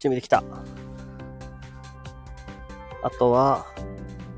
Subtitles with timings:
[0.00, 0.42] 準備できた。
[3.02, 3.66] あとは、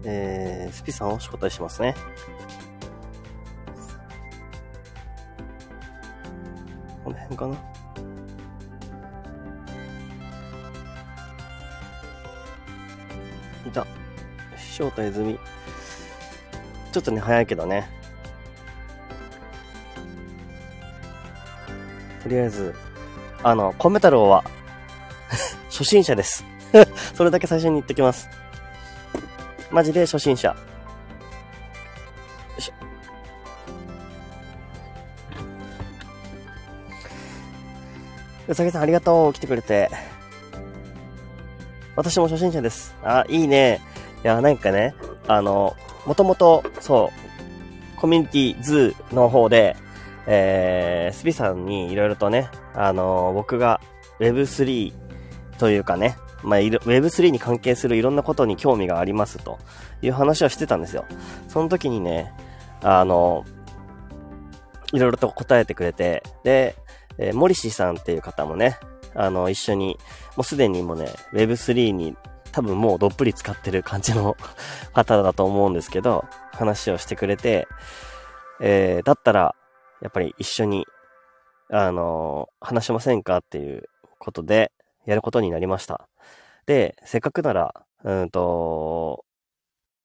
[0.04, 1.94] えー、スピさんを仕事にしますね。
[7.04, 7.54] この辺かな。
[13.64, 13.86] いた。
[14.56, 15.38] 正体済み。
[16.90, 17.88] ちょっとね、早いけどね。
[22.20, 22.74] とりあえず、
[23.44, 24.42] あの、コメ太郎は、
[25.72, 26.44] 初心者です。
[27.16, 28.28] それだけ最初に言ってきます。
[29.70, 30.48] マジで初心者。
[30.48, 30.54] よ
[32.58, 32.72] いしょ。
[38.48, 39.32] うさぎさんありがとう。
[39.32, 39.88] 来てくれて。
[41.96, 42.94] 私も初心者です。
[43.02, 43.80] あ、いいね。
[44.22, 44.94] いや、なんかね、
[45.26, 45.74] あの、
[46.04, 47.10] もともと、そ
[47.96, 49.74] う、コミュニティズーの方で、
[50.26, 53.80] えー、スピさんにいろいろとね、あの僕が
[54.20, 55.01] Web3
[55.62, 59.60] というかね、まあ、Web3 に関係するいろんなことに興味がありますと
[60.02, 61.04] いう話をしてたんですよ。
[61.46, 62.32] その時にね、
[62.82, 63.44] あの、
[64.92, 66.74] いろいろと答えてくれて、で、
[67.16, 68.76] えー、モリシーさんっていう方もね、
[69.14, 70.00] あの、一緒に、
[70.36, 72.16] もうすでにもうね、Web3 に
[72.50, 74.36] 多分もうどっぷり使ってる感じの
[74.92, 76.24] 方だと思うんですけど、
[76.54, 77.68] 話をしてくれて、
[78.60, 79.54] えー、だったら、
[80.00, 80.88] やっぱり一緒に、
[81.70, 83.84] あのー、話しませんかっていう
[84.18, 84.72] ことで、
[85.06, 86.08] やることになりました。
[86.66, 87.74] で、せっかくなら、
[88.04, 89.24] うんと、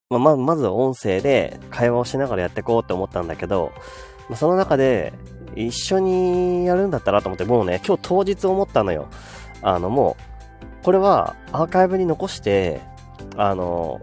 [0.09, 3.71] まま、まず音声で会話をしながらやっていこうって思ったんだけど、
[4.29, 5.13] まその中で、
[5.55, 9.07] 一緒にやるんだったらと思って、もうね、今日当日思ったのよ。
[9.61, 10.15] あの、も
[10.81, 12.79] う、これはアーカイブに残して、
[13.35, 13.99] あの、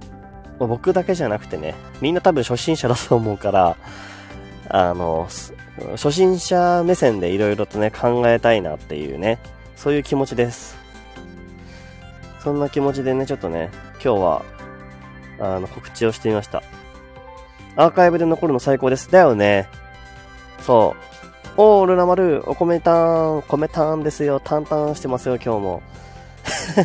[0.59, 3.77] 僕だけじゃなくてね、みんな多分初心者だと思うから、
[4.69, 5.29] あの、
[5.93, 9.39] 初心者目線でいろいろとね、考えたいなっていうね、
[9.77, 10.84] そういう気持ちです。
[12.45, 14.43] そんな気持ちでね、ちょっとね、今日は、
[15.41, 16.63] あの、告知をしてみました。
[17.75, 19.11] アーカイブで残るの最高です。
[19.11, 19.67] だよね。
[20.61, 21.51] そう。
[21.57, 22.93] おー、ルナ丸、お米た
[23.39, 24.41] ん、米たんですよ。
[24.41, 25.83] タンタンしてますよ、今日も。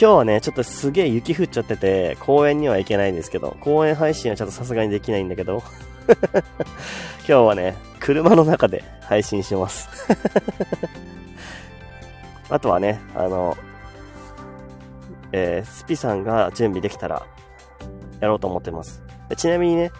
[0.00, 5.62] 今日はね、ちょっとすげえ雪降っちゃってて、公園には行けないんですけど、公園配信はちょっとさすがにできないんだけど、
[7.20, 9.90] 今日はね、車の中で配信します
[12.48, 13.58] あとはね、あの、
[15.32, 17.26] えー、スピさんが準備できたら、
[18.20, 19.02] やろうと思ってます。
[19.36, 19.90] ちなみにね、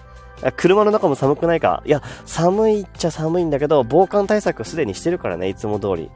[0.56, 1.82] 車の中も寒くないか？
[1.84, 6.10] いや、寒いっちゃ寒いんだけど、防寒対策すでにしてるからね、いつも通り。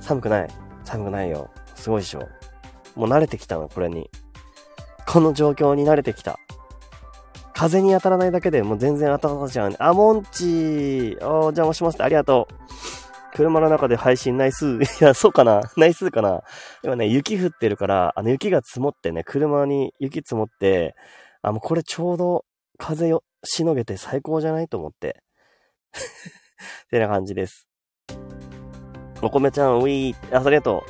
[0.00, 0.48] 寒くない。
[0.84, 1.50] 寒くないよ。
[1.74, 2.28] すごいでしょ。
[2.94, 4.08] もう慣れてきたの、これに。
[5.06, 6.38] この状況に慣れてきた。
[7.52, 9.76] 風に当たらないだけでもう全然当たっちゃうね。
[9.78, 11.26] あ、モンチー。
[11.26, 12.54] お邪魔しますありがとう。
[13.36, 14.78] 車の中で配信ナイス。
[14.80, 16.42] いや、そうかなナイスかな
[16.82, 20.96] 今ね、雪降ってるから、あの雪が積もってね、車に雪積もって、
[21.42, 22.46] あ、もうこれちょうど
[22.78, 25.22] 風をしのげて最高じゃないと思って。
[25.92, 27.68] ってな感じです。
[29.20, 30.16] お米ちゃん、ウィー。
[30.34, 30.82] あ、ありがと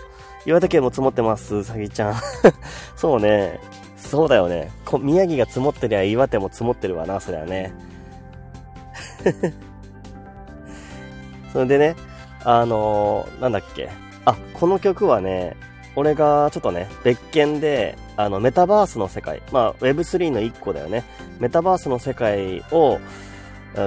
[0.47, 0.49] う。
[0.49, 2.15] 岩手県も積もってます、さぎちゃん。
[2.95, 3.59] そうね。
[3.97, 4.71] そうだよね。
[4.85, 7.73] こ宮城が積もってりゃ岩手も積もってるわな、そりゃね。
[11.53, 11.97] それでね、
[12.49, 13.91] あのー、なんだっけ。
[14.25, 15.57] あ、この曲はね、
[15.97, 21.03] 俺がちょっとね、別件で、あの、メタバースの世界、まあ、Web3 の一個だよね。
[21.41, 23.01] メタバースの世界を、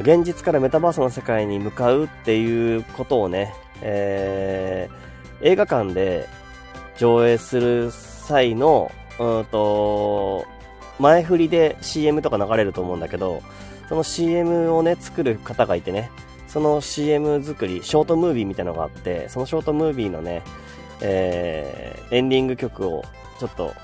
[0.02, 6.28] 現実からメタバースの世界に向かうっていうことをね、えー、映画館で
[6.98, 10.46] 上映する際の、うんと、
[11.00, 13.42] 前振りで CM とか流れると思うんだけど、
[13.88, 16.12] その CM をね、作る方がいてね、
[16.50, 20.42] その CM 作り、ショートムービーみたいなのがあって、そのショートムービーのね、
[21.00, 23.04] えー、エンディング曲を
[23.40, 23.76] ちょっと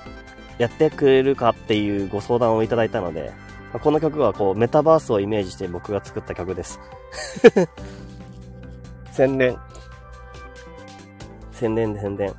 [0.58, 3.32] やってくれるかっていうご相談をいただいたので、
[3.72, 6.80] この曲はこうメタバースをイメージして僕が作った曲です。
[9.12, 9.56] 宣伝。
[11.52, 12.28] 宣伝で宣伝。
[12.28, 12.34] ちょ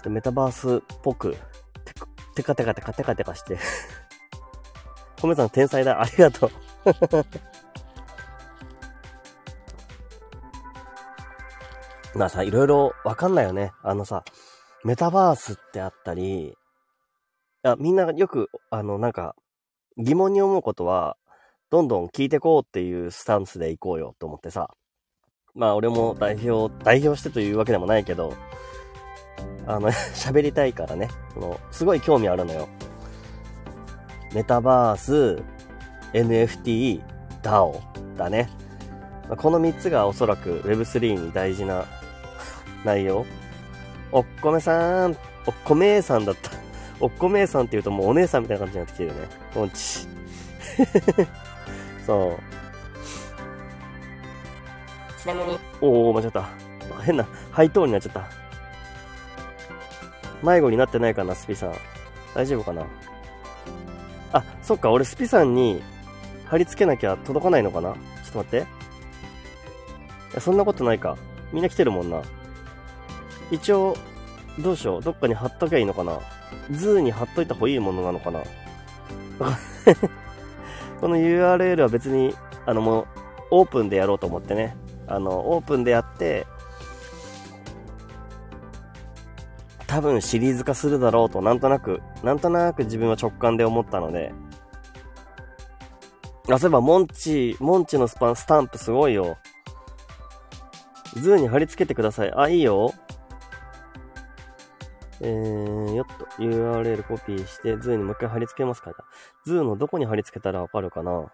[0.00, 1.36] っとメタバースっぽく
[2.38, 3.58] テカテカテカテカテカして。
[5.20, 6.00] コメさん天才だ。
[6.00, 6.50] ありがとう。
[12.18, 13.72] まあさ、いろいろわかんないよね。
[13.82, 14.22] あのさ、
[14.84, 16.56] メタバースってあったり、
[17.64, 19.34] あみんなよく、あの、なんか、
[19.96, 21.16] 疑問に思うことは、
[21.70, 24.70] どんどん聞いてこうっていうスタンスでいこうよと思ってさ。
[25.54, 28.32] まあ俺も代表、代表してというわけでもないけど、
[29.68, 32.68] あの、 喋りたいからね、その、すごい興味あるのよ。
[34.32, 35.42] メタバース、
[36.14, 37.02] NFT、
[37.42, 37.78] DAO。
[38.16, 38.48] だね。
[39.28, 41.84] まあこの3つがおそらく Web3 に大事な
[42.84, 43.24] 内容。
[44.10, 45.16] おっこめさん、
[45.46, 46.50] おっこめーさんだった。
[46.98, 49.28] おっこめーさんって言うともうお姉さんみたいな感じになってきてるよね。
[49.54, 50.08] もんち。
[52.06, 52.38] そう。
[55.20, 56.48] ちなみに、おお、間違った。
[57.02, 58.37] 変な、ハイトーンになっちゃった。
[60.42, 61.74] 迷子になってないかな、スピさん。
[62.34, 62.86] 大丈夫かな？
[64.32, 65.82] あ、そっか、俺スピさんに
[66.46, 67.92] 貼り付けなきゃ届かないのかな？
[67.92, 68.56] ちょっと待って。
[68.58, 68.60] い
[70.34, 71.16] や、そんなことないか。
[71.52, 72.22] みんな来てるもんな。
[73.50, 73.96] 一応、
[74.58, 75.02] どうしよう。
[75.02, 76.18] どっかに貼っときゃいいのかな？
[76.70, 78.40] ズーに貼っといた方がいいものなのかな？
[81.00, 82.34] この URL は別に、
[82.66, 83.06] あのもう、
[83.50, 84.76] オープンでやろうと思ってね。
[85.06, 86.46] あの、オープンでやって、
[89.88, 94.34] 多分シリーズ化するだろうと、なんとなく、なんとなく自分は直感で思ったので。
[96.50, 99.38] あ、そういえば、モンチ、モンチのスパン、スタンプすごいよ。
[101.14, 102.32] ズーに貼り付けてください。
[102.36, 102.92] あ、いいよ。
[105.22, 108.92] えー、よっと、URL コピーして、ズーにもう一回貼り付けますか。
[109.46, 111.32] ズーのどこに貼り付けたらわかるかな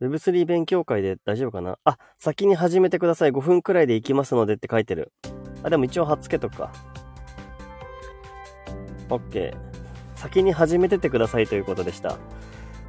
[0.00, 1.78] Web3 勉強会で大丈夫かな？
[1.84, 3.30] あ、先に始めてください。
[3.30, 5.12] 5分くらいで行きますのでって書いてる。
[5.62, 6.72] あ、でも一応貼っ付けとくか。
[9.10, 9.54] OK。
[10.14, 12.16] 先に始めててくださいということでした。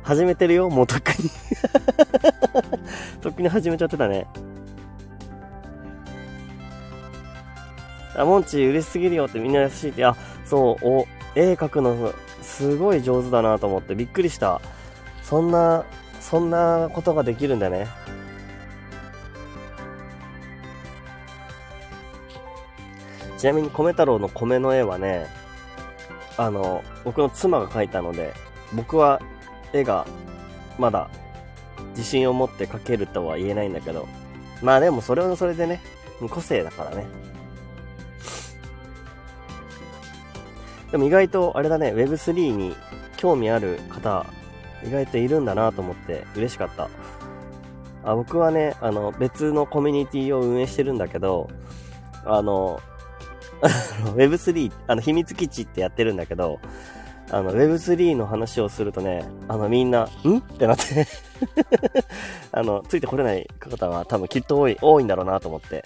[0.04, 1.30] 始めてるよもうとっくに。
[3.22, 4.28] とっくに始めちゃってたね。
[8.16, 10.06] あ、モンチ嬉しすぎるよってみんな優しいって。
[10.06, 10.16] あ、
[10.46, 11.06] そう、お、
[11.36, 14.62] 絵描くのすごい上手だなと思ってびっくりした。
[15.24, 15.86] そんな、
[16.22, 17.88] そんなことができるんだね。
[23.38, 25.26] ちなみに米太郎の米の絵はね、
[26.38, 28.34] あの、僕の妻が描いたので、
[28.74, 29.20] 僕は
[29.74, 30.06] 絵が
[30.78, 31.10] まだ
[31.98, 34.08] 自信を持って描けるとは言えないんだけど、
[34.62, 35.82] まあでもそれはそれでね、
[36.30, 37.06] 個性だからね。
[40.92, 42.76] でも意外とあれだね、Web3 に
[43.18, 44.26] 興味ある方、
[44.86, 46.90] 意外といるんだなと思って嬉しかった。
[48.04, 51.50] あ僕はね、あの、別のコミュニティを運営してるんだけど、
[52.26, 52.80] あの、
[54.16, 56.60] Web3、あの、秘密基地ってやってるんだけど、
[57.30, 60.38] あの、Web3 の話をするとね、あの、みんな、ん？
[60.40, 61.06] ってなって
[62.52, 65.84] あの、ついてこれない方は多分きっと多い、多いんだろうなと思って。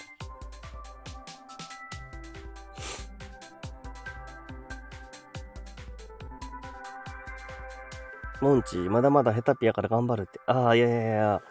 [8.46, 10.40] モンチ、まだまだヘタピやから頑張るって。
[10.46, 11.42] ああ、いやいやいや。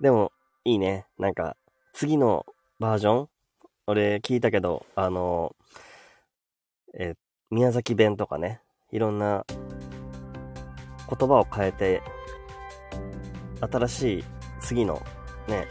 [0.00, 0.30] でも、
[0.64, 1.04] いいね。
[1.18, 1.56] なんか、
[1.92, 2.46] 次の
[2.78, 3.28] バージョン
[3.88, 5.56] 俺聞いたけど、あの、
[6.96, 7.14] え
[7.50, 8.60] 宮崎弁とかね、
[8.92, 12.02] いろんな言葉を変えて、
[13.60, 14.24] 新しい
[14.60, 15.02] 次の
[15.48, 15.66] ね、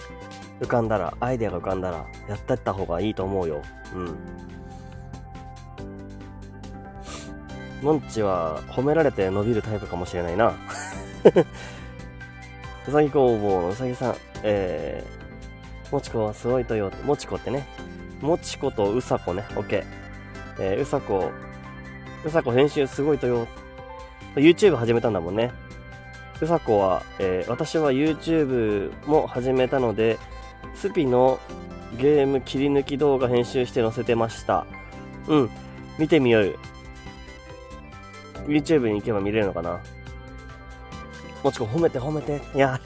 [0.60, 3.62] 浮かんだら、アイデアが浮かんだら、やってった方がいいと思うよ。
[3.96, 4.50] うん。
[7.82, 10.54] モンチは褒められて伸びるタイプかもしれないな。
[12.88, 17.68] うさぎ工房のうさぎさん、えー、もちこはすごいとよ、もちこってね、
[18.22, 19.84] もちことうさこね、オッケー。
[20.60, 21.32] えー、うさこ、
[22.24, 23.48] うさこ編集すごいとよ。
[24.36, 25.52] YouTube 始めたんだもんね。
[26.40, 30.18] うさこは、えー私は YouTube も始めたので、
[30.76, 31.40] スピの
[31.98, 34.66] ゲーム切り抜き動画編集して載せてました。
[35.28, 35.50] うん、
[35.98, 36.56] 見てみよう。
[38.48, 39.80] YouTube に行けば見れるのかな？
[41.44, 42.42] もちこ褒めて褒めて。
[42.56, 42.80] いや、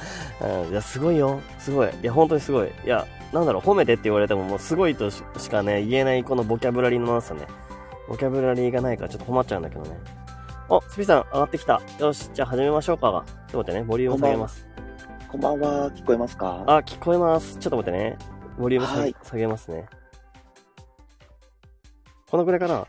[0.40, 1.40] うんいや、すごいよ。
[1.58, 1.88] すごい。
[1.88, 2.68] いや、本当にすごい。
[2.68, 7.46] いや、なんだろう、褒めてって言われてももうすごいとししかね、言えないこのボキャブラリーのなさね。
[8.08, 9.98] ボキャブラリーがないからちょっと困っちゃうんだけどね。
[10.68, 11.80] お、スピさん上がってきた。
[11.98, 13.24] よし、じゃあ始めましょうか。
[13.48, 14.66] ちょっと待ってね、ボリューム下げます。
[15.30, 16.64] こんばんは、聞こえますか？
[16.66, 17.56] あ、聞こえます。
[17.56, 18.18] ちょっと待ってね。
[18.58, 19.86] ボリューム下げますね。
[22.30, 22.86] このくらいかな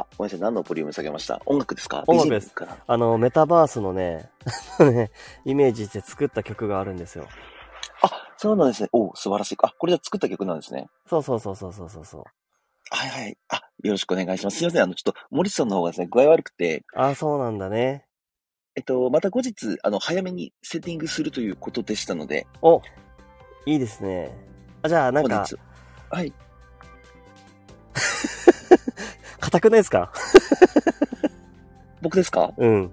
[0.00, 1.40] あ、ごめんなさい、何のボリューム下げました？
[1.46, 2.04] 音楽ですか？
[2.06, 2.54] 音楽です
[2.86, 4.30] あの、メタバースのね、
[4.78, 5.10] ね
[5.44, 7.26] イメージして作った曲があるんですよ。
[8.02, 8.88] あ、そうなんですね。
[8.92, 9.56] お素晴らしい。
[9.62, 10.86] あ、これじゃ作った曲なんですね。
[11.08, 12.24] そうそうそうそうそうそうそう。
[12.90, 13.36] はいはい。
[13.48, 14.58] あ、よろしくお願いします。
[14.58, 18.06] すいません、あの、ちょっと、森さんの方がですね、具合悪くて、あ、そうなんだね。
[18.76, 22.80] えっと、また後日、あの、早めにセッティングするということでしたので、お、
[23.66, 24.30] いいですね。
[24.82, 25.44] あ、じゃあ、なんか。
[26.10, 26.32] はい。
[29.50, 30.12] 硬くないですか？
[32.02, 32.52] 僕ですか？
[32.56, 32.90] うん。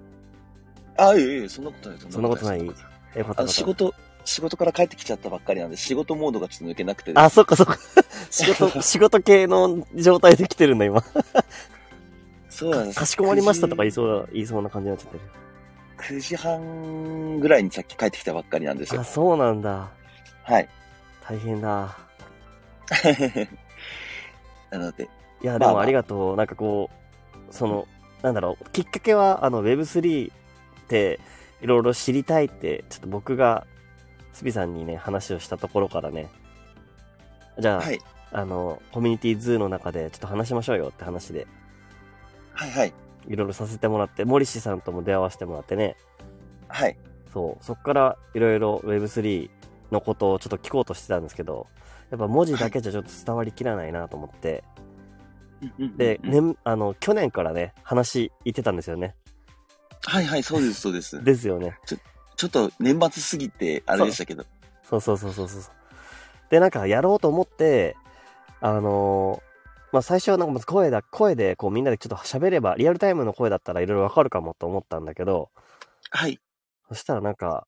[0.96, 1.98] あ、いえいえ、そんなことない。
[2.08, 2.70] そんなことない？
[3.12, 3.94] たよかった仕事、
[4.24, 7.78] 仕事から帰ってきちゃったばっかりなんで、仕事モードがちょっと抜けなくてですあ、そっかそっか。
[8.30, 11.02] 仕事、 仕事系の状態で来てるんだ、今。
[12.48, 12.98] そうなんです。
[12.98, 15.22] かしこまりましたとか言い9そう、言いそうな感じになっちゃってる。
[16.08, 19.04] 時 ?9 時半ぐらいにさっき帰ってきたばっかりなんですよあ、。
[19.04, 19.88] そうなんだ。
[20.42, 20.68] はい。
[21.28, 21.96] 大変だ。
[24.70, 25.08] なので、
[25.42, 26.36] いや、でもありがとう。
[26.36, 27.86] なんかこう、その、
[28.22, 30.34] なんだろう、きっかけは、あの、Web3 っ
[30.88, 31.20] て、
[31.60, 33.66] いろいろ知りたいって、ちょっと僕が、
[34.32, 36.28] スピさんにね、話をしたところからね、
[37.58, 38.00] じゃあ、はい。
[38.32, 41.46] あの、コミュニティズーの中でちょっと話しましょうよって話で、
[42.52, 42.92] はいはい。
[43.28, 45.96] いろいろさせてもらって、森氏さんとも出会わせてもらってね、
[46.68, 46.96] はい。
[47.32, 49.50] そう、そっからいろいろ Web3
[49.90, 51.66] のことをちょっと聞こうとしてたんですけど、
[52.10, 54.64] やっぱ文字だけじゃちょっと伝わりきらないなと思って、
[55.96, 56.40] で、ね。
[56.40, 59.14] ね、あの、去年からね、話言ってたんですよね。
[60.04, 61.22] はいはい、そうです、そうです。
[61.22, 61.78] ですよね。
[62.36, 64.44] ちょっと年末すぎて、あれでしたけど。
[64.88, 65.62] そうそうそうそうそう。
[66.50, 67.96] で、なんかやろうと思って、
[68.60, 69.46] あのー
[69.92, 75.50] まあ、最初はなんか声だ、声でこうみんなでちょっと喋れば、リアルタイムの声だったらいろいろわかるかもと思ったんだけど、
[76.10, 76.38] はい。
[76.88, 77.66] そしたらなんか、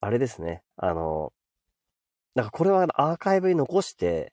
[0.00, 1.38] あれですね、あのー
[2.34, 4.32] なんかこれはアーカイブに残して、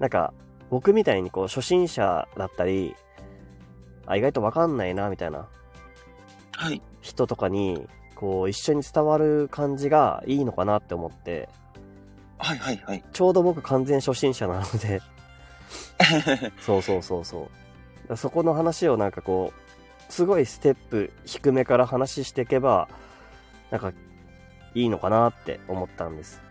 [0.00, 0.34] なんか
[0.70, 2.96] 僕みたいにこう初心者だったり、
[4.06, 5.48] あ、意外とわかんないな、みたいな
[6.52, 6.82] はい。
[7.00, 11.48] 人とかに、こう一緒に伝わる感じがいいのかなって思って、
[12.38, 13.04] はいはいはい。
[13.12, 15.00] ちょうど僕完全初心者なので、
[16.60, 17.48] そうそうそうそ
[18.08, 18.16] う。
[18.16, 19.52] そこの話をなんかこ
[20.08, 22.88] う、すごいステップ低めから話していけば、
[23.70, 23.92] なんか、
[24.74, 26.42] いいのかなって思ったんです。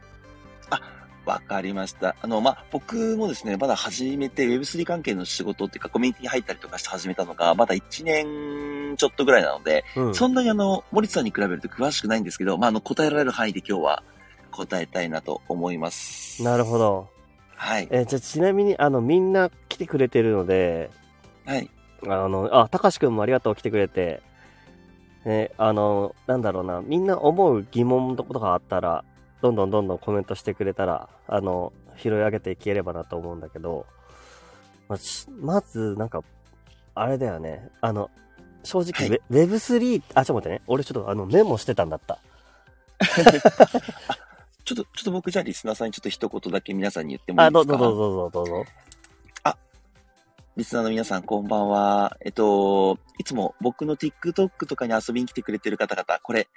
[1.26, 2.16] わかりました。
[2.22, 10.16] あの、まあ、僕もですね、まだ始めて Web3 関係の仕事っていうか、コミュニティに入ったりとかして始めたのが、まだ1年ちょっとぐらいなので、うん。
[10.16, 14.04] そんなにあの、森田さんに比べると詳しくないんですけど、まあ、あの、答えられる範囲で今日は
[14.52, 16.44] 答えたいなと思います。
[16.44, 17.08] なるほど。
[17.56, 17.88] はい。
[17.92, 20.90] えーじゃあちなみに、あの、みんな来てくれてるので、
[21.46, 21.70] はい。
[22.06, 24.22] あの、あ、たかしくんもありがとう来てくれて、
[25.26, 29.06] ね、あの、なんだろうな、みんな思う疑問とかあったら、
[29.44, 33.86] どんどんどんどんコメントしてくれたら、あの、拾い上げていければなと思うんだけど、
[34.88, 36.22] まあしまず、なんか、
[36.96, 38.10] あれだよね、あの、
[38.64, 42.20] 正直、はいウェ Web3、あ、ちょっと待ってね、俺ちょっとあの、メモしてたんだった。
[44.64, 47.78] ちょっと、ちょっと僕じゃあリスナーさんにちょっと一言だけ皆さんに言ってもいいあ、ですか？
[47.78, 48.72] どうぞどうぞどうぞどうぞ。
[50.56, 52.16] リスナーの皆さん、こんばんは。
[52.24, 56.48] えっと、いつも僕の TikTok とかに遊びに来てくれてる方々、これ、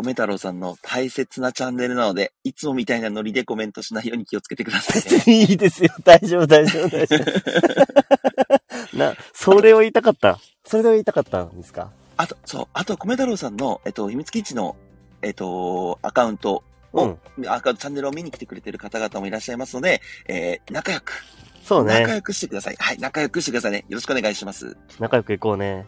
[0.00, 5.42] 米太郎さんの大切なチャンネルなので、いつもみたいなノリでコメントしないように気をつけてくださいね。
[5.42, 8.96] いいですよ、大丈夫、大丈夫、大丈夫。
[8.96, 10.38] な、それを言いたかった。
[10.64, 11.90] それを言いたかったんですか？
[12.16, 14.76] あと、そう、あと、米太郎さんの、えっと、秘密基地の、
[15.22, 17.48] えっと、アカウントを、うん。
[17.48, 21.24] アカウント、チャンネルを見に来てくれてる方々もいらっしゃいますので、えー、仲良く、
[21.64, 22.00] そうね。
[22.00, 22.76] 仲良くしてください。
[22.78, 23.78] はい、仲良くしてくださいね。
[23.88, 24.76] よろしくお願いします。
[24.98, 25.86] 仲良く行こうね。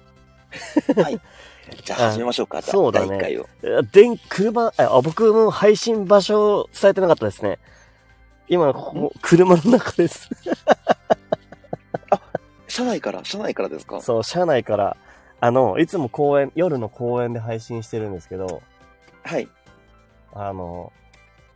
[0.97, 1.21] はい。
[1.85, 2.63] じゃあ始めましょうか。
[2.63, 3.49] そうだね第1回を。
[3.63, 7.59] え電、車、あ、僕の配信場所を伝えてなかったですね。
[8.49, 10.29] 今、ここ、車の中です。
[12.69, 14.01] 車内から、車内からですか？
[14.03, 14.97] そう、車内から、
[15.41, 18.63] あの、いつも公園、夜の公園で配信してるんですけど、
[19.23, 19.49] はい。
[20.33, 20.93] あの、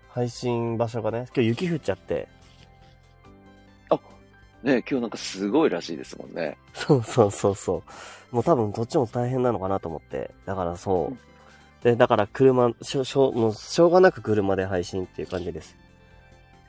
[0.09, 2.29] 配信場所がね、今日雪降っちゃって、
[4.61, 6.59] ね今日なんかすごいらしいですもんね。
[6.75, 7.83] そうそうそうそう。
[8.31, 10.31] もう多分こっちも大変なのかなと思って。
[10.45, 11.19] だからそうう。
[11.83, 15.77] で、だから車、しょ、しょ、もうしょうがなく車で配信っていう感じです。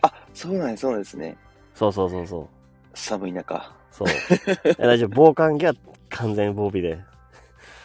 [0.01, 1.35] あ、そうなんです、そうですね。
[1.73, 2.47] そうそうそうそう。
[2.93, 3.71] 寒い中。
[3.91, 4.07] そう。
[4.65, 5.09] え大丈夫。
[5.15, 5.73] 防寒着は
[6.09, 6.99] 完全防備で。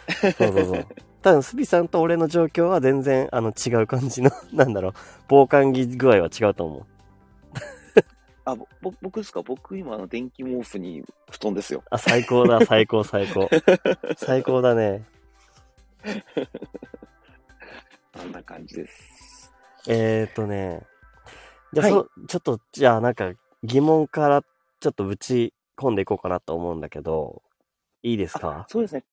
[0.39, 0.87] そうそうそう。
[1.23, 4.93] 多分、スピさんと俺の状況は全然、あの、違う感じの、なんだろう、
[5.27, 6.87] 防寒着具合は違うと思う。
[8.47, 9.43] あ、僕ですか？
[9.43, 11.83] 僕今あの電気毛布に布団ですよ。
[11.91, 13.49] あ、最高だ、最高、最高。
[14.17, 15.05] 最高だね。
[18.13, 19.53] こんな感じです。
[19.89, 20.83] えーっとね。
[21.73, 23.33] じゃあ、はいそ、ちょっと、じゃあ、なんか、
[23.65, 24.43] 疑問から、
[24.81, 27.43] ちょっとぶち込んでいこうかなと思うんだけど、
[28.03, 28.67] いいですか？
[28.69, 29.05] そうですね。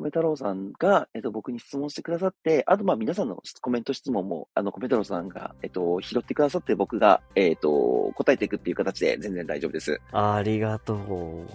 [0.00, 10.00] 米太郎さんが、えっと、僕に質問してくださって、あと、まあ、皆さんのコメント質問も、あの、米太郎さんが、えっと、拾ってくださって、僕が、えっと、答えていくっていう形で全然大丈夫です。
[10.12, 11.46] ありがとう。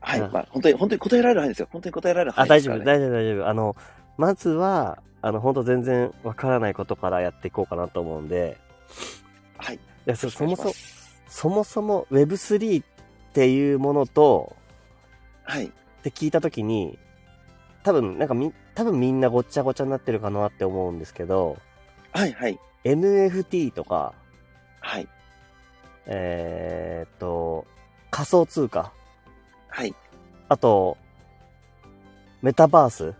[0.00, 0.20] はい。
[0.20, 1.68] うんまあ、本当に、本当に答えられる範囲ですよ。
[1.70, 3.04] 本当に答えられる範あ、大丈夫、囲ですから、ね。
[3.04, 3.48] 大丈夫、大丈夫。
[3.48, 3.76] あの、
[4.16, 8.58] まずは、あの、本当全然わからないことからやっていこうかなと思うんで、
[9.56, 9.76] はい。
[9.76, 10.72] いや、そそもそも
[11.28, 12.84] そもそも Web3 っ
[13.32, 14.56] ていうものと、
[15.44, 15.66] はい。
[15.66, 15.70] っ
[16.02, 16.98] て聞いたときに、
[17.82, 21.58] 多分、なんかみ、多分みんなごっちゃごちゃになってるかなって思うんですけど、
[22.12, 22.58] はい、はい。
[22.84, 24.14] NFT とか、
[24.80, 25.08] はい。
[26.06, 27.66] えーっと、
[28.10, 28.92] 仮想通貨、
[29.68, 29.94] はい。
[30.48, 30.96] あと、
[32.42, 33.14] メタバース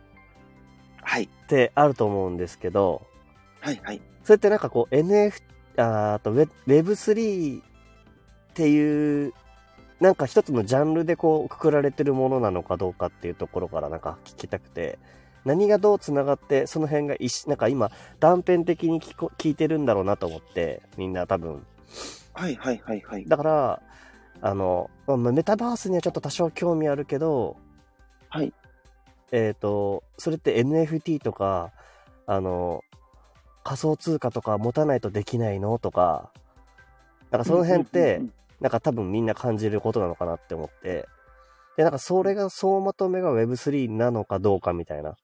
[1.02, 1.25] はい。
[1.25, 3.07] ってあると思うんですけど、
[3.61, 4.00] はい、はい。
[4.25, 5.42] それってなんかこう NF、
[5.76, 7.62] あと Web- Web3 っ
[8.54, 9.33] ていう、
[10.02, 14.99] なんか一つのジャンルでこうくくられてるものなのかどうかっていうところからなんか聞きたくて、
[15.44, 21.64] 何がどう繋がって、その辺が一なんか今断片的に聞こ聞いてるんだろうなと思って、みんな多分。
[22.35, 23.25] はい、はい、はい、はい。
[23.26, 23.82] だから、
[24.40, 27.56] あの、まあメタバースにはちょっと多少興味あるけど、
[28.28, 28.52] はい。
[29.30, 31.71] えっ、と、それって NFT とか、
[32.26, 32.82] あの、
[33.62, 36.32] 仮想通貨とか持たないとできないのとか、
[37.30, 41.08] なんかその辺ってうんうんうん、なんか多分みんな感じることなのかなって思って、
[41.76, 45.16] で、なんかそれが総まとめが Web3 なのかどうかみたいな。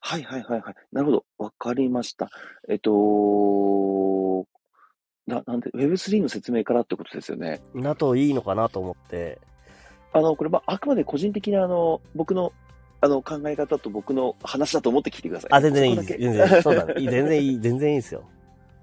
[0.00, 0.74] はいはいはいはい。
[0.90, 1.24] なるほど。
[1.38, 2.28] わかりました。
[2.68, 4.46] えっと、
[5.28, 7.60] な、なんで、Web3 の説明からってことですよね。
[7.76, 9.40] だといいのかなと思って、
[10.12, 12.52] あの、これ、まあ、あくまで個人的な、あの、僕の、
[13.00, 15.50] あの、考え方と僕の話だと思って聞いてください。
[15.52, 16.18] あ、全然いいです。
[16.18, 16.94] 全然、そうだね。
[16.98, 18.24] いい全然いい、全然いいですよ。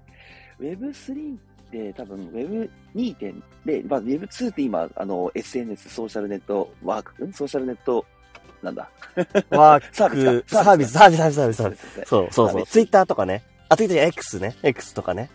[0.58, 1.38] Web3 っ
[1.70, 7.32] て多分 Web2 点で、まあ、Web2 って今、あの、SNS、ソーシャルネットワーク、ん？
[7.32, 8.04] ソーシャルネット、
[8.62, 8.88] なんだ？
[9.50, 12.08] ワー サービスク、かサービス、サービス、サービス、サービス、サービス。
[12.08, 12.66] そうそうそう。
[12.66, 13.42] ツイッターとかね。
[13.68, 14.56] あ、ツイッターじゃ X ね。
[14.62, 15.30] X とかね。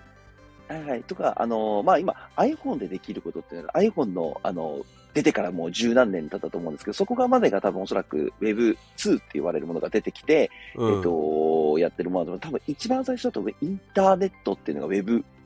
[0.68, 1.04] はいはい。
[1.04, 4.82] とか、あの、まあ、今、iPhone でできることっていうのは、iPhone の、あの、
[5.14, 10.96] 出てからもう十何年経ったと思うんですけど、そこがまでが多分おそらく Web2 って言われるものが出てきて、うん。
[10.98, 14.96] えっと、やってるものだと、多分一番最初だとインターネットっていうのが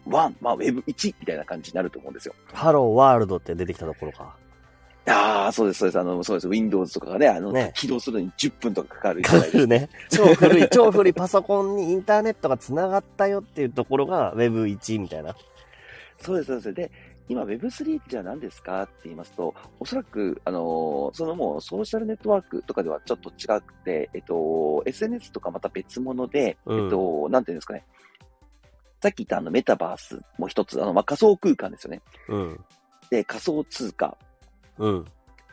[0.07, 2.33] Web1、まあ Web1 みたいな感じになると思うんですよ。
[2.53, 4.35] ハローワールドって出てきたところか。
[5.09, 5.99] ああ、そうです、そうです。
[5.99, 6.47] あの、そうです。
[6.47, 9.21] Windows とかがね、あの、ね起動するのに10分とかかかる。
[9.21, 9.89] かかるね。
[10.11, 15.35] 超古い、超古いパソコンにインターネットが繋がったよっていうところが Web1 みたいな。
[16.19, 16.73] そうです、そうです。
[16.73, 16.91] で、
[17.29, 27.85] 今 Web3 ってじゃあ何ですかって言いますと、おそらく、あのーそのもうソーシャルネットワークとかではちょっと違くて、えっと、SNS とかまた別物で、うんえっと、なんていうんですかね。
[29.01, 32.01] さっき言ったあのメタバースも一つ、あの、まあ、仮想空間ですよね。
[32.29, 32.65] うん。
[33.09, 34.17] で、仮想通貨。
[34.77, 35.05] うん。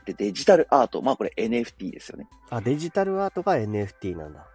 [0.07, 1.03] で、デジタルアート。
[1.03, 2.29] まあこれ NFT ですよね。
[2.51, 4.47] あ、デジタルアートが NFT なんだ。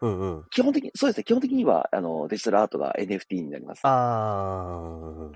[0.00, 0.44] うんうん。
[0.50, 1.24] 基本的に、そうですね。
[1.24, 3.80] 基本的には、あの、デジタルアートが NFT になります。
[3.84, 5.30] あ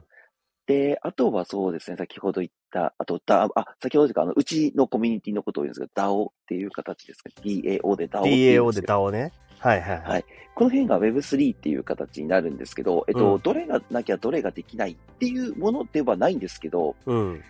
[0.67, 7.33] で、あとはそうですね、先ほど言った、あと、だあ、先ほどというか、あの、うちのコミュニティのことを言うんですけど、DAO っていう形ですね。
[7.43, 9.33] DAO で DAO DAO で DAO ね。
[9.63, 10.25] はいはいははいい。
[10.55, 17.43] この辺が Web3 っていう形になるんですけど、えっと、うんどれがなきゃどれができないっていうものではないんですけど、うん。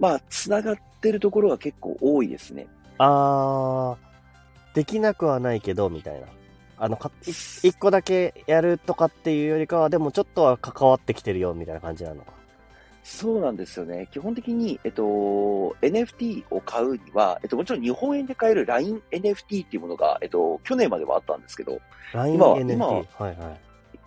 [0.00, 2.66] まあ、つながってるところが結構多いですね。
[2.98, 6.26] あー、できなくはないけど、みたいな。
[6.80, 12.37] あの、かい一個だけやるとかっていうよりかは、でもちょっとは関わってきてるよ、みたいな感じなのか。
[13.08, 14.06] そうなんですよね。
[14.12, 21.80] 基本的に、えっと、NFT を買うには、えっと、もちろん日本円で買える LINE NFT っていうものが、えっと、去年まではあったんですけど、
[22.12, 22.60] 今は。
[22.60, 23.36] 今ははいはい。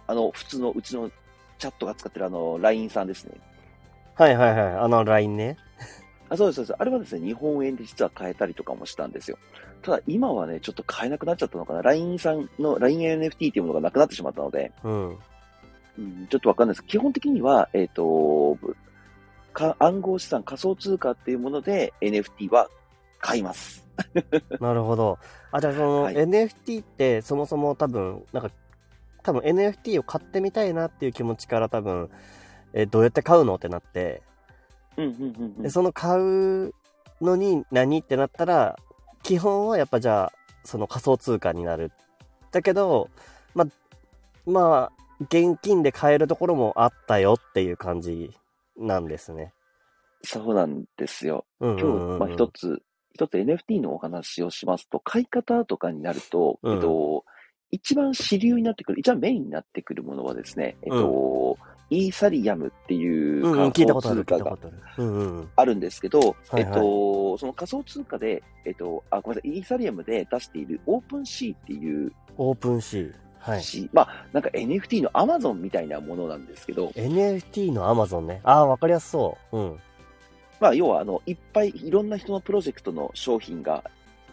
[0.06, 1.10] あの、普通のうちの
[1.58, 3.34] チャットが使ってるあの、LINE さんですね。
[4.14, 4.76] はいはいはい。
[4.76, 5.58] あの LINE ね。
[6.30, 6.76] あそうです、そうです。
[6.80, 9.40] あれはですね、日本円で実は買えたりとかもしたんですよ。
[9.82, 11.82] ただ、今はね、ちょっと買えなくなっちゃったのかな。
[11.82, 15.18] LINE さんの LINENFT っていうものがなくなってしまったので、うん。
[15.98, 16.86] うん、ちょっとわかんないです。
[16.86, 18.76] 基本的には、えっ、と、か
[19.54, 22.70] 暗号資産、仮想通貨っていうもので NFT は
[23.20, 23.88] 買います。
[24.60, 25.20] なるほど。
[25.52, 28.52] あ、じゃあその、はい NFT ってそもそも多分、なんか、
[29.24, 32.10] 多分 NFT を買ってみたいなっていう気持ちから多分、
[32.74, 34.24] え、どうやって買うのってなって、
[34.98, 35.70] うん、うん、うんうんで、。
[35.70, 36.74] その買う
[37.22, 38.78] のに何ってなったら、
[39.24, 40.34] 基本はやっぱじゃあ、
[40.64, 41.92] その仮想通貨になる。
[42.52, 43.10] だけど、
[43.54, 43.66] ま、
[44.46, 48.34] まあ、現金で買えるところもあったよっていう感じ
[48.82, 49.54] なんですね。
[50.24, 51.46] そうなんですよ。
[51.60, 52.82] うん今日、うんうんうんまあ、一つ、
[53.13, 57.26] 一つ NFT のお話をしますと、買い方とかになると、うんえっと、
[57.72, 61.58] 一番主流になってくる、一番メインになってくるものはですね、えっと、
[61.89, 64.58] イーサリアムっていう仮想通貨が
[65.56, 65.74] ある。
[65.74, 73.13] うんですけど、えっと、その仮想通貨で、えっと、あ、ごめんなさい、イーサリアムで出している OpenSea っていう OpenSea。
[73.41, 73.63] はい。
[73.63, 78.39] し、まあ、なんか NFT の Amazon みたいなものなんですけど、NFT の Amazon ね。
[78.43, 79.58] ああ、わかりやすそう。
[79.58, 79.80] うん。
[80.60, 83.84] まあ、要は、あの、いっぱいいろんな人のプロジェクトの商品が、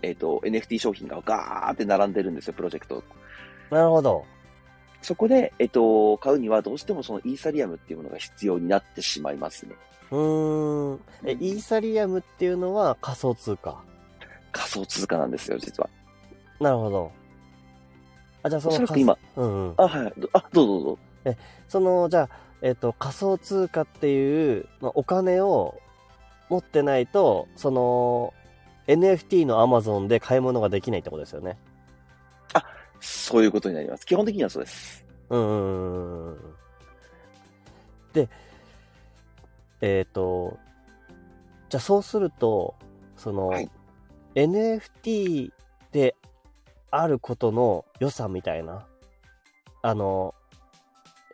[0.03, 3.03] えっ、と、NFT 商品がガーって並んでるんですよ、プロジェクト。
[3.71, 4.25] なるほど。
[5.01, 9.75] そこで、えっ、と、買うにはどうしてもそのイーサリアムっていうものが必要になってしまいますね。
[10.11, 11.01] うーん。
[11.25, 13.83] え、イーサリアムっていうのは仮想通貨？
[14.53, 15.89] 仮想通貨なんですよ、実は。
[16.61, 17.13] なるほど。
[18.43, 19.75] あ、じゃあそのおそらく今、うんうん。
[19.77, 20.99] あ、はい、どあ、どうぞどうぞ。
[21.69, 22.29] その、じゃあ、
[22.63, 25.79] えっ、と、仮想通貨っていう、まあ、お金を
[26.49, 28.33] 持ってないと、その、
[28.87, 31.59] NFT の Amazon で買い物ができないってことですよね。
[33.01, 34.07] そういうことになります。
[34.07, 35.05] 基本的にはそうです。
[35.31, 36.39] うんうんうんうん。
[38.13, 38.29] で、
[39.81, 40.59] えっ、と、
[41.69, 42.75] じゃあそうすると、
[43.17, 43.71] その、はい
[44.35, 45.51] NFT
[45.91, 46.15] で
[46.91, 48.87] あることの良さみたいな。
[49.83, 50.35] あの、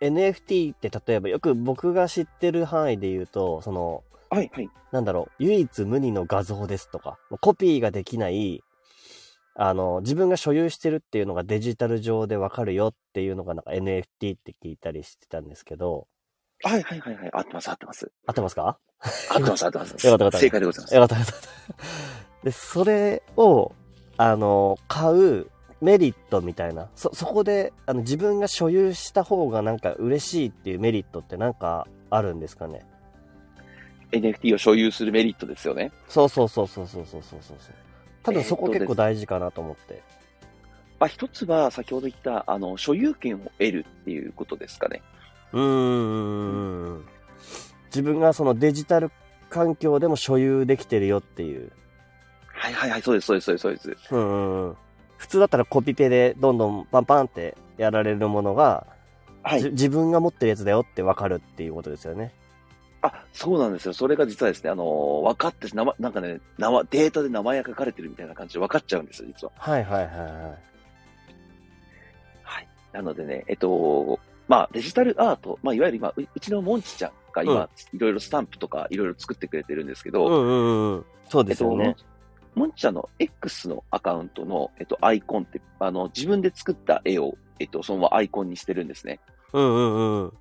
[0.01, 4.69] NFT って例えばよく僕が知ってる範囲で言うと、その、はい、はい。
[4.93, 8.63] なんだろう、唯一無二の画像ですとか、コピーができない、
[9.55, 16.09] あの、自分が所有してるっていうのがデジタル上でわかるよっていうのがなんか NFT って聞いたりしてたんですけど、
[16.63, 17.31] はい、はい、はい、はい。
[17.33, 18.11] 合ってます、合ってます。
[18.27, 18.79] 合ってますか？
[19.31, 19.93] 合ってます、合ってます。
[20.07, 20.95] よかったよかった正解でございます。
[20.95, 22.45] よかったよかった。
[22.45, 23.73] で、それを、
[24.17, 25.47] あの、買う
[25.81, 32.87] メリットみたいな、そ、そこで、あの、自分が所有した方がなんか嬉しいっていうメリットってなんかあるんですかね
[34.13, 35.93] ？NFT を所有するメリットですよね。
[36.09, 37.59] そうそうそうそうそうそうそうそう。
[38.23, 40.03] 多分そこ結構大事かなと思って。
[40.99, 45.03] まあ、一つは先ほど言った、あの、所有権を得るっていうことですかね。
[45.53, 47.05] うーん。
[47.87, 49.11] 自分がそのデジタル
[49.51, 51.71] 環境でも所有できてるよっていう。
[52.55, 54.15] はいはいはい、そうです、そうです、そうです、そうです。
[54.15, 54.77] うんうん。
[55.17, 58.87] 普通だったらコピペでどんどんパンパンってやられるものが、
[59.43, 59.61] はい。
[59.61, 62.33] じ自分が持ってるやつだよってわかるっていうことですよね。
[63.03, 63.93] あ、そうなんですよ。
[63.93, 69.53] それが実はですね、あの、分かって、名前なんかね、名前、データで名前が書かれてるみたいな感じで分かっちゃうんですよ、実は。
[69.57, 70.31] はいはいはいはい。
[72.43, 72.69] はい。
[72.93, 81.05] なのでね、えっと、まあ、デジタルアート、まあ、いわゆる今、ううちのモンチちゃんがうん今、いろいろスタンプとかいろいろ作ってくれてるんですけど、うんうんうん。
[81.29, 81.89] そうえっと、ですよね。
[81.89, 81.95] モ
[82.67, 89.21] ンチちゃんの X のアカウントの、えっと、アイコンって、あの、自分で作った絵を、えっと、そのままアイコンにしてるんですね。
[89.53, 90.33] うんうんうん。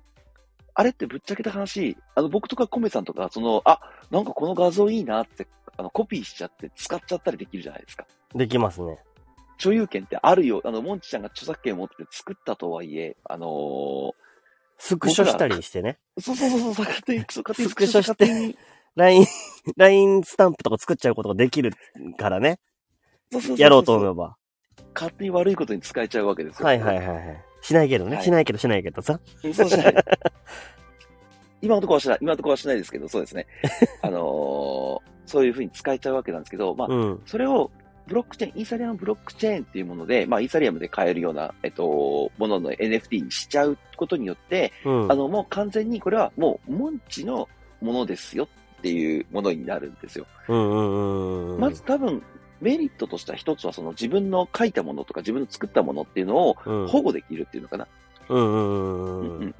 [0.74, 5.46] あれってぶっちゃけた話、あの、僕とかコメさんとか、その、あ、なんかこの画像いいなって、
[5.76, 8.06] あの、コピーしちゃって使っちゃったりできるじゃないですか。
[8.34, 8.98] できますね。
[9.58, 10.60] 所有権ってあるよ。
[10.64, 14.12] あの、モンチちゃんが著作権を持って作ったとはいえ、あのー
[14.78, 15.98] スクショしたりしてね。
[16.20, 18.56] そうそうそうそう、勝手に、勝手にスクショして
[18.96, 19.26] LINE、
[19.76, 21.72] LINE スタンプとか作っちゃうことができる
[22.18, 22.58] からね。
[23.32, 24.36] そうそうそうそうやろうと思えば。
[24.94, 26.66] 勝手に悪いことに使えちゃうわけですよ。
[26.66, 27.44] はいはいはいはい。
[27.62, 28.16] しないけどね。
[28.16, 29.18] はいしないけどしないけどさ。
[29.42, 29.94] そうしない。
[31.62, 33.46] 今のところはしない、今のところはしないですけど、そうですね。
[34.02, 37.22] あのーそういうふうに使えちゃうわけなんですけど、まあ、うん。
[37.26, 37.70] それを
[38.06, 45.12] ブロックチェーン、イーサリアムブロックチェーンっていうもので、まあ、イーサリアムで買えるような、えっと、ものの NFT にしちゃうことによって、うん。
[45.12, 47.48] あの、もう完全にこれはもう、モンチの
[47.80, 48.48] ものですよ
[48.84, 50.26] っていうものになるんですよ。
[50.46, 51.60] うんうんうんうん。
[51.60, 52.22] まず多分、
[52.60, 57.88] メリットとしては一つはその自分の書いたものとか自分の作ったものっていうのをうん、保護できるっていうのかな。
[58.28, 59.54] うんうんうんううんんうん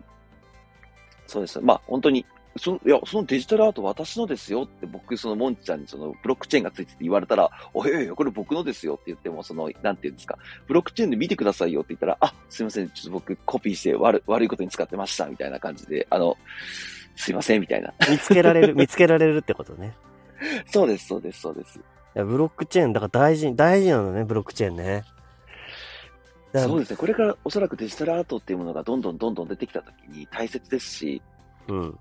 [1.27, 1.59] そうです。
[1.61, 2.27] まあ本当に、
[2.59, 16.37] その、いや、そのデジタルアート私のですよって僕、そのモンチちゃんにそのブロックチェーンがついてて言われたら、おいおいおい、これ僕のですよって言っても、その、なんていうんですか、ブロックチェーンで見てくださいよって言ったら、あ、すいません、ちょっと僕コピーして悪悪いことに使ってましたみたいな感じで、あの、
[17.17, 17.93] すいませんみたいな。
[18.11, 19.97] 見つけられる、 見つけられるってことね。
[20.67, 21.79] そうです、そうです、そうです。
[21.79, 21.83] い
[22.15, 25.05] や、ブロックチェーン、だから大事、大事なのね、ブロックチェーンね。
[26.55, 26.97] そうですね。
[26.97, 31.23] これからおそらくデジタルアートっていうものがどんどんどんどん出てきたときに大切ですし、
[31.67, 31.99] うん。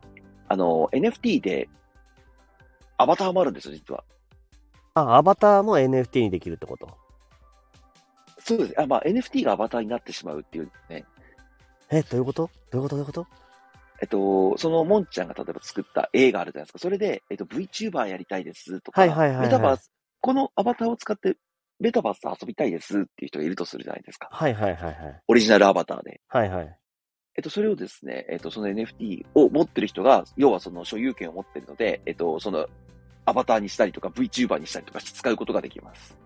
[0.48, 1.68] あの、NFT で
[2.98, 4.04] アバターもあるんですよ、実は。
[4.94, 6.88] あ、アバターも NFT にできるってこと？
[8.38, 8.80] そうです。
[8.80, 11.04] あ、まあ NFT がアバターになってしまうっていうね。
[11.90, 12.52] え、どういうこと？
[12.70, 12.96] どういうこと？
[12.96, 13.28] どういうこと？
[14.04, 16.80] えっと、そのモンちゃんが例えば作った映画あるじゃないですか。
[16.80, 21.38] それで、えっと、VTuber やりたいですとか、はいはいはいはいメタバース、このアバターを使って
[21.80, 24.28] メタバースで遊びたいですっていう人がいるとするじゃないですか。
[24.30, 25.22] はいはいはいはい。
[25.26, 26.20] オリジナルアバターで。
[26.28, 26.78] はいはい。
[27.38, 32.68] えっと、それをですね、えっと、その NFT を持ってる人が、要はその所有権を持ってるので、えっと、その
[33.24, 36.20] アバターにしたりとか VTuber にしたりとかして使うことができます。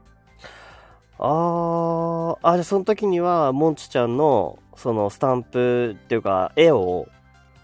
[1.19, 7.16] あー、あ、じゃあその時には、モンチちゃんの、そのスタンプっていうか、絵をは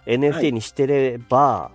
[0.06, 1.72] NFT いにしてれば、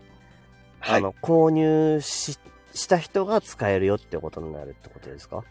[0.80, 0.98] はい。
[0.98, 2.38] あの、購入し、
[2.74, 5.42] した人が使えるよってことになるってことですか？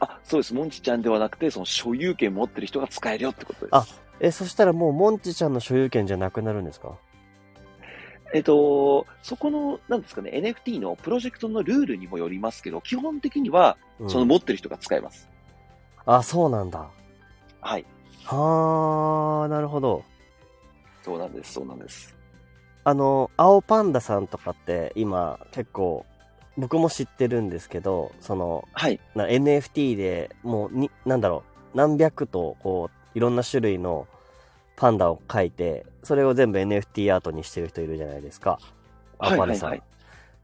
[0.00, 0.54] あ、そうです。
[0.54, 3.74] モンチちゃんではなくて、その所有権持ってる人が使えるよってことです。
[3.74, 3.86] あ
[4.20, 6.96] え、そしたらもうモンチちゃんの所有権じゃなくなるんですか？
[8.32, 15.28] えっと、そこの、なんですかね、NFT のプロジェクトのルールにもよりますけど、基本的には、うんその持ってる人が使えます。
[16.04, 16.90] あ、そうなんだ。
[17.60, 17.84] はい。
[18.24, 20.02] はー、なるほど。
[21.04, 22.16] そうなんです、そうなんです。
[22.82, 26.06] あの、青パンダさんとかって今結構、
[26.56, 28.98] 僕も知ってるんですけど、その、はい。
[29.14, 31.42] な NFT でもうに、なんだろ
[31.74, 34.06] う、何百と、こう、いろんな種類の
[34.76, 38.58] パンダを描いて、それを全部 NFT アートにしてる人いるじゃないですか。
[39.18, 39.70] 青パンダさん。
[39.70, 39.86] はいはい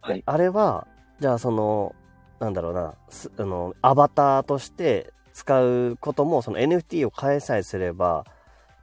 [0.02, 0.86] はいはいあれは、
[1.20, 1.94] じゃあその、
[2.38, 2.94] なんだろうな、
[3.38, 8.24] あの、アバターとして使うことも、その NFT を変えさえすれば、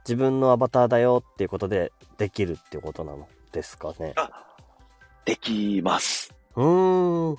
[0.08, 4.14] 自分のアバターだよっていうことでできるってことなのですかね。
[4.16, 4.30] あ、
[5.26, 6.34] できます。
[6.56, 7.36] うーん。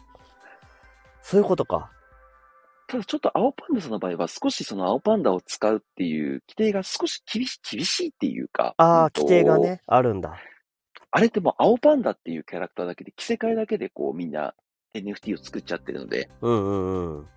[1.23, 1.89] そういうことか。
[2.87, 8.75] ただちょっと青パンダさんの場合は少しその青パンダを使うっていう規定が少し厳し厳しいっていうか。
[8.77, 9.57] ああ、規定が。
[9.57, 10.37] ね、あるんだ。
[11.09, 14.53] あれってもう青パンダっていうキャラクターだけで着せ替えだけでこうみんな
[14.93, 17.27] NFT を作っちゃってるので、うんうんうん。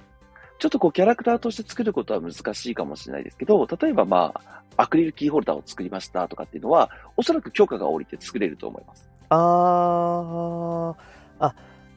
[0.63, 9.11] ちょっとこうキャラクターとして作ることは難しいかもしれないですけど、例えばまあ、アクリルキーホルダーを作りましたとかっていうのは、おそらく許可が下りて作れると思います。
[9.29, 10.95] あー、
[11.41, 11.55] あ、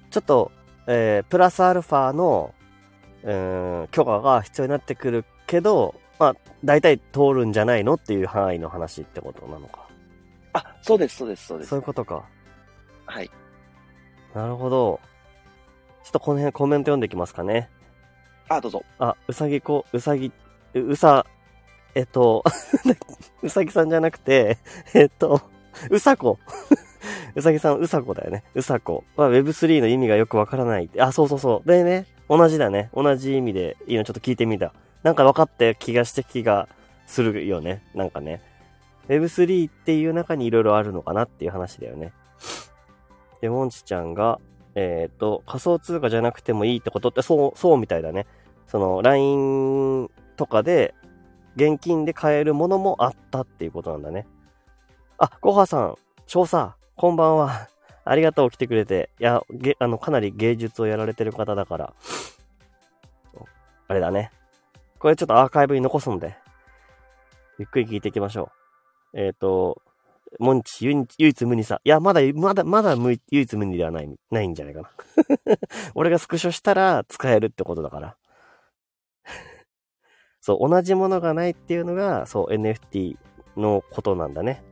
[0.10, 0.52] ちょっと、
[0.88, 2.56] えー、プラスアルファの、
[3.22, 9.88] うーん、許可が必要になってくるけど、まあ、大体通るんじゃないのっていう範囲の話ってことなのか。
[10.54, 11.70] あ、そうです、そうです、そうです。
[11.70, 12.24] そういうことか。
[13.06, 13.30] はい。
[14.34, 15.00] なるほど。
[16.04, 17.70] ちょっとこの辺コメント読んでいきますかね。
[18.50, 18.84] あ、どうぞ。
[19.00, 20.32] あ、うさぎこ、うさぎ、
[20.74, 21.26] うさ、
[21.96, 22.44] えっと、
[23.42, 24.58] うさぎさんじゃなくて、
[24.94, 25.42] えっと、
[25.90, 26.40] うさこ。
[27.36, 28.44] うさぎさん、うさこだよね。
[28.54, 30.90] うさこは Web3 の意味がよくわからない。
[30.98, 31.68] あ、そうそうそう。
[31.68, 32.90] でね、同じだね。
[32.94, 34.74] 同じ意味でいいのちょっと聞いてみた。
[35.04, 36.68] なんか分かった気がして気が
[37.06, 37.84] するよね。
[37.94, 38.42] なんかね。
[39.08, 42.14] Web3 っていう中にいろいろあるのかなっていう話だよね。
[43.42, 44.40] で、もんちちゃんが、
[44.76, 48.28] えっ、と、仮想通貨じゃなくてもいいってことって、そう、そうみたいだね。
[48.68, 50.94] その、LINE とかで、
[51.56, 54.28] 現金で買えるものもあったっていうことなんだね。
[55.18, 55.96] あ、ごはさん、
[56.28, 57.70] 少佐、こんばんは。
[58.04, 59.10] ありがとう、来てくれて。
[59.20, 61.94] いや、げ、あの、かなり芸術をやられてる方だから。
[63.88, 64.32] あれだね。
[65.00, 66.36] これちょっとアーカイブに残すんで。
[67.58, 68.52] ゆっくり聞いていきましょ
[69.14, 69.20] う。
[69.20, 69.82] えっ、と、
[70.40, 71.82] モンチ、唯一無二さ。
[71.84, 74.90] いや、まだ、まだ、まだ唯一無二ではない、ないんじゃないかな。
[75.96, 78.18] 俺がスクショしたら使えるってことだから。
[80.42, 83.18] そう、同じものがないっていうのが、そう、NFT
[83.58, 84.64] のことなんだね。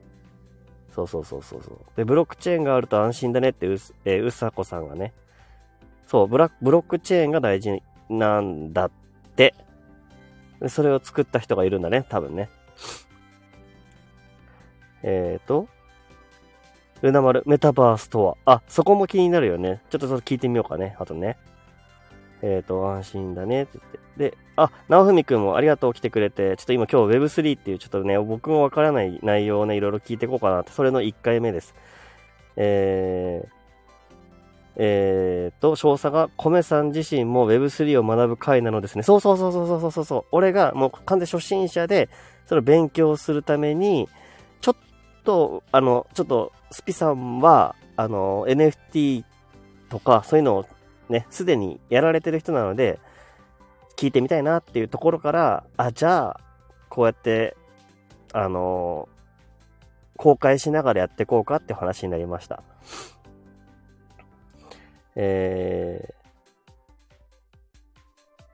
[0.93, 1.77] そうそうそうそうそう。
[1.95, 5.13] で、ブロックチェーンがあると安心だねってうす、えーうさこさんがね。
[6.05, 8.91] そう、ブラブロックチェーンが大事なんだっ
[9.35, 9.55] て。
[10.67, 12.49] それを作った人がいるんだね、多分ね。
[15.03, 15.67] えーと、
[17.01, 18.37] ルナ丸、メタバースとは。
[18.45, 19.81] あ、そこも気になるよね。
[19.89, 20.95] ちょっとそれ聞いてみようかね。
[20.99, 21.37] あとね。
[22.41, 23.63] えーと、安心だね。
[23.63, 23.99] って言って。
[24.31, 31.75] で、あ、直文くんもありがとう来てくれて、ちょっと今今日 Web3 っていうちょっとね、僕もわからない内容をね、いろいろ聞いていこうかなって、それの1回目です。
[32.55, 33.63] えー、
[34.75, 39.03] えーと、少佐が、米さん自身も Web3 を学ぶ会なのですね。
[39.03, 40.25] そうそうそうそうそうそうそう。
[40.31, 42.09] 俺がもう完全初心者で、
[42.45, 44.07] それを勉強するために、
[44.61, 44.75] ちょっ
[45.23, 49.23] と、あの、ちょっと、スピさんは、あの、NFT
[49.89, 50.65] とか、そういうのを
[51.09, 52.99] ね、すでにやられてる人なので、
[53.95, 56.39] 聞いてみたいなっていうところから、あ、じゃあ、
[56.89, 57.55] こうやって、
[58.33, 59.07] あの
[60.17, 62.63] 公開しながらやっていこうかって話になりました。
[65.15, 66.13] え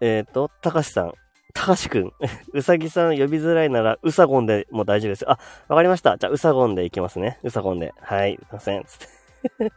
[0.01, 1.13] ー、えっ、と、たかしさん。
[1.59, 2.13] たかしくん。
[2.53, 5.29] うさぎさん呼びづらいなら、うさごんでも大丈夫です。
[5.29, 6.17] あ、わかりました。
[6.17, 7.37] じゃあ、うさごんでいきますね。
[7.43, 7.93] うさごんで。
[7.99, 8.83] はい、すいません。
[8.85, 9.07] つって。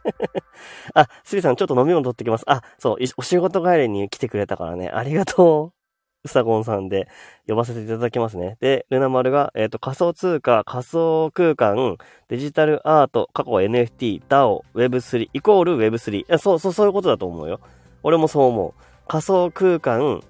[0.95, 2.45] あ、すびさん、ちょっと飲み物取ってきます。
[2.47, 4.89] あ、そう、お仕事帰りに来てくれたからね。
[4.89, 5.83] ありがとう。
[6.23, 7.09] うさごんさんで
[7.49, 8.55] 呼ばせていただきますね。
[8.61, 11.97] で、ルナ丸が、えっ、と、仮想通貨、仮想空間、
[12.29, 16.37] デジタルアート、過去 NFT、DAO、Web3、イコール Web3。
[16.37, 17.59] そう、そう、そういうことだと思うよ。
[18.03, 18.73] 俺もそう思う。
[19.07, 20.21] 仮想空間、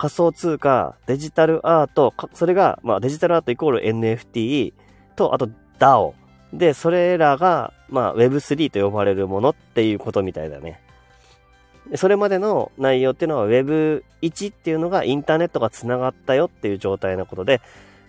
[0.00, 4.72] 仮想通貨、デジタルアート、それが、まあ、デジタルアートイコール NFT
[5.14, 6.14] と、あと DAO。
[6.54, 10.80] で、それらが、まあ、Web3 と呼ばれるものっていうことみたいだね。
[11.96, 17.60] それまでの内容っていうのは Web1 っていうのがインターネットが繋がったよっていう状態のことで、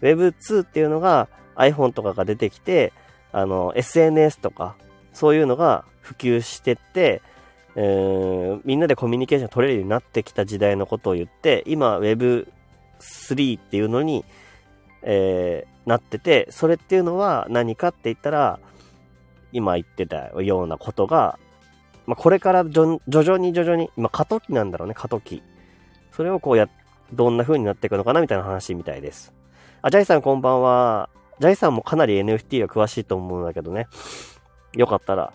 [0.02, 1.28] Web2 っていうのが
[1.58, 2.94] iPhone とかが出てきて、
[3.34, 4.76] あの、SNS とか、
[5.12, 7.22] そういうのが普及してって、
[7.76, 14.26] えーみんなでコミュニケーション取れるようになってきた時代のことを言って、今 Web3 っていうのに、
[15.04, 18.60] えーなってて、それっていうのは何かって言ったら、
[19.52, 21.40] 今言ってたようなことが、
[22.06, 25.44] まあ、これから徐々に徐々に、今過渡期なんだろうね、過渡期。
[26.12, 26.70] それをこうや、
[27.14, 29.34] どんな風になっていくのかなみたいな話みたいです。
[29.82, 31.10] あ、ジャイさんこんばんは。
[31.40, 33.88] ジャイさんもかなり NFT が詳しいと思うんだけどね。
[34.74, 35.34] よかったら、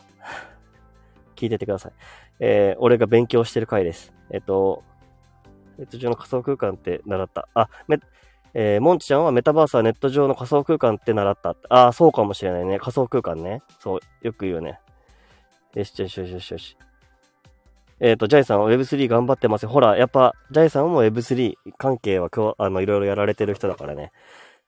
[1.35, 1.93] 聞いててください。
[2.41, 4.13] えー、俺が勉強してる回です。
[4.31, 4.83] えっと、
[5.79, 7.49] ネット上の仮想空間って習った。
[7.55, 7.99] あ、め、
[8.55, 11.57] えー、モンチちゃんはメタバースはネット上の仮想空間って習った。
[11.69, 12.79] ああ、そうかもしれないね。
[12.79, 13.63] 仮想空間ね。
[13.81, 14.81] そう、よく言うね。
[15.75, 16.77] よしよしよしよしよし。
[18.01, 19.69] えっ、と、ジャイさんは Web3 頑張ってますよ。
[19.71, 24.13] ほら、やっぱ、ジャイさんも Web3 関係は今日、あの、いろいろやられてる人だからね。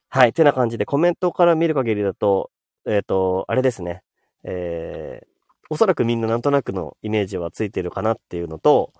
[0.08, 0.32] はい。
[0.32, 2.50] てな感じで、コメントから見る限りだと、
[2.86, 4.02] えっ、と、あれですね。
[4.44, 5.26] えー、
[5.70, 8.92] おそらくみんななんとなくのイメージはついてるかなっていうのと、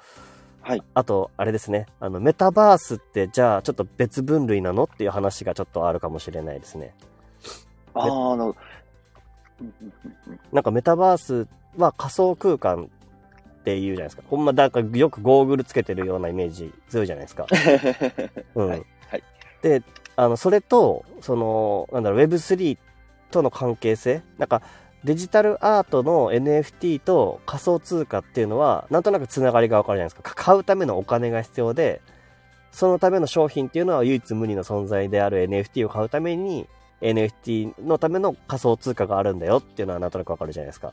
[0.61, 0.83] はい。
[0.93, 1.87] あと、あれですね。
[1.99, 6.95] あの、メタバースって、じゃあ、ちょっと別分類なのっていう話がちょっとあるかもしれないですね。
[7.95, 8.55] ああ、なる
[10.53, 14.23] なんかメタバースは仮想空間って言うじゃないですか。
[14.29, 17.47] ほんま、なんかよくゴーグルつけてるようなイメージ強いじゃないですか。
[18.55, 18.69] うん。
[18.69, 19.23] はいはい
[19.63, 19.83] で、
[20.17, 22.79] あの、それと、その、なんだろう、Web3
[23.31, 24.23] との関係性？
[24.37, 24.63] なんか、
[25.05, 30.23] デジタルアートの NFT と仮想通貨っていうのは、なんとなくつながりがわかるじゃないですか。
[30.23, 32.01] か買うためのお金が必要で、
[32.73, 36.67] そのための商品っていうのは唯一無二の存在である NFT を買うために、
[37.01, 40.93] NFT のための仮想通貨があるんだよっていうのはなんとなくわかるじゃないですか。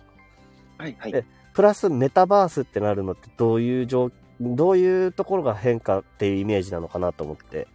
[0.78, 1.12] はい、はい。
[1.16, 7.68] えプラスメタバースってなるのってどういう状、どういうところが変化っていうイメージなのかなと思って。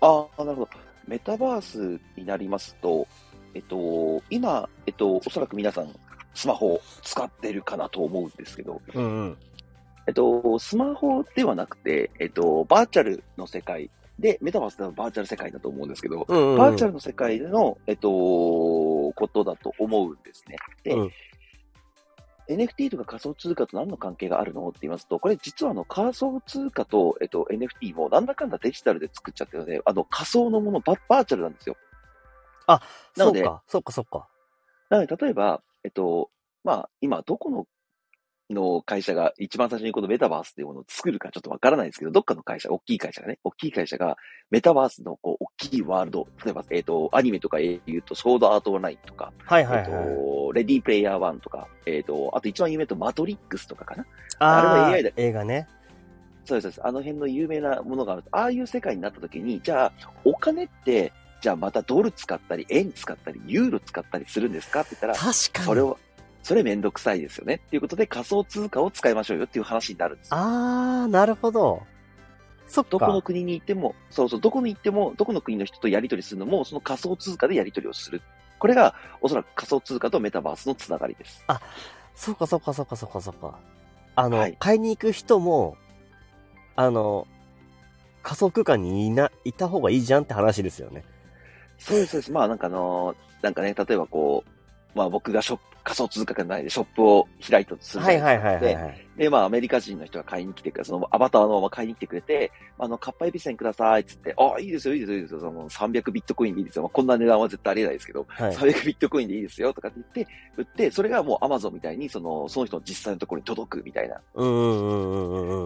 [0.00, 0.68] ああ、なるほど。
[1.06, 3.06] メタバースになりますと、
[3.54, 5.94] えっと、今、えっと、おそらく皆さん、
[6.34, 9.36] スマホを使ってるかなと思うんですけど、うんうん。
[10.06, 20.56] えっと、スマホではなくて、えっと、バーチャルの世界で、メタバースではバーチャル世界だと思うんですけど、うんうんうん、バーチャルの世界での、えっと、ことだと思うんですね。
[20.84, 21.10] で、うん
[22.50, 31.76] NFT とか仮想通貨と何の関係があるのって言いますと、これ実はあの仮想通貨と、えっと、NFT もなんだかんだデジタルで作っちゃってるので、あの仮想のものバ、バーチャルなんですよ。
[33.16, 34.28] なのでそうか、そうか、そうか。
[34.90, 36.30] なので、例えば、えっと、
[36.64, 37.66] まあ、今、どこの、
[38.50, 44.16] の会社が一番最初にこのメタバースっていうものを作るかちょっとわからないですけど、どっかの会社、大きい会社がね、大きい会社が
[44.50, 49.86] メタバースのこう大きいワールド、例えば、えっ、と、アニメとかで言うと、ソードアートオンラインとか、えっ、はいはいはい。
[49.86, 54.04] と、レディープレイヤー1とか、えっ、と、あと一番有名だとマトリックスとかかな。
[54.40, 55.68] ああれはー AI だ映画ね。
[56.44, 56.86] そうですそうです。
[56.86, 59.92] あの辺の有名なものがあると、ああいう世界になった時に、じゃあ、
[60.24, 65.64] お金って、じゃあまたドル使ったり、円使ったり、ユーロ使ったりするんですかって言ったら、確かに。
[65.66, 65.98] それを、
[66.42, 67.60] それめんどくさいですよね。
[67.66, 70.36] っていうことで仮想通貨を使いましょうよっていう話になるんですよ。
[70.36, 71.82] あー、なるほど。
[72.66, 72.90] そっか。
[72.90, 78.22] どこの国に行っても、そうそう、どこに行っても、どこの国の人とやり取りするのも、その仮想通貨でやり取りをする。
[78.58, 81.44] これが、おそらく仮想通貨とメタバースのつながりです。
[82.14, 83.58] そっかそっかそっかそっかそっか。
[84.14, 85.76] あの、はい買いに行く人も、
[86.76, 87.26] あの、
[88.22, 91.04] 仮想空間にいな、いた方がいいじゃんって話ですよね。
[91.80, 92.32] そうです、そうです。
[92.32, 98.48] まあなんかあのーなんかね、例えばこう、まあ僕がショップ、仮想通貨がないでショップを開いたとするじゃはないいですか。
[98.48, 99.06] はいはいはい、はい。
[99.20, 106.84] で、まあ、アメリカ人の人が買いに来てくれ、そのアバターのまま買いに来てくれて、あの、カッパエビセンくださいっつって、あ、いいですよ、いいですよ、いいですよ、その300ビットコインでいいですよ。
[106.84, 108.54] まあ、こんな値段は絶対ありえないですけど、はい。
[108.54, 114.22] 300ビットコインでいいですよとかって言って、売って、それがもうアマゾンみたいに、その、その人の実際のところに届くみたいな。
[114.36, 114.46] う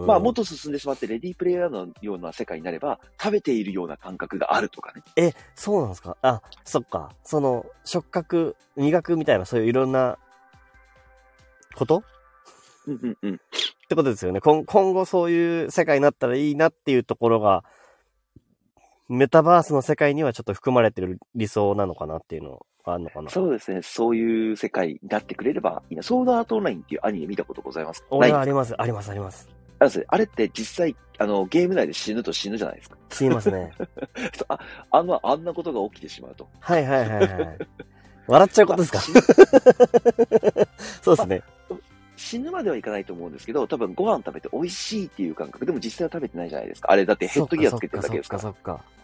[0.03, 0.05] ん。
[0.05, 5.01] まあ、もっと進んでしまって、レディープレイヤーのような世界になれば、食べているような感覚があるとかね。
[5.15, 6.17] え、そうなんですか？
[6.21, 7.15] あ、そっか。
[7.23, 10.17] その、触覚、味覚みたいな、そういういろんな、
[11.75, 12.03] こと？
[12.87, 13.33] うんうんうん。
[13.35, 13.37] っ
[13.87, 14.41] てことですよね。
[14.41, 17.63] 今今後そういう世界になったらいいなっていうところが、
[19.07, 23.29] メタバースの世界にはちょっと含まれてる理想なのかなっていうのがあるのかな。
[23.29, 23.81] そうですね。
[23.83, 26.01] そういう世界になってくれればいいな。
[26.01, 28.07] ソードアートオンラインっていうアニメ見たことございますか？
[28.11, 29.47] あります、あります、あります。
[30.07, 32.97] あれって実際、あの、ゲーム内で死ぬと死ぬじゃないですか。
[33.11, 33.73] 死にますね。
[34.47, 34.57] あ
[34.89, 36.47] あんな、あんなことが起きてしまうと。
[36.59, 37.57] はいはいはいはい。
[38.27, 38.99] 笑っちゃうことですか？
[39.13, 40.67] まあ
[41.03, 41.43] そうですね。
[42.15, 45.65] 死ぬまではいかないと思うんですけど、多分ご飯食べて美味しいっていう感覚。
[45.65, 46.91] でも実際は食べてないじゃないですか。
[46.91, 48.41] あれだってヘッドギアつけてるだけですから。
[48.41, 48.95] そっかそっか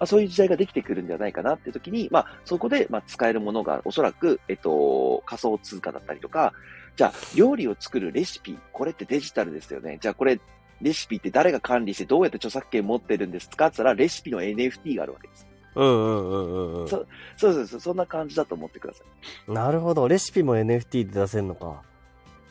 [0.00, 6.52] あそういう時代ができてくるんじゃないかなっていう時に、まあ、そこで、まあ、使えるものがおそらく、えっと、仮想通貨だったりとか、
[6.94, 9.98] じゃあ、料理を作るレシピ、これってデジタルですよね。
[10.00, 10.40] じゃあ、これ、
[10.80, 13.66] レシピって誰が管理してどうやって著作権持ってるんですか？
[13.66, 15.46] って言ったら、レシピの NFT があるわけです。
[15.74, 16.88] うんうんうんうんうん。
[16.88, 19.02] そうそうそうそう、そんな感じだと思ってくださ
[19.48, 19.52] い。
[19.52, 20.06] なるほど。
[20.06, 21.82] レシピも NFT で出せるのか。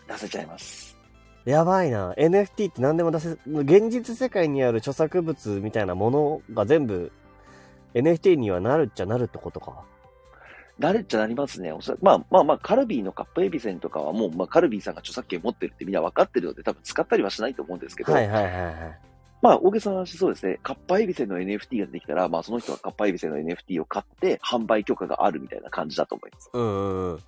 [0.08, 0.98] 出せちゃいます。
[1.46, 2.14] やばいな。
[2.14, 7.12] NFT って何でも出せ、現実世界にある著作物みたいなものが全部
[7.94, 9.84] NFT にはなるっちゃなるってことか。
[10.78, 11.72] なるっちゃなりますね。
[11.72, 19.00] おそらくまあまあまあ、カルビーのカップエビセンとかはもう、まあ、カルビーさんが著作権持ってるってみんな分かってるので、多分使ったりはしないと思うんですけど、はいはいはいはい。
[19.42, 20.60] まあ、大げさな話そうですね。
[20.64, 26.50] カッパエビセンの NFT ができたら、まあ、その人はカッパエビセンの NFT を買って、販売許可があるみたいな感じだと思います。
[26.54, 27.20] うんうんうん。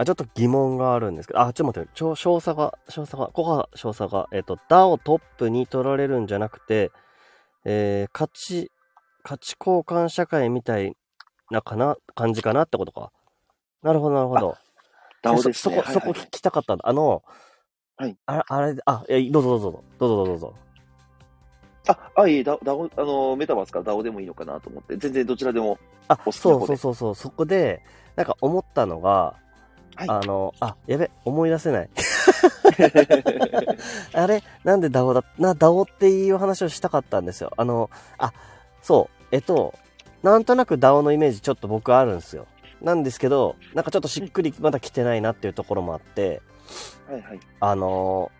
[0.00, 6.92] あ、ちょっと疑問があるんですけど、あ、ちょっと待って、ちょ詳細が、詳細が、ここが詳細が、えっ、と、DAO トップに取られるんじゃなくて、
[7.64, 8.70] えー、価値、
[9.24, 10.96] 価値交換社会みたい
[11.50, 13.10] なかな、感じかなってことか。
[13.82, 14.56] なるほど、なるほど。
[15.24, 15.76] DAO そですね。
[15.76, 16.88] そこ、そこ聞きたかったんだ。
[16.88, 17.24] あの、
[17.96, 18.16] はい。
[18.26, 20.54] ああれ、あ、え、どうぞどうぞ、どうぞどうぞどうぞ。
[21.88, 25.76] あ、あ、いい、ダダオ、あの、メタバースかダオでもいいのかなと思って、全然どちらでも。
[26.06, 27.82] あ、お好きなそうそうそうそう、そこで、
[28.14, 29.34] なんか思ったのが、
[29.98, 31.88] はいあの、あ、やべ、思い出せない。
[34.14, 37.52] あれなんでダオだ、な、ダオっていう話をしたかったんですよ。
[37.56, 38.32] あの、あ、
[38.80, 39.74] そう、えっと、
[40.22, 42.46] なんとなくダオのイメージちょっと僕あるんですよ。
[42.80, 46.42] なんですけど、なんかちょっとしっくりまだ来てないなっていうところもあって、
[47.10, 47.40] はいはい。
[47.58, 48.30] あの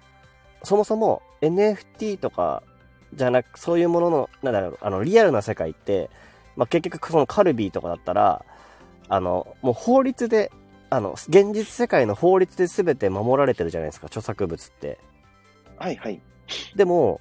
[0.62, 2.62] そもそも NFT とか
[3.14, 6.10] じゃなく、そういうものの、なんだろう、あの、リアルな世界って、
[6.56, 8.44] まあ、結局そのカルビーとかだったら、
[9.08, 10.50] あの、もう法律で、
[10.90, 14.98] あの、現実世界の法律で全て守られてるじゃないですか、著作物って。
[15.76, 16.20] はいはい。
[16.76, 17.20] でも、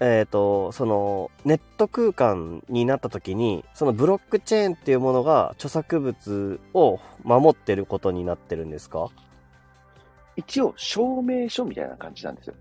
[0.00, 9.08] えっ、と、その、ネット空間になった時に、そのブロックチェーンっていうものが著作物を守ってることになってるんですか？
[10.36, 12.54] 一応、証明書みたいな感じなんですよ。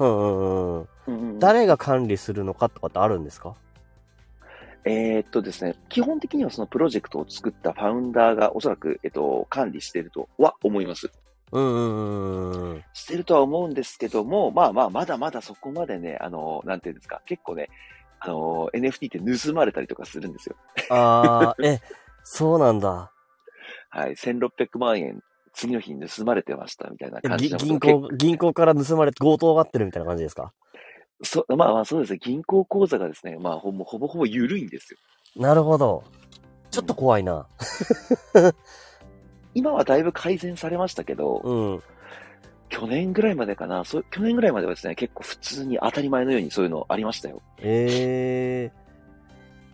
[0.00, 0.88] うんうんうん。
[1.06, 3.54] うんうん、誰が管理するのかとかってあるんですか？
[4.84, 11.10] えーっとですね、基本的にはそのプロジェクトを作ったファウンダーがおそらく、えっと、管理しているとは思います。
[11.52, 12.84] うんうんうんうん。
[12.92, 17.68] してるとは思うんですけども、まあまあ、まだまだそこまでね、あの、なんていうんですか、結構ね、
[18.20, 19.18] あの、NFT って
[19.48, 20.56] 盗まれたりとかするんですよ。
[20.90, 21.80] ああ、え、
[22.24, 23.12] そうなんだ。
[23.90, 25.22] はい、1600万円、
[25.52, 30.52] 次の日に盗まれてましたみたいな感じの銀行、銀行から盗まれて強盗があってるみたいな感じですか？
[31.22, 34.98] そまあまあそうですね、銀行口座がですね、まあほぼほぼほぼ緩いんですよ。
[35.36, 36.02] なるほど。
[36.70, 37.46] ちょっと怖いな。
[39.54, 41.82] 今はだいぶ改善されましたけど、うん。
[42.70, 47.42] 去年ぐらいまでかな、そう去年ぐらいまではですね、結構普通に当たり前のようにそういうのありましたよ。
[47.58, 48.72] え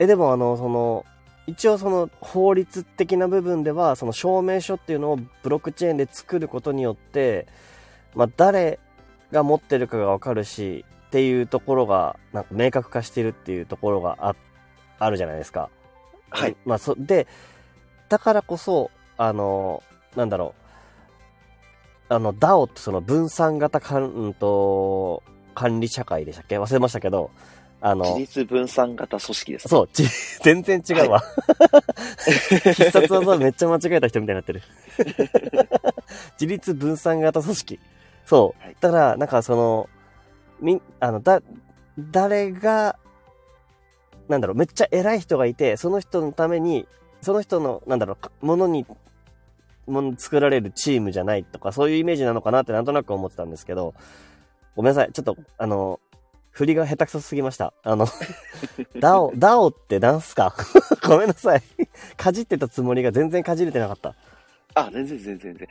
[0.01, 1.07] ええ、でもあの、その、
[1.47, 7.47] 一応その法律的な部分では、その証明書っていうのをブロックチェーンで作ることによって、
[8.17, 8.81] まあ誰
[9.31, 14.37] が持ってるかがわかるし、っていうところが、なんか明確化してるっていうところがあ、
[14.99, 15.71] あるじゃないですか。
[16.31, 16.57] はい。
[16.67, 17.27] まあ、そ、で、
[18.11, 19.83] だからこそ、あの、
[20.17, 20.55] なんだろ
[22.11, 22.15] う。
[22.15, 25.23] あの、DAO ってその分散型かん、うんと、
[25.55, 26.59] 管理社会でしたっけ？
[26.59, 27.31] 忘れましたけど、
[27.81, 29.71] あの、自立分散型組織です、ね。
[29.71, 30.05] そう、ち、
[30.43, 31.23] 全然違うわ。
[32.65, 34.63] 必殺技めっちゃ間違えた人みたいになってる。
[36.41, 37.81] 自立分散型組織。
[38.27, 38.77] そうはい。
[38.81, 39.89] だから、なんかその、
[40.61, 41.41] みん、あの、だ、
[41.99, 42.97] 誰が、
[44.29, 46.87] なんだろう、めっちゃ偉い人がいて、その人のために、
[47.23, 48.87] その人の、なんだろうか、ものに、
[49.87, 53.95] もの作られるチームじゃないとか、そういうイメージなのかなってなんとなく思ってたんですけど、
[54.77, 55.13] ごめんなさい。
[55.13, 55.99] ちょっと、あの、
[56.51, 57.73] 振りが下手くそすぎました。
[57.83, 58.07] あの、
[59.01, 60.55] ダオ、ダオってなんすか？
[61.07, 61.63] ごめんなさい。
[62.17, 64.15] かじってたつもりが全然かじれてなかった。
[64.75, 65.69] あ、全然全然全然。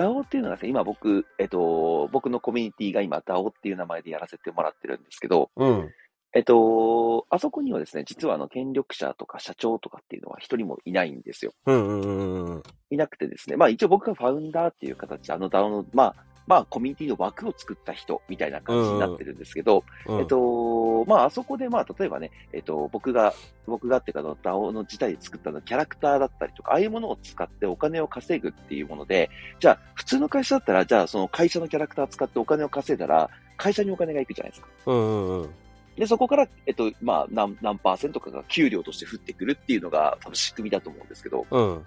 [0.00, 5.90] DAO っていうのがですね、今僕、えっと、僕のコミュニティが今 DAO っていう名前でやらせてもらってるんですけど、うん。
[6.32, 11.52] えっと、あそこにはですね、実はあの、権力者とか社長とかっていうのは一人もいないんですよ。
[11.66, 12.62] うんうんうんうん。
[12.90, 23.32] いなくてですね、まあ一応僕がファウンダーっていう形で、あの DAO の、まあ、まあコミュニティの枠を作った人みたいな感じになってるんですけど、うんえっ、と、まああそこでまあ例えばね、えっ、と、僕が、
[23.68, 29.30] 僕がっていうか、DAO の自体で作ったのキャラクターだったりとか、ああいうものを使ってお金を稼ぐっていうもので、
[29.60, 34.68] じゃあ普通の会社だったら、じゃあその会社のキャラクター使ってお金を稼いだら、会社にお金がいくじゃないですか。
[34.86, 35.50] うんうんうん。
[35.96, 41.86] で、そこから、えっと、まあ、何、何パーセントかが給料として降ってくるっていうのが、多分仕組みだと思うんですけど、うん。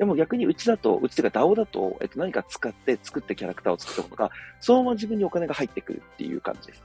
[0.00, 6.82] でも逆にうちだと、うちというか DAO だと、えっと、何か使って作ったキャラクターを作ったものが、そのまま自分にお金が入ってくるっていう感じです。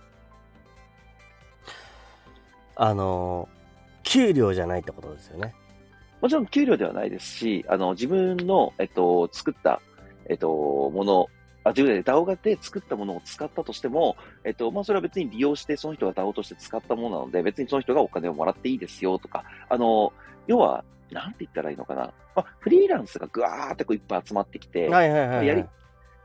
[2.76, 5.55] あのー、給料じゃないってことですよね。
[6.20, 9.82] もちろん給料ではないですし、あの、自分の、えっと、作った、
[10.28, 10.49] えっと、
[10.93, 11.28] もの、
[11.63, 20.11] あ、自分で DAO がで作ったものを使ったとしても、えっと、まあ、それは別に利用して、その人が DAO として使ったものなので、別にその人がお金をもらっていいですよとか、あの、
[20.47, 22.13] 要は、なんて言ったらいいのかな？
[22.35, 25.47] まあ、フリーランスがぐわーってこういっぱい集まってきて、はいはいはい、はい。
[25.47, 25.65] やり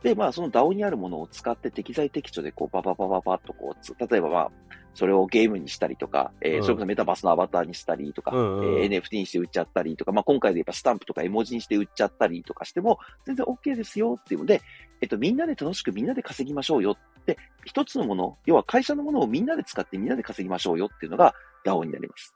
[0.02, 4.50] で、まあ、その DAO にあるものを使って適材適所で、こう、バババババッとこうつ、例えばまあ、
[4.94, 14.62] それをゲームにしたりとか、えーうんそれこそメタバースのアバターにしたりとか、うんうんえー NFT にして売っちゃったりとか、まあ、今回で言えばスタンプとか絵文字にして売っちゃったりとかしても、全然 OK ですよっていうので、
[15.02, 21.34] えっと、みんなで楽しくみんなで稼ぎましょうよって、一つのもの、要は会社のものをみんなで使ってみんなで稼ぎましょうよっていうのが
[21.66, 22.34] DAO になります。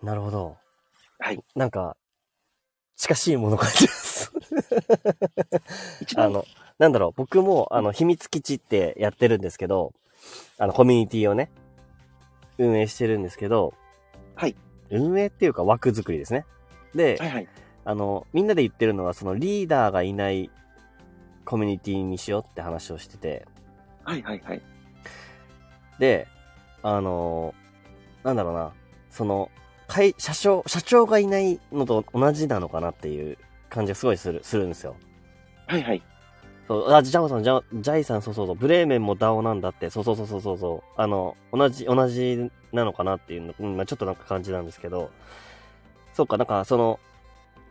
[0.00, 0.56] なるほど。
[1.20, 1.40] はい。
[1.54, 1.96] なんか、
[2.96, 4.32] 近しいもの感じます。
[6.16, 6.44] あの、
[6.78, 9.92] なんだろう、僕も、あの、秘密基地ってやってるんですけど、
[10.58, 11.50] あの、コミュニティをね、
[12.58, 13.74] 運営してるんですけど、
[14.34, 14.56] はい。
[14.90, 16.46] 運営っていうか枠作りですね。
[16.94, 17.48] で、はいはい。
[17.84, 20.50] あの、みんなで言ってるのは、そのリーダーがいない
[21.44, 23.46] コミュニティにしようって話をしてて、
[24.04, 24.62] はいはいはい。
[25.98, 26.26] で、
[26.82, 28.72] あのーなんだろうな、
[29.10, 29.50] その、
[29.90, 33.36] 会、社長、社長がいないのと同じなのかなっていう
[33.68, 34.94] 感じがすごいする、するんですよ。
[35.66, 36.02] はいはい。
[36.68, 45.10] そう、あ、ジャオさん、ジャジャイさん、そうそうそう、ブレーメンもダオなんだって、そうそうそうそうそうそう、あの、同じ、同じなのかなっていうの、うん、まあちょっとなんか感じなんですけど、
[46.14, 47.00] そうか、なんかその、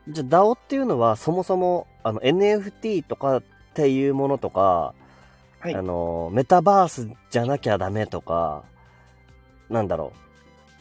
[0.10, 3.44] じゃあダオっていうのはそもそも、あの、NFT とかっ
[3.74, 4.94] ていうものとか、
[5.60, 8.64] はいあの、メタバースじゃなきゃダメとか、
[9.70, 10.29] なんだろう。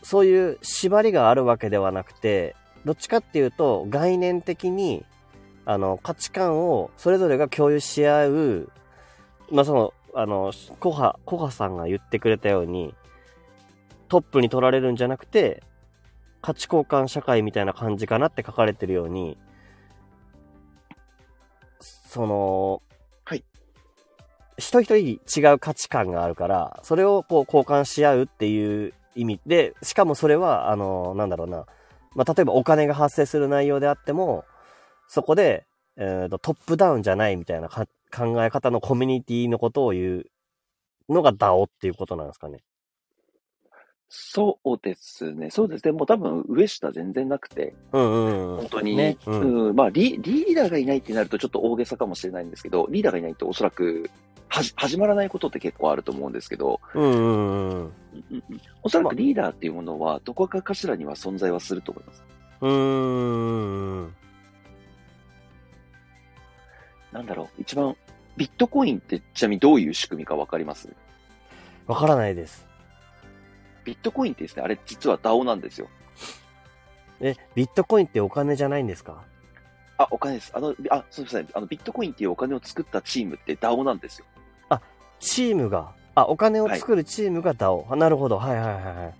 [0.08, 2.56] そういう縛りがあるわけではなくて、
[2.86, 5.04] どっちかっていうと、概念的に、
[5.66, 8.72] あの、価値観をそれぞれが共有し合う、
[9.52, 10.50] まあ、その、あの、
[10.80, 12.94] コハ、コハさんが言ってくれたように、
[14.08, 15.62] トップに取られるんじゃなくて、
[16.40, 19.36] 価値交換社会みたいな感じかなって書かれてるように、
[21.80, 22.80] その、
[23.26, 23.44] はい。
[24.56, 31.66] 人一人違う価値観があるから、それをこう交換し合うっていう意味で、しかもそれは、あの、なんだろうな、
[32.14, 34.44] まあ、例えばお金が発生する内容であっても、
[35.08, 37.86] そこで、えーと、トップダウンじゃないみたいな考
[38.44, 40.26] え方のコミュニティのことを言う
[41.12, 42.60] のが DAO っていうことなんですかね。
[44.10, 45.50] そうですね。
[45.50, 45.92] そうですね。
[45.92, 48.56] もう多分上下全然なくて、うんうんうん。
[48.56, 54.10] 本当に、ねううんん、まあリ、リーダーがいないってなるとちょっと大げさかもしれないんですけど、リーダーがいないとおそらく
[54.48, 57.70] はじ始まらないことって結構あると思うんですけど、うんうんうん。
[57.70, 57.92] うん
[58.32, 62.24] うんおそらくリーダーっていうものはどこかかしらには存在はすると思います。
[62.62, 64.14] うーん。
[67.12, 67.96] なんだろう、一番、
[68.36, 70.88] ビットコインってちなみにどういう仕組みかわかります？
[71.86, 72.67] わからないです。
[73.88, 75.88] ビットコインってですね、あれ実は DAO なんですよ。
[77.22, 79.22] え、ビットコインってお金じゃないんですか？
[79.96, 80.52] あ、お金です。
[80.54, 81.48] あの、あ、そうですね。
[81.54, 84.26] あの、ビットコインっていうお金を作ったチームって DAO なんですよ。
[85.20, 87.90] チームが、あ、お金を作るチームが DAO。
[87.90, 88.38] あなるほど。
[88.38, 89.12] はいはいはいは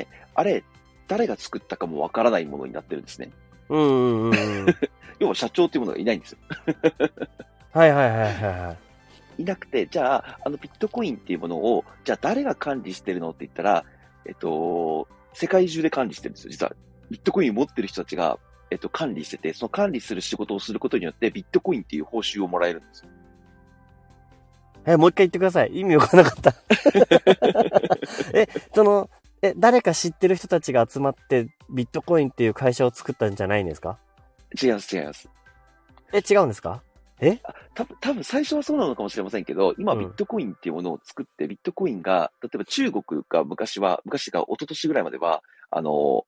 [0.00, 0.06] い。
[0.34, 0.64] あれ、
[1.06, 3.30] 誰が作ったかもわからないものになってるんですね。
[3.68, 4.66] うんうんうんうん。
[5.20, 6.38] 要は社長っていうものがいないんですよ。
[7.72, 8.76] はいはいはいはいは
[9.38, 9.42] い。
[9.42, 13.84] いなくて、じゃあ、あのビットコインっていうものを、じゃあ誰が管理してるのって言ったら、
[14.28, 16.50] えっと、世界中で管理してるんですよ。
[16.50, 16.72] 実は、
[17.10, 18.38] ビットコインを持ってる人たちが、
[18.70, 23.08] えっと、管理してて、その管理する仕事をすることによって、ビットコインっていう報酬をもらえるんですよ。
[24.86, 25.70] え、もう一回言ってください。
[25.78, 26.54] 意味わからなかった。
[28.38, 29.10] え、その、
[29.42, 33.98] え、誰か知ってる人たちが集まって、ビットコインっていう会社を作ったんじゃないんですか？
[34.60, 35.28] 違います、違います。
[36.12, 36.82] え、違うんですか？
[37.74, 46.24] 多分、多分最初はそうなのかもしれませんけど、今うんビットコインっていうものを作って、ビットコインが、例えば中国が昔は、昔が一昨年ぐらいまでは、あの、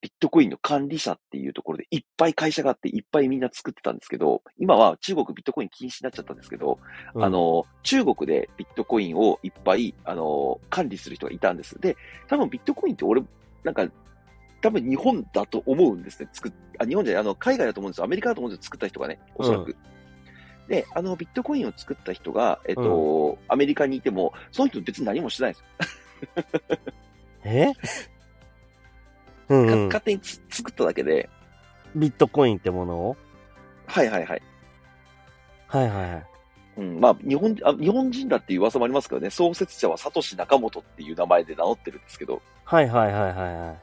[0.00, 6.78] ビットコインの管理者っていうところでいっぱい会社があっていっぱいみんな作ってたんですけど、今は中国ビットコイン禁止になっちゃったんですけど、
[7.14, 11.80] うんあ、の、中国でビットコインをいっぱい、あの、管理する人がいたんです。
[11.80, 11.96] で、
[12.28, 13.22] 多分ビットコインって俺、
[13.64, 13.88] なんか、
[14.60, 16.28] 多分日本だと思うんですね。
[16.32, 18.04] 作っ、あ、日本じゃない、あの、海外だと思うんですよ。
[18.04, 18.64] アメリカだと思うんですよ。
[18.64, 19.74] 作った人がね、おそらく。
[20.68, 25.60] で、あの、ビットコインを作った人が、えっと、アメリカにいても、その人別に何もしてないんで
[27.86, 28.08] すよ。
[29.48, 29.54] え？
[29.54, 29.86] うん。
[29.86, 31.28] 勝手につ作っただけで、
[31.94, 33.16] ビットコインってものを？
[33.86, 34.42] はいはいはい。
[35.68, 36.26] はいはいはい。
[36.78, 43.78] うん、まあ、日本、あ日本人だっていう噂もありますけどね、創設者はサトシナカモトっていう名前で名乗ってるんですけど、はいはいはいはいはい。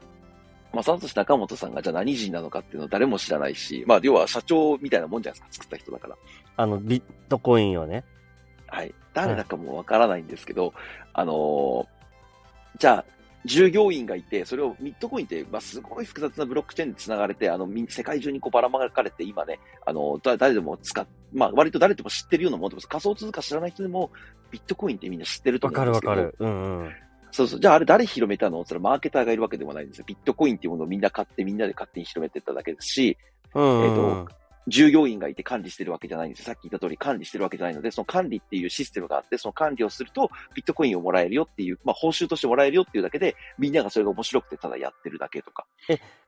[0.74, 6.18] まあ、サトシナカモトさんがじゃあ何人なのかっていうのは誰も知らないし、まあ、要は社長みたいなもんじゃないですか、作った人だから。
[6.58, 8.04] あの、ビットコインをね。
[8.68, 8.94] はい。
[9.14, 10.74] 誰だかもわからないんですけど、
[11.14, 12.04] あのー
[12.80, 13.06] じゃあ、
[13.46, 22.88] 従業員がいて、それをビットコインって、まあ、すごい複雑なブロックチェーンで繋がれて、あの、み世界中にこうばらまかれて、今ね、あの、だ誰でも使っ、まあ、割と誰でも知ってるようなものです。
[22.88, 24.12] 仮想通貨知らない人でも、
[24.50, 26.14] ビットコインってみんな知ってるとわ思うんですけど。
[26.14, 26.46] かるわかる。
[26.46, 26.94] うんうん。
[27.34, 27.60] そうそう。
[27.60, 28.64] じゃああれ誰広めたの？
[28.64, 30.06] それマーケターがいるわけでもないんですよ。
[30.08, 33.18] ビットコインっていうものをみんな買ってみんなで勝手に広めていっただけですし。
[33.54, 34.26] えー
[34.66, 36.46] 従業員がいて管理してるわけじゃないんですよ。
[36.46, 45.66] さっき言った通り管理してるわけじゃないので、その管理っていうシステムがあって、その管理をするとビットコインをもらえるよっていう、まあ報酬としてもらえるよっていうだけで、みんながそれが面白くてただやってるだけとか。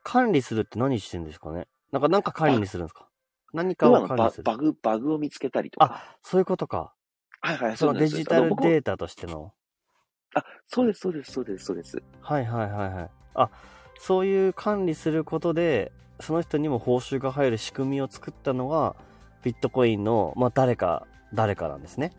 [0.02, 1.66] 管理するって何してんですかね？
[1.92, 3.08] なんか、なんか管理するんですか？
[3.54, 4.42] 何かを管理する。
[4.42, 5.86] ババグ、バグを見つけたりとか。
[5.86, 6.92] あ、そういうことか。
[7.40, 9.54] はいはい、そのなんですデジタルデータとしての。
[10.36, 12.02] あ、そうです、そうです、そうです、そうです。
[12.20, 13.10] はいはいはいはい。
[13.34, 13.50] あ、
[13.98, 18.94] そういう管理することで、その人にも報酬が入る仕組みを作ったのが、
[19.42, 22.12] ビットコインの、まあ誰か、誰かなんですね。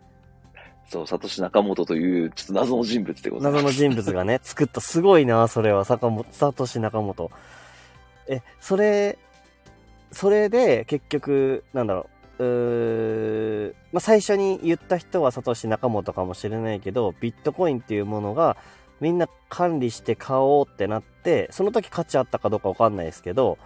[0.90, 3.64] そう、サトシ・ナカモトという、ちょっと謎の人物でございます。
[3.64, 7.30] 謎の人物がね、 作った、すごいな、それは、坂本、サトシ中本。
[8.28, 9.20] え、それ、
[10.12, 18.58] それで、結局、なんだろうーまあ、最初に言った人はサトシ仲本かもしれないけど、ビットコインっていうものが
[19.00, 23.58] みんな管理して買おうってなって、その時価値あったかどうかわかんないですけど、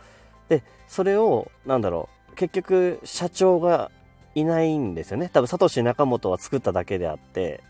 [0.49, 3.91] で、それを、なんだろう、結局社長が
[4.35, 5.29] いないんですよね。
[5.31, 7.61] 多分サトシ仲本は作っただけであって、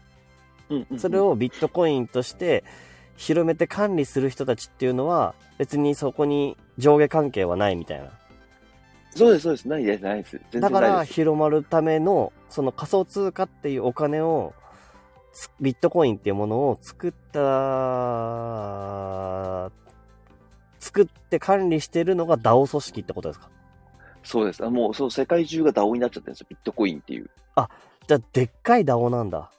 [0.98, 2.64] それをビットコインとして
[3.18, 8.12] 広めて管理する人たちっていうのは、別にそこに上下関係はないみたいな。
[9.14, 9.68] そうです、そうです。
[9.68, 10.42] ないです、ないです。
[10.52, 11.04] 全だから。
[11.04, 14.54] 広まるための、その仮想通貨っていうお金を、
[15.34, 17.42] つビットコインっていうものを作った、
[20.80, 23.50] 作って管理してるのが DAO 組織ってことですか？
[24.24, 24.66] そうです。
[24.66, 26.48] あもう、そう、世界中が DAO になっちゃってるんですよ。
[26.50, 27.30] ビットコインっていう。
[28.08, 29.52] じゃあ、でっかい DAO なんだ。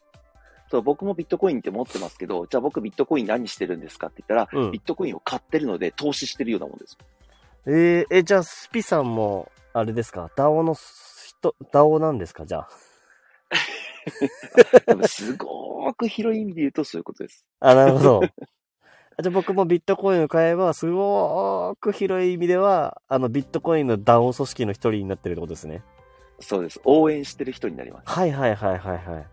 [0.71, 6.97] そう、僕もビットコインって持ってますけど、じゃあ僕ビットコイン何してるんですかって言ったら、うんビットコインを買ってるので投資してるようなもんです。
[7.67, 12.45] えー、え、じゃあ、スピさんも、あれですか ?DAO の人、DAO なんですか？
[12.45, 12.69] じゃあ。
[15.07, 17.47] すごーく広い意味で言うとそういうことです。
[17.61, 18.21] あ、なるほど。
[19.19, 25.83] あじゃあ僕もビットコインを買えば、すごーく広い意味では、あの、ビットコインの DAO 組織の一人になってるってことですね。
[26.41, 26.81] そうです。
[26.85, 28.09] 応援してる人になります。
[28.09, 29.27] はいはいはいはいはい。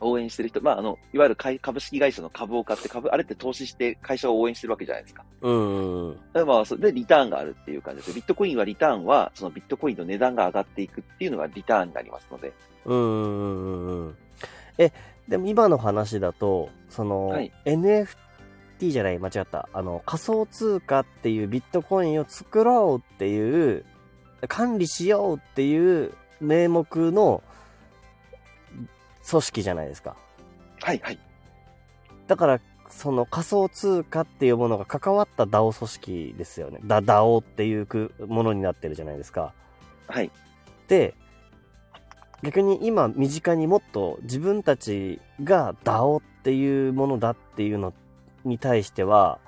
[0.00, 5.24] 応援してる人、まあ、あの、いわゆる株式会社の株を買って、株、あれって投資して会社を応援してるわけじゃないですか。
[5.40, 6.18] うんうんうん。
[6.32, 8.14] でまあ、それでリターンがあるっていう感じです。
[8.14, 12.52] ビットコインはリターンは、そのビットコインの値段が上がっていくっていうのがリターンになりますので。
[12.84, 14.16] うんん。
[14.78, 14.92] え、
[15.28, 18.16] でも今の話だと、その、はい NFT
[18.90, 19.68] じゃない、間違った。
[19.72, 23.84] あの、仮想通貨っていうビットコインを作ろうっていう、
[24.46, 27.42] 管理しようっていう名目の
[29.28, 30.16] 組織じゃないですか。
[30.80, 31.18] はい、はい。
[32.26, 36.80] だから、その仮想通貨っていうものが関わった DAO 組織ですよね。
[36.84, 39.52] だ DAO っていうくものになってるじゃないですか。
[40.06, 40.30] はい。
[40.88, 41.14] で、
[42.42, 47.92] 逆に今身近にもっと自分たちが DAO っていうものだっていうの
[48.44, 49.38] に対しては、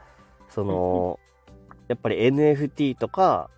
[0.49, 1.19] その、
[1.89, 3.51] やっぱり NFT とか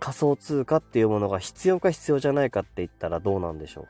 [0.00, 3.86] 仮想通貨っていうものが必要か必要じゃないかって言ったらどうなんでしょ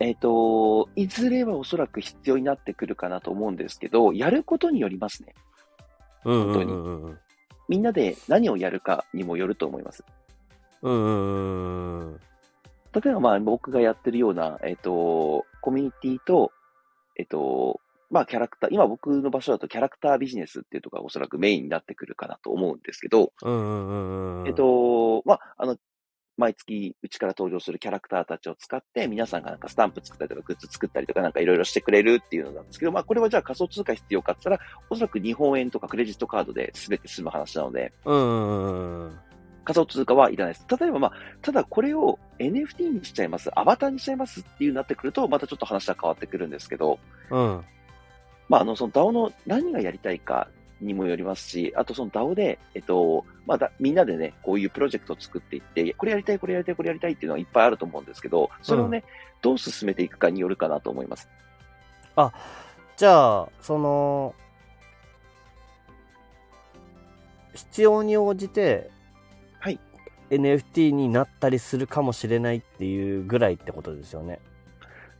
[0.00, 5.34] えっ、と、いずれはおそらく必要になってくるかなと思うんですけど、やることによりますね。
[6.24, 7.18] 本当にうんうんうん。
[7.68, 10.02] みんなで何をやるかにもよると思います。
[10.82, 12.20] うん。
[12.92, 16.50] 例えばまあ僕がやってるような、えっ、と、コミュニティと、
[17.16, 17.80] えっ、と、
[18.10, 24.48] まあキャラクター、今僕の場所だとキャラクタービジネスっていうところがおそらくメインになってくるかなと思うんですけど、うんうんうんうん。
[24.48, 25.76] えっ、と、まあ、あの、
[26.40, 39.18] 毎月うちから登場するキャラクターたちを使って皆さんがなんかスタンプ作ったりとかグッズ作ったりとかなんかいろいろしてくれるっていうのなんですけど、まあこれはじゃあ仮想通貨必要かって言ったら、おそらく日本円とかクレジットカードで全て済む話なので、うん。
[39.64, 40.66] 仮想通貨はいらないです。
[40.80, 41.12] 例えばまあ、
[41.42, 46.98] ただこれを NFT にしちゃいます、アバターにしちゃいますっていうなってくると、またちょっと話は変わってくるんですけど、
[47.30, 47.64] うん。
[48.48, 50.48] まあ、あの、その DAO の何がやりたいか
[50.80, 59.04] にもよりますし、あとその DAO で、えっと、まあだ、みんなでね、こういうプロジェクトを作っていって、これやりたい、これやりたい、これやりたいっていうのはいっぱいあると思うんですけど、それをね、
[59.42, 61.28] どう進めていくかによるかなと思います。
[62.96, 64.34] じゃあ、その、
[67.54, 68.90] 必要に応じて、
[69.58, 69.80] はい。
[70.30, 74.38] NFT になったりするかもしれないっていうぐらいってことですよね。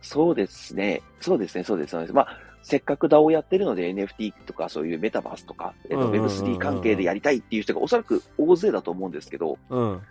[0.02, 1.02] そうですね。
[1.20, 2.12] そうですね、そうです、そうです。
[2.12, 10.02] まあ、せっかく DAO をやってるので NFT とかそういうメタバースとか、えっと、うんうんうんうん Web3 関係でやりたいっていう人がおそらく大勢だと思うんですけど、うん。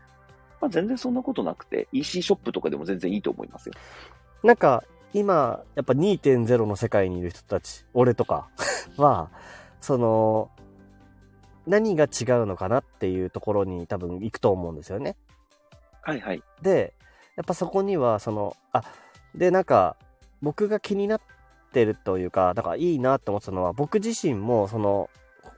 [0.62, 3.74] まあ、全然そんなことなくて、EC ショップとかでも全然いいと思いますよ。
[4.44, 4.84] なんか、
[5.14, 8.50] 今、やっぱ2.0の世界にいる人たち、俺とか
[8.98, 9.30] は、
[9.82, 10.52] その、
[11.66, 15.16] 何が違うのかなっていうところに多分行くと思うんですよね。
[16.02, 16.44] はいはい。
[16.62, 16.94] で、
[17.36, 18.84] やっぱそこには、その、あ、
[19.36, 19.96] で、なんか、
[20.42, 21.22] 僕が気になっ
[21.72, 25.10] てるというか、だからいいなって思ってたのは、僕自身も、その、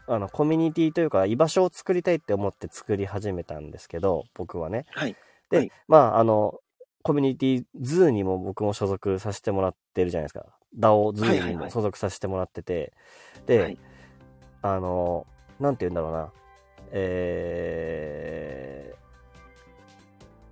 [0.07, 4.85] あの、コミュニティというか、居場所を作りたいって思って作り始めたんですけど、僕はね。
[4.89, 5.15] はい。
[5.49, 6.59] で、はいまあ、あの、
[7.03, 10.45] コミュニティズーにも僕も所属させてもらってるじゃないですか。
[10.77, 12.93] DAO ズーにもはいはいはい所属させてもらってて、
[13.45, 13.77] で、はい
[14.61, 15.25] あの、
[15.59, 16.31] なんて言うんだろうな。
[16.91, 18.95] えー、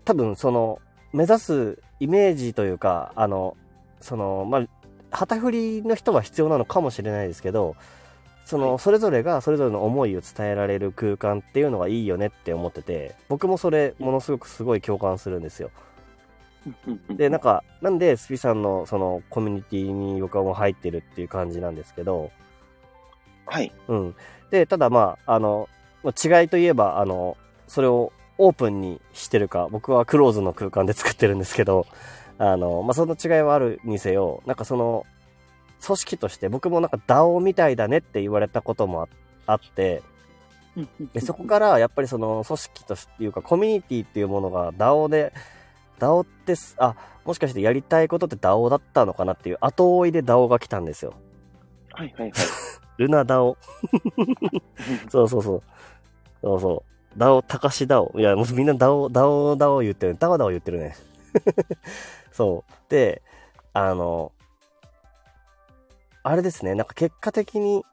[0.05, 0.79] 多分その、
[1.13, 3.55] 目指すイメージというか、あの、
[4.01, 4.67] その、まあ、
[5.11, 7.75] 旗振りの人は必要なのかもしれないですけど、
[8.45, 15.71] その、はいそれぞれがそれぞれの思いを伝えられる空間っていうのがいいよねって思ってて、僕もそれ、ものすごくすごい共感するんですよ。
[17.09, 22.31] で、なんか、なんで、スピさんのそのコミュニティに僕はもう入ってるっていう感じなんですけど、
[23.45, 23.71] はい。
[23.87, 24.15] うん。
[24.51, 25.69] で、ただまあ、あの、
[26.03, 27.37] まあ違いといえば、あの、
[27.67, 31.85] それをオープンにしてるか、僕はクローズの空間で作ってるんですけど、
[32.39, 35.05] あの、まあ、その違いはあるにせよ、なんかその、
[35.85, 39.07] 組織として僕もなんか DAO みたいだねって言われたことも
[39.45, 40.01] あって、
[41.13, 45.33] でそこからやっぱりその組織としていうかコミュニティっていうものが DAO で、
[45.99, 51.13] DAO ってす、あ、もしかしてやりたいことって DAO だったのかなっていう後追いで DAO が来たんですよ。
[51.91, 52.31] はいはいはい。
[52.97, 53.55] ルナ DAO。
[55.09, 55.63] そうそうそう。
[56.41, 56.83] そうそ
[57.15, 57.19] う。
[57.19, 58.13] ダオ、たかしダオ。
[58.17, 60.17] いや、もうみんなダオ、ダオ、ダオ言ってる。
[60.17, 60.95] ダオダオ言ってるね。
[62.31, 62.73] そう。
[62.89, 63.21] で、
[63.73, 64.31] あの、
[66.23, 67.83] あれですね、なんか結果的に、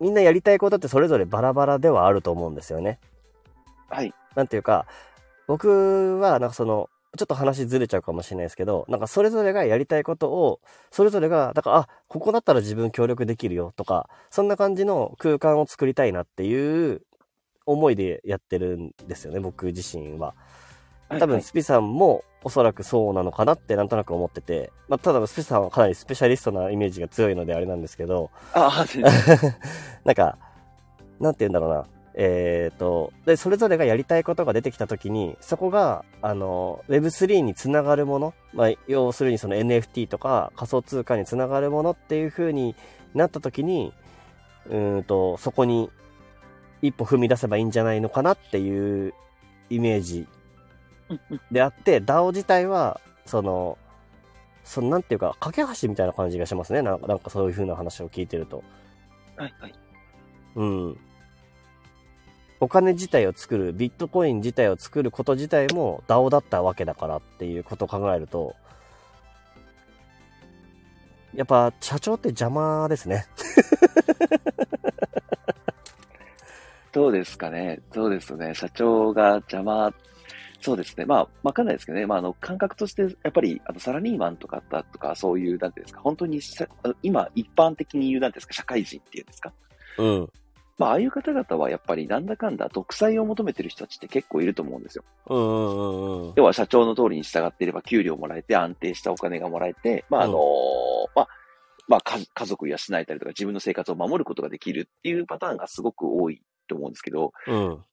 [0.00, 2.98] みんなやりたいことってそれぞれバラバラではあると思うんですよね。
[3.88, 4.14] はい。
[4.34, 4.86] なんていうか、
[5.46, 10.60] 僕は、なんかその、ちょっと話ずれちゃうかもしれないですけど、なんかそれぞれがやりたいことを、
[10.92, 17.02] それぞれが、だから、あ、ここだったら自分協力できるよとか、そんな感じの空間を作りたいなっていう
[17.66, 20.34] 思いでやってるんですよね、僕自身は。
[21.18, 28.86] 多分、スピさんもおそらくそうなのかなってなんとなく思ってて、まあ、ただスピさんはかなりスペシャリストなイメージが強いのであれなんですけど、あ あ、
[30.04, 30.38] なんか、
[31.18, 31.86] なんて言うんだろうな。
[32.14, 42.74] えっ、と、で、それぞれがやりたいことが出てきたときに、そこが、あの、Web3 につながるもの、まあ、要するにその NFT とか仮想通貨につながるものっていう風に
[43.14, 43.92] なったときに、
[44.68, 45.88] うーんと、そこに
[46.82, 49.14] 一歩踏み出せばいいんじゃないのかなっていう
[49.68, 50.26] イメージ
[51.50, 53.78] であって、DAO 自体は、その、
[54.64, 56.82] そのなんていうか、架け橋みたいな感じがしますね。
[56.82, 58.62] なんかなんかそういう風な話を聞いてると。
[59.36, 59.74] はいはい。
[60.56, 60.98] うん。
[62.60, 68.54] お金自体を作る、ビットコイン自体を作ること自体も DAO だったわけだからっていうことを考えると、
[71.34, 73.26] やっぱ社長って邪魔ですね。
[76.92, 77.80] どうですかね。
[77.94, 78.52] そうですね。
[78.54, 79.92] 社長が邪魔、
[80.60, 81.06] そうですね。
[81.06, 82.06] まあ、わかんないですけどね。
[82.06, 86.40] まあ、あの、感覚として、やっぱり、あの、サラリーマンとかだとか、そういう、なんていうんですか、本当に
[87.02, 89.52] 今、一般的に言う、なんていうんですか、社会人っていうんですか。
[89.98, 90.28] うん。
[90.76, 95.04] まあ、ああいう方々は、やっぱり、なんだかんだ、独裁を求めてる人たちって結構いると思うんですよ。
[95.28, 96.32] うんうんうんうん。
[96.36, 100.38] 要は、社長の通りに従っていれば、給料もらえて、安定したお金がもらえて、まあ、あの
[101.14, 101.28] まあ、
[101.88, 107.84] まあ、家家族養えたりとか、自分の生活を守ることができるっていうパターンがすごく多いと思うんですけど、うん。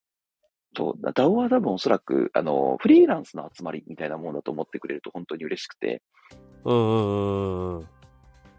[0.77, 6.03] そう、ダ DAO は多分おそらく、あの、フリーランスの集まりみたいなものだと思ってくれると本当に嬉しくて、
[6.63, 7.87] うん。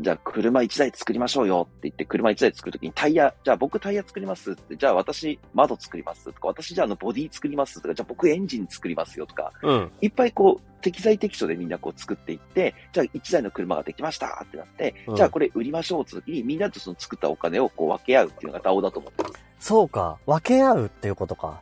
[0.01, 9.91] じゃあ車1台作りましょうよって言って、車1台作るときにタイヤ、じゃあ僕タイヤ作りますって、じゃあ私窓作りますとか、私じゃああのボディ作りますとか、じゃあ僕エンジン作りますよとか、うん。
[10.01, 19.35] いっぱいこう、適材適所でみんなこう作っていって、じゃあ1台の車ができましたってなって、うんじゃあこれ売りましょうって時にみんなとその作ったお金をこう分け合うっていうのが DAO だと思ってます。
[19.61, 20.19] そうか。
[20.27, 21.61] 分け合うっていうことか。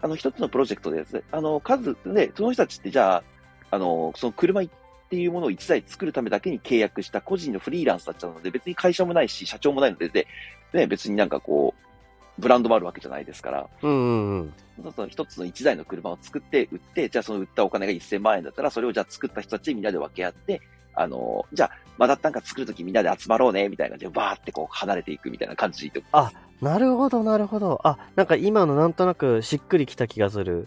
[0.00, 3.24] あの、一つのプロジェクトでですね、あの、数で、その人たちってじゃあ、
[3.70, 4.66] あの、その車っ
[5.10, 10.26] ていうものを1台作るためだけに契約した個人のフリーランスだったので、別に会社もないし、社長もないので、で、
[10.72, 15.08] ね、別になんかこう、ブランドもあるわけじゃないですから、うんうんうん。
[15.08, 20.60] 一つの1台の車を作って売って、じゃあその売ったお金が1000万円だったら、それをじゃあ作った人たちでみんなで分け合って、
[20.94, 26.47] あの、じゃあ、まだなんか作るときみんなで集まろうね、みたいな感じで、バーってこう離れていくみたいな感じでいいと思います。
[26.60, 27.80] なるほど、なるほど。
[27.84, 30.66] あ、なんか今のなんとなくしっくりきた気がする。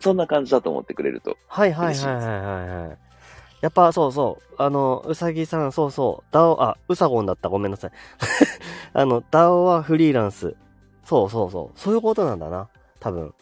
[0.00, 1.36] そんな感じだと思ってくれると。
[1.48, 2.30] はいはいはいはいは
[2.64, 2.98] いはい。
[3.60, 4.54] やっぱそうそう。
[4.58, 6.32] あの、うさぎさん、そうそう。
[6.32, 7.48] ダオ、あ、うさごんだった。
[7.48, 7.90] ごめんなさい。
[8.94, 10.54] あの、ダオはフリーランス。
[11.04, 11.78] そうそうそう。
[11.78, 12.68] そういうことなんだな。
[13.00, 13.34] 多分。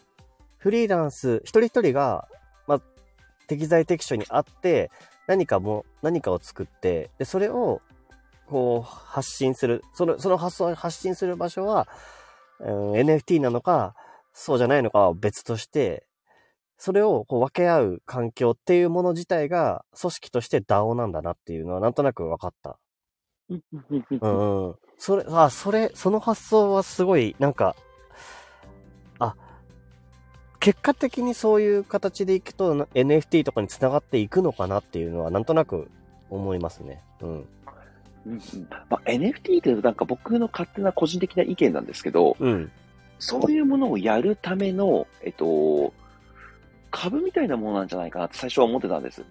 [0.57, 2.27] フリーランス、一人一人が、
[2.67, 2.81] まあ、
[3.47, 4.91] 適材適所にあって、
[5.27, 7.83] 何かも、何かを作って、で、それを、
[8.49, 9.83] こう、発信する。
[9.95, 11.89] その、その発想、発信する場所は、
[12.61, 13.95] うん、NFT なのか、
[14.33, 16.07] そうじゃないのかは別として、
[16.79, 22.79] それをこう分け合う環境っていうもの自体が組織として DAO なんだなっていうのはなんとなく分かった。
[23.49, 23.63] うん
[24.21, 24.75] うん。
[24.99, 27.77] それ、あ、それ、その発想はすごい、なんか、
[29.19, 29.37] あ、
[30.59, 35.89] 結果的にそういう形でいくとな NFT とかに繋がっていくのかなっていうのはなんとなく
[36.29, 37.03] 思いますね。
[37.21, 37.49] うん。
[38.27, 38.41] うんうん
[38.91, 42.71] まあ、NFT ってなんか僕の勝手な個人的な意見なんですけど、うん。
[43.19, 45.95] そういうものをやるための、えっと、
[46.91, 49.25] 株みたいなものなんじゃないかなって最初は思ってたんです。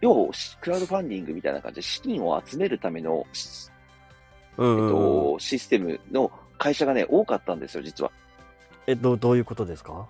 [0.00, 3.70] 要は、しクラウドファンディングみたいな感じで資金を集めるための、し
[4.58, 8.10] うんうんうん、えっと、システムの会社がね、多かったんですよ、実は。
[8.86, 10.06] え、どう、どういうことですか？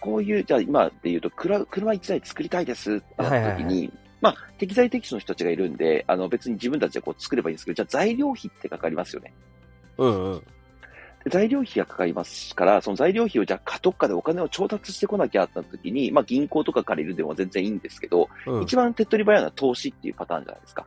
[0.00, 3.92] こういう、じゃあ今で言うと、クラ車1台作りたいですってなった時に、はいはい
[4.26, 9.32] まあ、適材適所の人たちがいるんで、あの別に自分たちでこう作ればいいんですけど、じゃあ材料費ってかかりますよね。
[9.98, 10.42] うんうん。
[11.28, 18.62] 材料費がかかりますから、その材料費をじゃあ、どっかでお金を調達してこなきゃってなった時に、まあ銀行とか借りるでも全然いいんですけど、うん。
[18.62, 20.86] 一番手っ取り早いのは投資っていうパターンじゃないですか。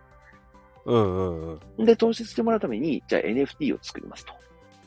[0.86, 1.22] うんう
[1.54, 1.86] んうん。
[1.86, 4.34] で、投資してもらうために、じゃあ NFT を作りますと。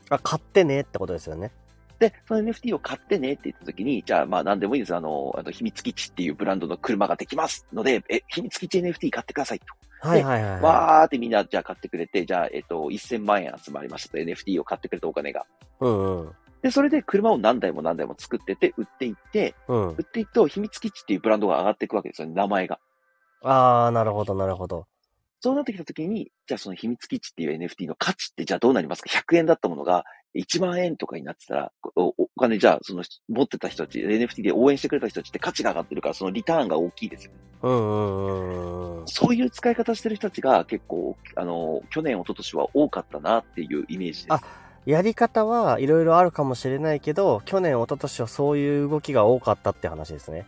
[0.09, 1.51] あ、買ってねってことですよね。
[1.99, 4.95] で、その NFT を買ってねって言った時に、じゃあまあ何でもいいです。
[4.95, 9.65] あの、あの秘密基地っていうブランドの車ができますので、え、秘密基地 NFT 買ってくださいと。
[10.07, 10.61] はいはいはい、はい。
[10.61, 14.17] わーってみんなじゃあ買ってくれて、じゃあ、えっと、1000万円集まりましたと。
[14.17, 15.45] NFT を買ってくれたお金が。
[15.79, 16.31] うんうん。
[16.61, 20.01] で、それで車を何台も何台も作ってて、売っていって、うん売。
[20.01, 22.79] っていくと、秘密基地っていうブランドが上がっていくわけですよね、名前が。
[23.43, 24.87] あー、なるほどなるほど。
[25.41, 30.05] そうなってきたときに、じゃあその秘密基地っていう NFT の価値ってじゃあどうなりますか ?100 円だったものが
[30.35, 37.37] 1万円とかになってたら、おお金じゃあその持ってた人たち、NFT で応援してくれた人たちって価値が上がってるから、そのリターンが大きいですよね。
[39.03, 39.03] ん。
[39.05, 44.27] そういう使い方してる人たちが結構、あの、去年、一昨年は多かったなっていうイメージです。
[44.29, 44.41] あ
[44.85, 50.45] やり方はいろいろあるかもしれないけど、去年、一昨年はそういう動きが多かったって話ですね。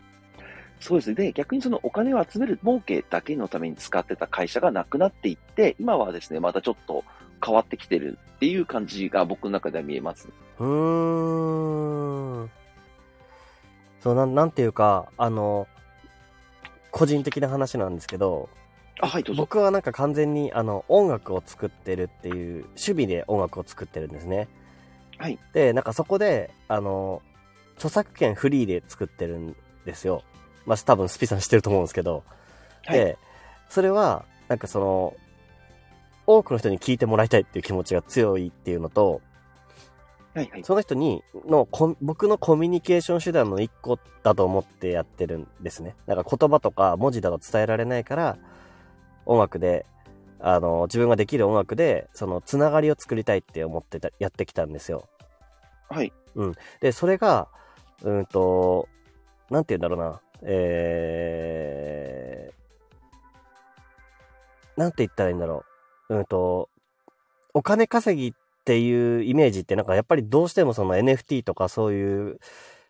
[0.81, 1.15] そうですね。
[1.15, 7.05] で、逆にそのお金を集める儲けだけのために使ってた会社がなくなっていって、今はですね、またちょっと
[7.43, 10.29] 変わってきてるっていう感じが僕の中では見えます。
[10.59, 12.51] うーん。
[14.01, 15.67] そう、なん、なんていうか、あの、
[16.91, 18.49] 個人的な話なんですけど、
[19.01, 19.41] あ、はい、どうぞ。
[19.41, 24.47] 僕はなんか完全にあの音楽を作ってるっていう趣味で音楽を作ってるんですね。
[25.17, 25.39] はい。
[25.53, 27.21] で、なんかそこで、あの、
[27.75, 29.55] 著作権フリーで作ってるん
[29.85, 30.23] ですよ。
[30.65, 32.23] まあ、多分スピさん知ってると思うんですけど。
[32.85, 32.99] はい。
[32.99, 33.17] で、
[33.69, 35.13] それは、なんかその、
[36.27, 39.21] 多くの人に聞いてもらいたいっていう気持ちが強いっていうのと、
[40.33, 40.63] はい、はい。
[40.63, 45.95] その人に、のコ、僕のコミュニケーション手段の一個だと思ってやってるんですね。
[46.07, 48.37] だから言葉とか文字だと伝えられないから、
[49.25, 49.85] 音楽で、
[50.41, 55.07] あの、自分ができる音楽で、その、つながりを作りたいって思ってた、やってきたんですよ。
[55.89, 56.11] はい。
[56.81, 57.47] で、それが、
[58.03, 58.89] うんと、
[59.49, 65.74] なんて言うんだろうな、えー、なんて言ったらいいんだろう。
[66.09, 66.69] うんと、
[67.53, 68.33] お金稼ぎっ
[68.65, 72.39] ていうイメージってなんかやっぱりどうしてもその NFT とかそういう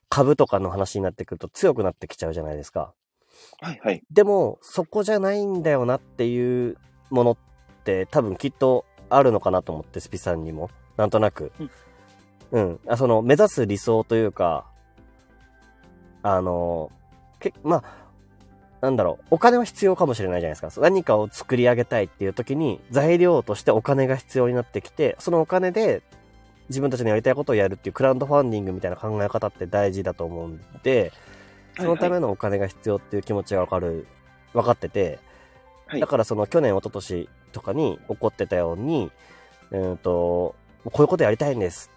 [0.10, 2.94] 株とかの話になってくると強くなってきちゃうじゃないですか。
[3.62, 4.04] はい、はい。
[4.12, 6.78] でも、そこじゃないんだよなっていう
[7.10, 7.38] ものっ
[7.84, 10.70] て多分きっとあるのかなと思って、スピさんにも。
[10.98, 11.52] なんとなく。
[12.52, 12.80] うん。
[12.88, 14.66] あその、目指す理想というか、
[16.24, 16.92] あの、
[17.40, 18.05] け、まあ、
[18.86, 20.82] なんだろう、お金は必要かもしれないじゃないですか。
[20.82, 26.04] 何かを作り上げたいっていう時に、材料としてお金が必要になってきて、そのお金で
[26.70, 31.12] 自分たちのやりたいことをやるっていうクラウドファンディングみたいな考え方って大事だと思うんで、
[31.78, 34.06] そのためのお金が必要っていう気持ちがわかる、
[34.54, 35.20] 分かってて、
[35.88, 39.12] はいだからその去年、一昨年とかに起こってたように、
[39.72, 41.90] うんと、こういうことやりたいんです。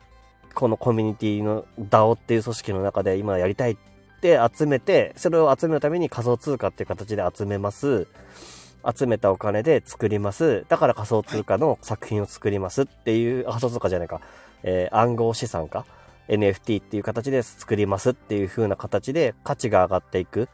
[0.55, 3.77] このコミュニティの DAO っていう組織の中で今やりたいっ
[4.21, 8.07] て集めて、それを集めるために仮想通貨っていう形で集めます。
[8.97, 10.65] 集めたお金で作ります。
[10.69, 14.21] だから仮想通貨の作品を作りますっていう、あ仮想通貨じゃないか。
[14.63, 15.85] えー暗号資産か
[16.29, 20.49] ？NFT っていう形で作りますっていう風な形で価値が上がっていく。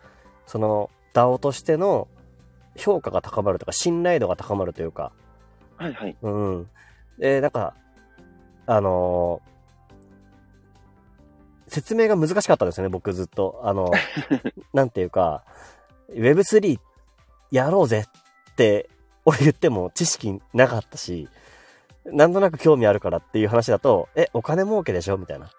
[0.47, 2.09] その DAO としての
[2.77, 5.12] 評価が高まるとか、信頼度が高まるというか、
[5.77, 6.17] はい、はい。
[6.23, 6.69] うんうん。
[7.19, 7.75] で、なんか、
[8.67, 9.53] あのー
[11.75, 13.61] 説明が難しかったですね、僕ずっと。
[13.64, 13.91] あの、
[14.72, 15.45] なんていうか、
[16.11, 16.79] Web3
[17.51, 18.05] やろうぜ
[18.51, 18.89] って、
[19.25, 21.29] 俺言っても知識なかったし、
[22.05, 25.18] なんとなく興味あるからっていう話だと、え、お金儲けでしょ？
[25.18, 25.51] みたいな。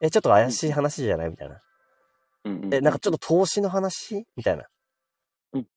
[0.00, 1.30] え、ちょっと怪しい話じゃない？
[1.30, 1.60] みたいな。
[2.70, 4.24] え、なんかちょっと投資の話？
[4.36, 4.64] みたいな。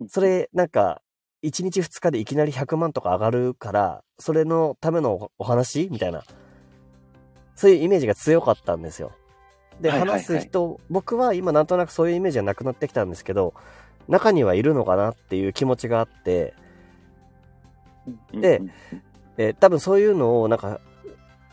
[0.07, 1.01] それ、なんか、
[1.43, 5.89] 1日2日でいきなり100万とか上がるから、それのためのおお話？
[5.91, 6.23] みたいな。
[7.55, 9.11] そういうイメージが強かったんですよ。
[9.81, 13.53] で、はいはいはい話す人、僕は今なんとなくそういうイメージがなくなってきたんですけど、
[14.07, 16.53] 中にはいるのかなっていう気持ちがあって、
[18.31, 18.61] で
[19.37, 20.79] えー多分そういうのをなんか、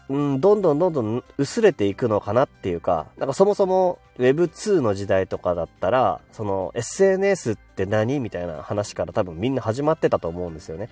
[0.09, 10.91] うん、どんどんどんどん薄れていくのかなっていうか、なんかそもそも Web2 の時代とかだったら、その SNS って何みたいな話から多分みんな始まってたと思うんですよね。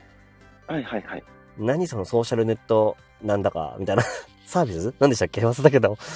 [0.67, 1.25] はい、はい、はい。
[1.59, 4.03] 何そのソーシャルネットなんだか、みたいな
[4.47, 4.95] サービス？
[4.99, 5.43] 何でしたっけ？
[5.43, 5.97] 忘れたけど。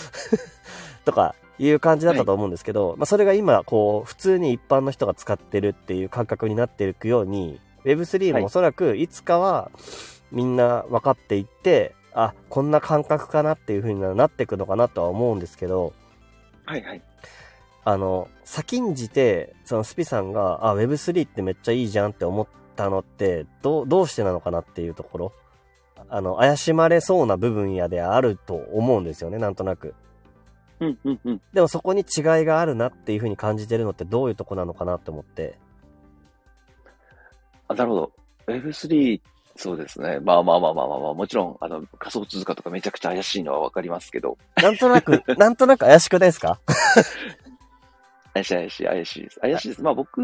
[1.05, 9.71] とかいう感じだったと思うんですけど、まあそれが今こう普通に一般の人が使ってるっていう感覚になっていくように、Web3 はいもおそらくいつかは
[10.33, 15.93] みんな分かっていって、あ、こんな感覚かなっていう風になっていくのかなとは思うんですけど、
[16.65, 17.03] はい、はい。
[17.85, 22.47] あの、先んじて、そのスピさんが、あ、Web3 ってめっちゃいいじゃんって思っ
[22.77, 25.33] たのって、どう、どうしてなのかなっていうところ。
[26.09, 29.95] あの、怪しまれそうな部分やであると思うんですよね、なんとなく。
[30.85, 31.41] うん、うん、うん。
[31.53, 35.59] でもそこに違いがあるなっていう風に感じてるのってどういうとこなのかなって思って。
[37.69, 38.13] あ、なるほど。
[38.47, 39.21] Web3、
[39.57, 40.19] そうですね。
[40.21, 46.61] まあまあまあまあまあまあ、もちろん、あの、仮想通貨とかめちゃくちゃ怪しいのはわかりますけど、なんとなく、 なんとなく怪しくないですか？
[48.35, 49.41] 怪しい怪しい怪しいです。
[49.41, 49.83] 怪しいです。
[49.83, 50.21] まあ僕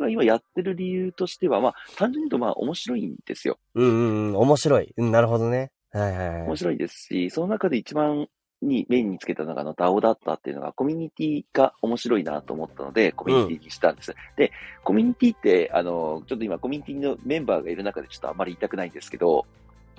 [0.00, 3.58] は今やってる理由としては、まあ単純に言うとまあ面白いんですよ。
[3.74, 4.94] うんうんうん、面白い。
[4.96, 5.72] うん、なるほどね。
[5.90, 6.42] はいはいはい。
[6.42, 8.28] 面白いですし、その中で一番
[8.62, 14.14] にメインにつけたのがあの DAO だったっていうのがコミュニティが面白いなと思ったので、コミュニティにしたんです。
[14.36, 14.52] で、
[14.84, 19.46] コミュニティって、あの、ちょっと今コミュニティのメンバーがいる中でちょっとあんまり言いたくないんですけど、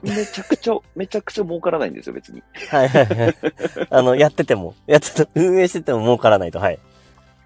[0.01, 2.41] めちゃくちゃ、 めちゃくちゃ儲からないんですよ、別に。
[2.69, 3.35] はいはいはい。
[3.89, 6.59] あの、やってても、やってて、運営してても儲からないと。
[6.59, 6.79] はい。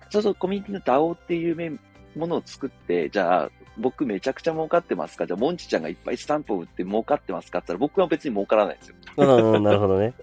[0.10, 1.80] そうそう、コミュニティの DAO っていう面
[2.16, 5.26] ものを作って、じゃあ、僕めちゃくちゃ儲かってますか？
[5.26, 7.60] じゃあ、モンチちゃんがいっぱいスタンプを売って儲かってますか？
[7.60, 8.96] って言ったら、僕は別に儲からないんですよ。
[9.18, 10.14] うんうん、なるほどね。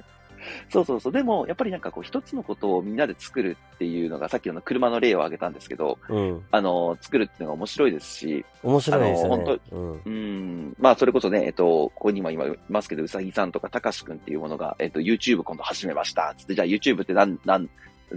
[0.69, 1.13] そうそうそう。
[1.13, 6.45] でも、やっぱりなんかこう、一つのことをみんなで作るっていうのが、さっきの車の例を挙げたんですけど、うん。
[6.51, 9.45] あの、作るっていうのが面白いですし、面白いですよね。
[9.45, 10.03] あのうん。
[10.05, 16.35] うん、まあ、それこそね、えっと、ここにも今いますけど、うさぎさんとかたかしくんっていうものが、えっと、YouTube 今度始めました。
[16.37, 17.69] つって、じゃあ YouTube ってなん、なん、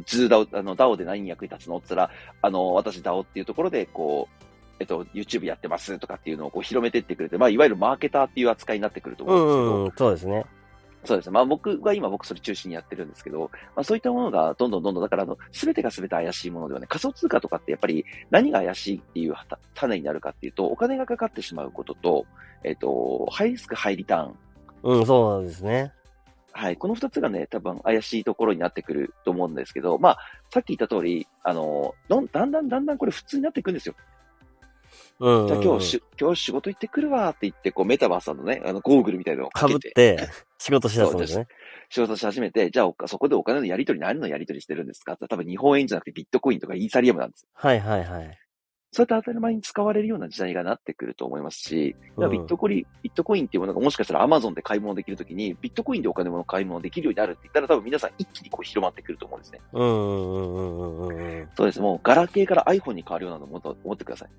[0.05, 2.11] ズーダオ、あの、DAO で何に役に立つのって言ったら、
[2.41, 4.43] あの、私 DAO っていうところで、こう、
[4.79, 10.45] えっと、YouTube やってますとかっていうのをこう広めてってくれて、まあ、いわゆるマーケターっていう扱いになってくるとう思うんですけど、んうん、そうですね。
[11.05, 11.33] そうですね。
[11.33, 22.25] まあ僕は今僕それ中心にやってるんですけど、まあそういったものがどんどんどんどん、だからあの、すべてがすべて怪しいものではね、仮想通貨とかってやっぱり何が怪しいっていうた種になるかっていうと、お金がかかってしまうことと、
[22.63, 24.35] えっ、と、ハイリスク、ハイリターン。
[24.83, 25.91] うん、そうですね。
[26.53, 26.77] はい。
[26.77, 30.19] この二つがね、多分怪しいところになってくると思うんですけど、まあ、
[30.51, 33.95] さっき言った通り、あの、どんだんだんだんだんこれ普通になっていくんですよ。
[35.19, 35.47] うん、うん。
[35.47, 41.47] じゃあ今日し、今日仕事行ってくるわって言って、こうメタバースさんのね、あの、ゴーグルみたいなのをか被け、ってて、仕事しだすんですね。
[41.89, 47.47] 仕事し始めて、じゃあおそこでお金のやり取り何のやり取りしてるんですかって多分日本円じゃなくてビットコインとかイーサリアムなんです。
[47.53, 48.39] はいはいはい。
[48.93, 59.59] そうやって当たり前に使われるような時代がなってくると思いますし、うんビットコリ、ビットコインっていうものがもしかしたら Amazon で買い物できるときに、ビットコインでお金を買い物できるようになるって言ったら多分皆さん一気にこう広まってくると思うんですね。
[59.73, 61.49] うんうんうんうんうんうん。
[61.57, 61.79] そうです。
[61.81, 64.29] もうガラケーから iPhone に変わるようなのを思って思ってください。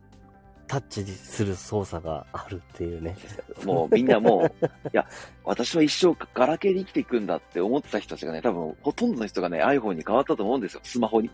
[0.66, 3.16] タッチする操作があるっていうね。
[3.64, 5.06] もうみんなもう、いや、
[5.44, 10.80] 私は一生ガラケーで生きていくんだって思ってた人たちがね、多分ほとんどの人がね、iPhone に変わったと思うんですよ。
[10.82, 11.30] スマホに。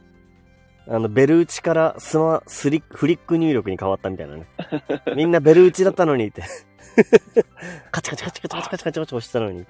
[0.88, 4.46] あの、ベル打ちからスマ、スリフリック入力に変わったみたいなね。
[5.14, 6.42] みんなベル打ちだったのにって。
[7.90, 9.64] カチカチカチカチカチカチカチカチ押したのに。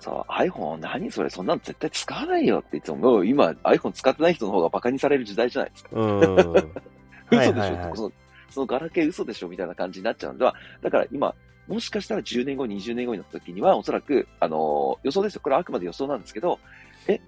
[0.00, 1.30] そう、iPhone 何それ？
[1.30, 5.90] そんなの絶対使わないよっていつも、今 iPhone 使ってない人の方がバカにされる時代じゃないですか。
[5.94, 6.72] うん。
[7.30, 8.12] 嘘でしょ、はいはいはい
[8.50, 11.34] そのガラケー嘘でしょみたいな感じになっちゃうんでは、だから今、
[11.68, 15.40] もしかしたら10年後、20年後になった時には、おそらく、あのー予想ですよ。
[15.42, 16.58] これはあくまで予想なんですけど、
[17.06, 17.20] え、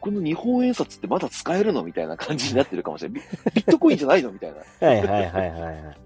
[0.00, 3.22] この日本円札ってまだ使えるのみたいな感じになってるかもしれない。
[3.22, 3.26] ビ
[3.56, 4.86] ビットコインじゃないのみたいな。
[4.86, 5.96] はいはいはいはいはい。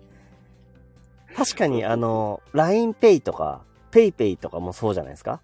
[1.37, 5.41] 確かに、あの、LINEPay とか、PayPay とかもそうじゃないですか？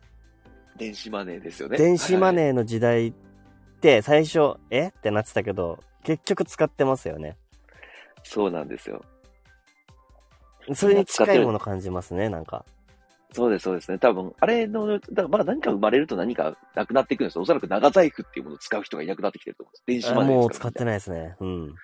[0.77, 1.79] 電子マネーですよね。
[1.79, 2.33] 電子マー。
[2.33, 3.13] ネーの時代っ
[3.81, 4.89] て最初、え？
[4.89, 7.37] ってなってたけど、結局使ってますよね。
[8.25, 9.01] そうなんですよ。
[10.72, 12.64] それに近いもの感じますね、なんか。
[13.33, 13.99] そうです、そうですね。
[13.99, 17.43] 多分、あれの、だからまだ何か生まれると何かなくなっていくんですよ。
[17.43, 19.85] おそらく長財布っていうものを使う人がいなくなってきてると思うんです。
[19.87, 21.37] 電子あマネーもう使ってないですね。
[21.41, 21.75] うん。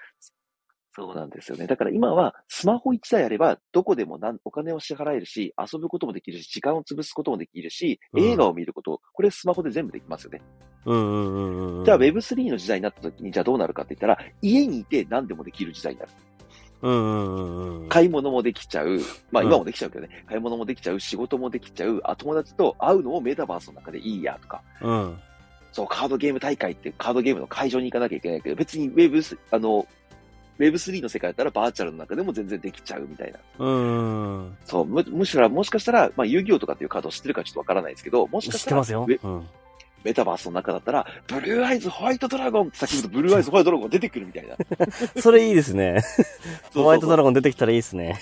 [0.93, 1.67] そうなんですよね。
[1.67, 10.43] だから今はスマホ1台あればどこでもなんお金を支払えるし、遊ぶこともできるし、時間を潰すこともできるし、うん映画を見ること、これスマホで全部できますよね。
[10.87, 11.85] うんうんうんうん。
[11.85, 16.13] じゃあ Web3 の時代になった時にじゃあどうなるかって言ったら、家にいて何でもできる時代になる。
[16.83, 17.89] うんうんうんうん。
[17.89, 18.99] 買い物もできちゃう。
[19.31, 20.25] まあうん今もできちゃうけどね。
[20.27, 21.01] 買い物もできちゃう。
[21.01, 22.01] 仕事もできちゃう。
[22.05, 24.63] あ、友達と会うのもメタバースの中でいいやとか。
[24.81, 25.19] うん。
[25.73, 29.21] そう、カードゲーム大会ってカードゲームの会場に行かなきゃいけないけど、別に Web、
[29.51, 29.87] あの、
[30.59, 33.39] Web3 の世界だったらバーチャルの中でも全然できちゃうみたいな。
[33.59, 34.57] うん。
[34.65, 39.07] そう、む、むしろ、もしかしたら、まあ、遊戯王とかっていうカードを知ってるかちょっとわからないですけど、もしかしたら、知ってますよ。
[39.07, 39.49] メうん。
[40.05, 44.57] メタバースの中だったら、ブルーアイズホワイトドラゴンって先ほどブルーアイズホワイトドラゴンが出てくるみたいな。
[45.21, 46.03] それいいですね。
[46.75, 48.19] ホワイトドラゴン出てきたらいいですね。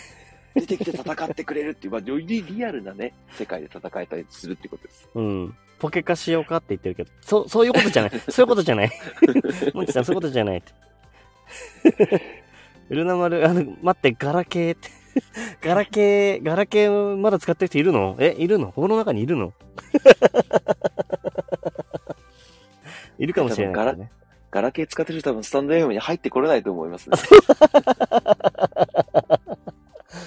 [0.55, 5.09] 出てきて戦ってくれるっていう、まあ、よりリアルなね、世界で戦えたりするってことです。
[5.15, 5.57] うん。
[5.79, 8.11] ポケ化しようかって言ってるけど、そ、そういうことじゃない。
[8.29, 8.91] そういうことじゃない。
[9.75, 10.73] もんちさん、そういうことじゃないって。
[12.91, 14.98] ルナ丸、あの、待って、ガラケーって。
[15.63, 18.17] ガラケー、ガラケーまだ使ってる人いるの？
[18.19, 18.73] え、いるの？
[18.73, 19.53] この中にいるの？
[23.19, 24.11] いるかもしれないからね。
[24.51, 27.17] ガラケー使ってる人は多分スタンド FM に入ってこれないと思いますね。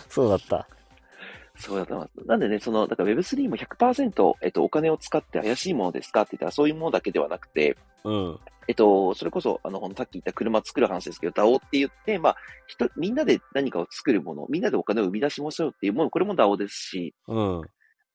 [0.10, 0.68] そうだった。
[1.58, 2.28] そうだと思います。
[2.28, 8.40] なんでね、その、だから Web3 も100%、えっと、お金を使って怪しいものですかって言ったら、そういうものだけではなくて、うん。
[8.68, 12.36] えっと、それこそ、あの、さっき言った車作る話ですけど、DAO って言って、まあ、
[12.68, 17.62] 人、みんなで何かを作るもの、みんなでお金を生み出しましょうっていうもの、これも DAO ですし、うん。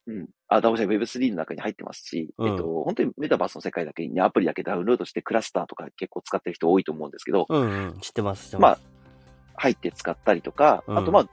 [0.08, 0.28] うん。
[0.48, 7.98] あ、DAO じゃない Web3 の中に入ってますし、うんえっと、本当にメタバースの世界だけにね、アプリだけダウンロードしてクラスターとか結構使ってる人多いと思うんですけど、うんうん。
[8.00, 8.82] 知ってます、知ってまあます。、
[9.56, 11.28] 入って使ったりとか、うんあとまあ、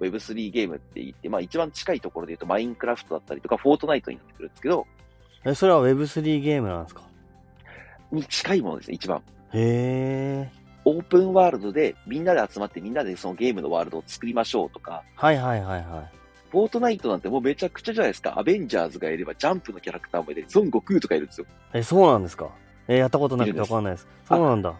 [0.00, 4.86] Web3 ゲームって言って、まあ一番近いところで言うと、マインクラフトだったりとか、フォートナイトになってくるんですけど、
[5.46, 7.02] え、それは Web3 ゲームなんですか？
[8.12, 9.22] に近いものですね、一番。
[9.52, 10.50] へえ。
[10.84, 16.18] オープンワールドでみんなで集まってみんなでそのゲームのワールドを作りましょうとか、はいはいはいはい。
[16.50, 18.38] フォートナイトなんてもうめちゃくちゃじゃないですか。
[18.38, 21.46] アベンジャーズがいれば、ジャンプのキャラクターもいれば、孫悟空とかいるんですよ。
[21.74, 22.48] え、そうなんですか？
[22.88, 24.08] え、やったことなくてわかんないです。
[24.26, 24.74] そうなんだ。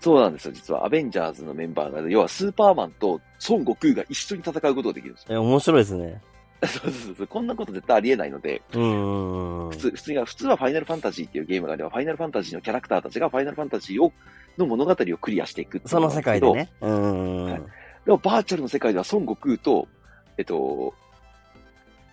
[0.00, 0.86] そうなんですよ、実は。
[0.86, 5.34] アベンジャーズのメンバーが、要はスーパーマンと孫悟空が一緒に戦うことができるんですよ。
[5.34, 6.22] え、面白いですね。
[6.66, 7.26] そうそうそう。
[7.26, 8.62] こんなこと絶対ありえないので。
[8.70, 14.12] 普通、普通が、普通はファイナルファンタジーっていうゲームがあれば、ファイナルファンタジーのキャラクターたちがファイナルファンタジーを、
[14.58, 16.52] の物語をクリアしていくその世界で。
[16.52, 16.70] ね。
[16.80, 17.44] うん。
[17.46, 17.62] はい
[18.04, 19.88] でもバーチャルの世界では孫悟空と、
[20.36, 20.94] えっと、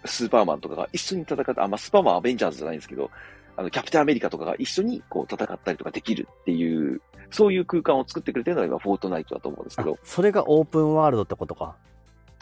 [0.06, 3.12] スーパーマンとかが一緒に戦って、あ、まあ、スーパーマンはアベンジャーズじゃないんですけど、
[3.58, 11.76] あの、キャプテンアメリカとかが一緒にこう戦ったりとかできるっていう、そういう空間を作ってくれてるのが今、フォートナイトだと思うんですけあど、それがオープンワールドってことか。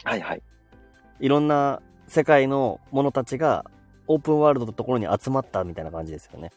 [0.04, 0.42] はいはい。
[1.18, 3.64] いろんな世界の者たちが
[4.08, 6.50] オープンワールドのところに集まったみたいな感じですよね。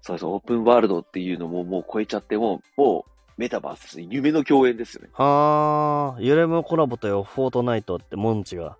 [0.00, 5.10] そうそう、オープンワールドっていうのももう超えちゃって、もう、もう、メタバース、夢の共演ですよね。
[5.12, 8.78] はあ、ユレムコラボとよ、フォートナイトってモンチが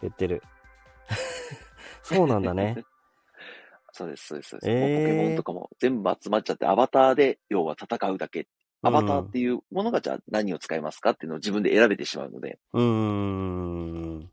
[0.00, 0.42] 言ってる。
[2.02, 2.82] そうなんだね。
[3.92, 4.48] そうです、そうです。
[4.48, 8.48] そうですポケモンとかも全部集まっちゃって、アバターで、要は戦うだけ。
[8.80, 14.30] アバターっていうものが、じゃあ何を使いますかっていうのを自分で選べてしまうので、うーん。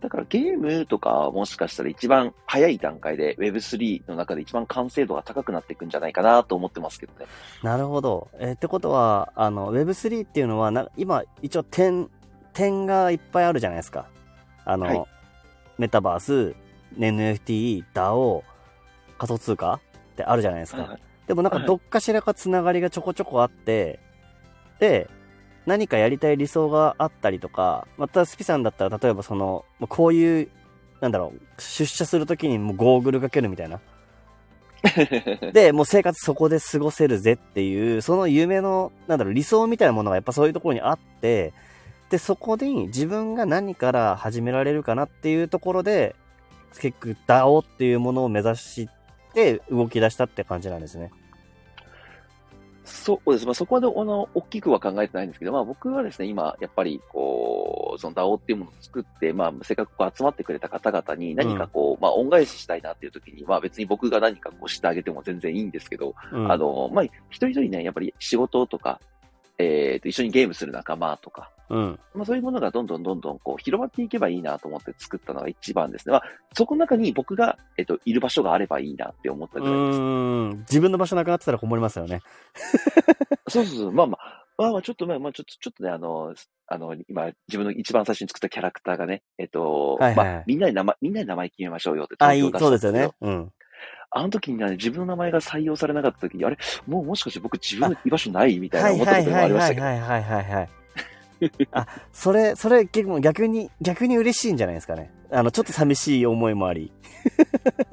[0.00, 7.26] だからゲームとかはもしかしたら一番早い段階で Web3 の中で一番完成度が高くなっていくんじゃないかなと思ってますけどね。
[7.62, 8.28] なるほど。
[8.38, 12.08] えーってことは、あの、Web3 っていうのはな、今、一応点、
[12.54, 14.06] 点がいっぱいあるじゃないですか。
[14.64, 15.04] あの、はい
[15.78, 16.54] メタバース、
[16.98, 18.42] NFT、DAO、
[19.16, 19.80] 仮想通貨
[20.12, 20.82] ってあるじゃないですか。
[20.82, 21.00] はいはい
[21.30, 24.00] でもなんかはいどっかしらかつながりがちょこちょこあって、
[24.80, 25.08] で、
[25.66, 30.48] 何かやりたい理想があったりとか、またスピさんだったら例えばその、まあこういう、
[31.00, 33.80] なんだろう、出社するときにもうゴーグルかけるみたいな。
[35.52, 41.52] で、もう生活そこで過ごせるぜっていう、その夢の、なんだろう、理想みたいなものがやっぱそういうところにあって、
[42.08, 46.16] で、そこに自分が何から始められるかなっていうところで、
[46.74, 48.88] 結局 DAO っていうものを目指し
[49.34, 51.10] て動き出したって感じなんですね。
[52.90, 53.46] そうです。
[53.46, 69.00] まあ、そこまで、あの、大きくは考えてないんですけど、まあ、僕はですね、今、やっぱり、こう、その DAO っていうものを作って、まあ、せっかくこう集まってくれた方々に何かこう、まあ、恩返ししたいなっていう時に、まあ、別に僕が何かこうしてあげても全然いいんですけど、うん、あの、まあ、一人一人ね、やっぱり仕事とか、
[69.58, 71.98] えっ、と、一緒にゲームする仲間とか、うん。
[72.14, 76.12] まあ、そういうものがどんどんどんどんこう広まっていけばいいなと思って作ったのが一番ですね。
[76.12, 76.22] まあ、
[76.52, 79.98] そこの中に僕が、えっと、いる場所があればいいなって思ったうぐらいです。
[79.98, 80.58] ーん。
[80.60, 82.20] 自分の場所なくなってたら困りますよね。
[83.48, 83.92] そうそうそう。
[83.92, 86.34] まあまあ、まあまあ、ちょっと、まあまあ、ちょっと、ちょっとね、あの、
[86.66, 93.10] あの、今、自分の一番最初に作ったキャラクターがね、えっと、はいはいまあ、みんなで名前、みんなで名前決めましょうよってあ、いいそうですよね。
[93.20, 93.52] うん。
[94.10, 99.86] あの時にね、自分の名前が採用されなかった時に、あれ、もうもしかして僕自分の居場所ないみたいなはい思ったこともありましたけど。
[99.86, 100.79] はいはいはいはいはい。
[101.72, 105.10] あ、それ、それ結構逆に、逆に嬉しいんじゃないですかね。
[105.30, 106.92] あの、ちょっと寂しい思いもあり。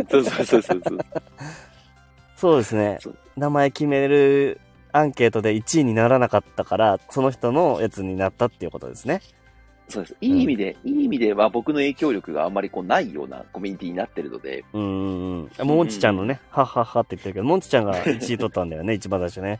[0.09, 0.97] そうそうそうそうそう。
[2.35, 2.99] そうですね。
[3.35, 4.59] 名前決める
[4.91, 9.21] アンケートで1位にならなかったから、その人のやつになったっていうことですね。
[9.89, 10.15] そうです。
[10.19, 15.67] いい意味で、いい意味では僕の影響力があんまりこうないようなコミュニティになってるので、うんうんうん。
[15.67, 19.59] モンチちゃんのね、はっはっはって言ってるけど、モンチちゃんが1位取ったんだよね、一番最初ね。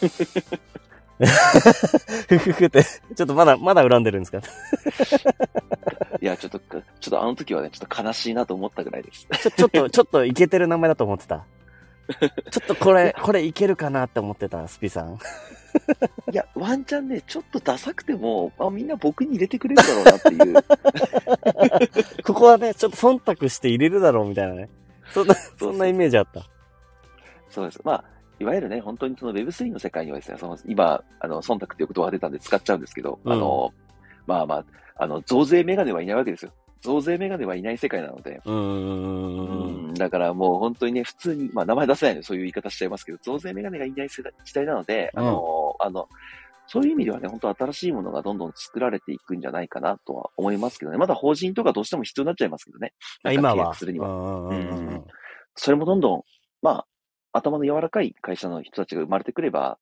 [2.28, 4.38] ふふふって、ちょっとまだ、まだ恨んでるんですか？
[6.20, 9.26] いや、ちょっと、ちょっとあの時はね、ちょっと悲しいなと思ったぐらいです。
[9.42, 11.44] ちょ、ちょっと、 ちょっといけてる名前だと思ってた。
[12.50, 15.18] ちょっとこれ、これいけるかなって思ってた、スピさん。
[16.32, 22.22] いや、ワンチャンね、ちょっとダサくても、あみんな僕に入れてくれるだろうなっていう。
[22.24, 24.68] ここはね、ちょっと忖度して入れるだろうみたいなね。
[25.12, 26.44] そんな、そんなイメージあった。
[27.48, 27.80] そうです。
[27.84, 28.04] まあ、
[28.40, 33.72] いわゆるね、本当にその Web3 の世界にはですね、その今、あの、忖度っていう言葉が出たんで使っちゃうんですけど、うんあの、
[34.26, 34.64] まあまあ、
[34.96, 36.52] あの、増税メガネはいないわけですよ。
[36.80, 39.88] 増税メガネはいない世界なので、うーん。
[39.88, 44.22] うんだからもう本当にね、普通に、まあ名前出せないのでそういう言い方しちゃいますけど、増税メガネがいない時
[44.54, 46.08] 代なので、あの、あの、
[46.66, 50.98] そういう意味ではね、本当新しいものがどんどん作られていくんじゃないかなとは思いますけどね。
[50.98, 52.94] まだ法人とかどうしても必要になっちゃいますけどね。
[53.24, 53.74] あ今は。
[53.74, 54.08] するには。
[54.08, 55.04] うんうんうんうん。
[55.56, 56.22] それもどんどん、
[56.62, 56.86] まあ、
[57.32, 59.78] 頭の柔らかい会社の人たちが生まれてくれば、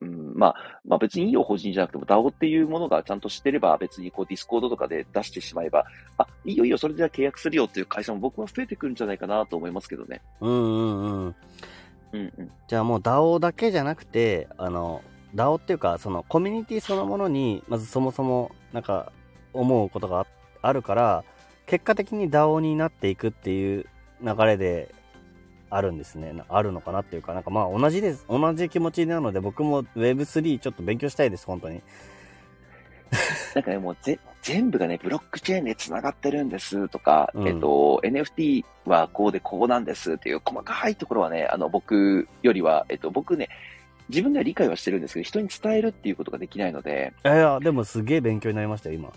[0.00, 5.84] うん、まあ、まあ別にいいよ、法人じゃなくても DAO っていうものがちゃんと知ってれば別にこう Discord とかで出してしまえば、
[6.18, 10.22] あ、いいよいいよ、それでは契約するよっていう会社も僕は増えてくるんじゃないかなと思いますけどね。
[10.40, 11.34] うんうんうん。
[12.12, 12.50] うんうん。
[12.66, 15.02] じゃあもう DAO だけじゃなくて、あの、
[15.34, 19.12] DAO っていうか、そのコミュニティそのものに、まずそもそも、なんか、
[19.52, 20.26] 思うことがあ
[20.62, 21.24] あるから、
[21.66, 23.86] 結果的に DAO になっていくっていう
[24.22, 24.94] 流れで、
[25.70, 26.32] あるんですね。
[26.32, 28.26] なあるのかなっていうか、なんかまあ同じです。
[28.28, 31.80] 同じ気持ちなので、僕も Web3 ちょっと勉強したいです、本当に。
[33.54, 43.48] なんかね、もうぜ全部がね、ブロックチェーンで繋がってるんですとか、うんえっと、NFT はこうでこうなんですっていう細かいところはね、あの、僕よりは、えっと、僕ね、
[44.08, 49.12] 自分では理解はしてるんですけど、人に伝えるっていうことができないので、いや、でもすげえ勉強になりましたよ、今。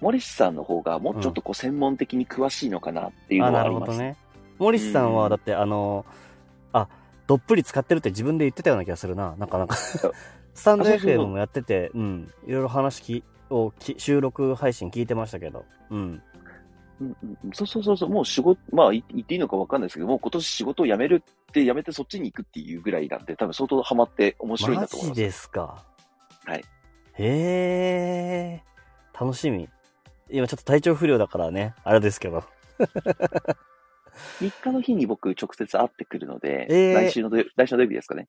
[0.00, 3.92] 森氏さんの方がもうちょっとこう専門的に詳しいのかなっていうのはあります。
[3.92, 4.16] るほど
[4.58, 4.64] ね。
[4.64, 6.04] 森氏さんは、だって、あの、
[6.72, 6.88] あ、
[7.26, 9.34] どっぷり使ってるって自分で言ってたような気がするな。
[9.38, 9.74] なんかなんか
[10.54, 12.32] スタンド FM もやってて、うん。
[12.46, 15.64] いろいろ話きをき収録配信聞いてましたけど。
[15.90, 15.98] うん。
[16.98, 25.16] うんうんうんそうそうそうそう、もう仕事、まあい言っていいのかわかんないですけど、もう今年仕事を辞めるって辞めてそっちに行くっていうぐらいなんで、多分相当ハマって面白いマなと思います。
[25.18, 25.84] ジですか？
[26.46, 26.58] はい。
[26.58, 26.64] へ
[27.18, 28.62] え。
[29.18, 29.68] 楽しみ。
[30.30, 32.44] 今ちょっと体調不良だからね、あれですけど。
[34.40, 38.28] 3日の日に僕直接会ってくるので、えー来週の土曜来週の土曜日ですかね。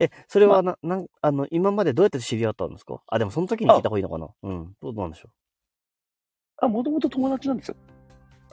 [0.00, 3.00] え、それはな、なん、あの、今までどうやって知り合ったんですか？
[3.06, 4.28] あ、でもその時に聞いた方がいいのかな？
[4.42, 4.76] うん。
[4.82, 6.66] どうなんでしょう？
[6.66, 7.76] あ、もともと友達なんですよ。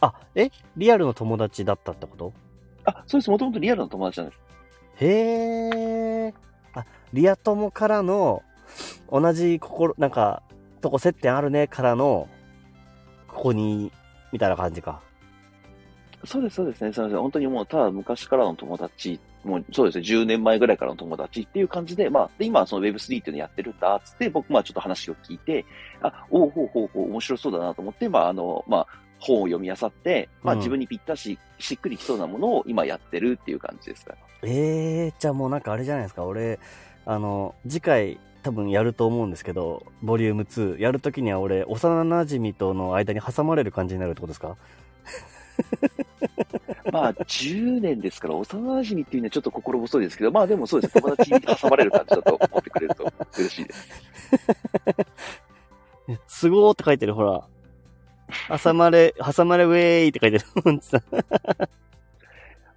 [0.01, 0.49] あ、え？
[0.77, 2.33] リアルの友達だったってこと？
[2.85, 3.29] あ、そうです。
[3.29, 4.41] もともとリアルの友達なんです。
[4.97, 6.33] へえ。
[6.73, 8.43] あ、リア友からの、
[9.11, 10.43] 同じ心、なんか、
[10.81, 12.29] とこ接点あるねからの、
[13.27, 13.91] ここに、
[14.31, 15.01] みたいな感じか。
[16.25, 16.93] そうです、そうですね。
[16.93, 25.65] そうです本当にもう、ただ昔からの友達、もうそうですね、10年前ぐらいからの友達っていう感じで、まあ、で今はその Web3 っていうのやってるんだ、つって、僕、まあちょっと話を聞いて、
[26.01, 28.87] あ、おうほうほうほう、面白そうだなと思って、まああの、まあ、
[29.19, 34.17] 本を読み漁って、まあうん自分にぴったし、しっくりきそうなものを今やってるっていう感じですから。
[34.43, 36.23] ええじゃあもうなんかあれじゃないですか。
[36.25, 36.59] 俺、
[37.05, 40.79] あの、次回多分やると思うんですけど、ボリューム2。
[40.79, 44.55] やるときには俺、幼馴染との間に挟まれる感じになるってことですか？
[46.95, 50.93] まあ、10年ですから、幼馴染っていうのはちょっと心細いですけど、まあでもそうです。
[50.93, 53.87] 友達に挟まれる感じだと思ってくれると嬉しいです。
[56.09, 57.43] え すごーって書いてる、ほら。
[58.61, 60.45] 挟まれ、挟まれウェーイって書いてる。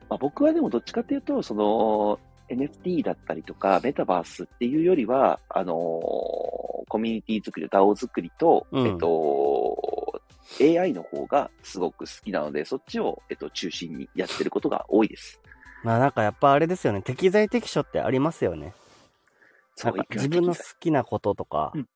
[0.09, 2.19] まあ、僕はでもどっちかっていうと、その、
[2.49, 10.21] NFT だったりとか、メタバースっていうよりは、あのーコミュニティ作り、DAO 作りと、うんえっと、
[10.61, 15.41] AI の方がすごく好きなので、そっちを、えっと、中心にやってることが多いです。
[15.85, 17.03] まあなんかやっぱあれですよね。
[17.03, 18.75] 適材適所ってありますよね。
[19.85, 21.89] なんか自分の好きなこととか、うん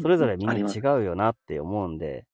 [0.00, 2.24] それぞれみんな違うよなって思うんで。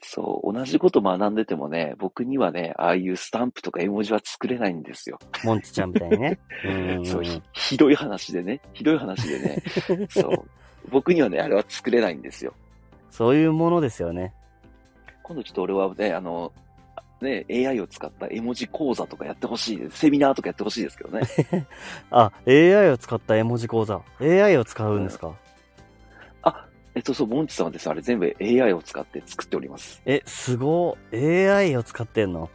[0.00, 5.18] そう、同じこと学んでてもね、僕にはね、ああいうスタンプとか絵文字は作れないんですよ。
[5.44, 6.38] モンチちゃんみたいにね。
[7.04, 9.62] そうひ、ひどい話でね、ひどい話でね、
[10.10, 10.48] そう、
[10.90, 12.54] 僕にはね、あれは作れないんですよ。
[13.10, 14.34] そういうものですよね。
[15.28, 16.52] 今度ちょっと俺はね、あの、
[17.20, 19.98] ね、AI を使った絵文字講座とかやってほしいです。
[19.98, 21.26] セミナーとかやってほしいですけどね。
[22.10, 24.00] あ、AI を使った絵文字講座。
[24.20, 25.34] AI を使うんですか、
[26.42, 30.00] あ、えっと、そう、モンチさんはですね、あれ全部 AI を使って作っております。
[30.06, 31.16] え、すごい。
[31.18, 32.48] AI を使ってんの？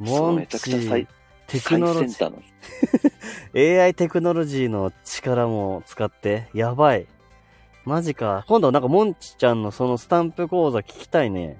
[0.00, 1.06] モンめちゃくちゃチ最、
[1.46, 2.46] テク最ノロジ先端なんで
[3.54, 3.80] す。
[3.82, 7.06] AI テクノロジーの力も使って、やばい。
[7.84, 8.44] マジか。
[8.46, 11.58] 今度なんかモンチちゃんのそのスタンプ講座聞きたいね。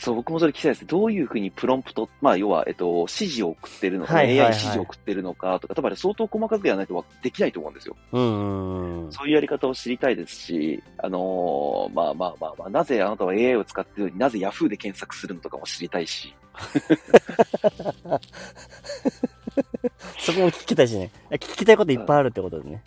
[0.00, 0.86] そう、僕もそれ聞きたいです。
[0.86, 7.96] どういうふうにプロンプト、まあ、要は、えっと、指示を送ってるのか、はいはいはい AI 指示を送ってるのかとか、多分あれ相当細かくやらないとできないと思うんですよ。
[8.12, 9.12] うんうんうん。
[9.12, 16.34] そういうやり方を知りたいですし、あのーまあまあまあまあ、なぜあなたは AI を使ってるのになぜ Yahoo で検索するのとかも知りたいし、
[20.18, 21.10] そこも聞きたいしね。
[21.32, 22.82] 聞きたいこといっぱいあるってことでね。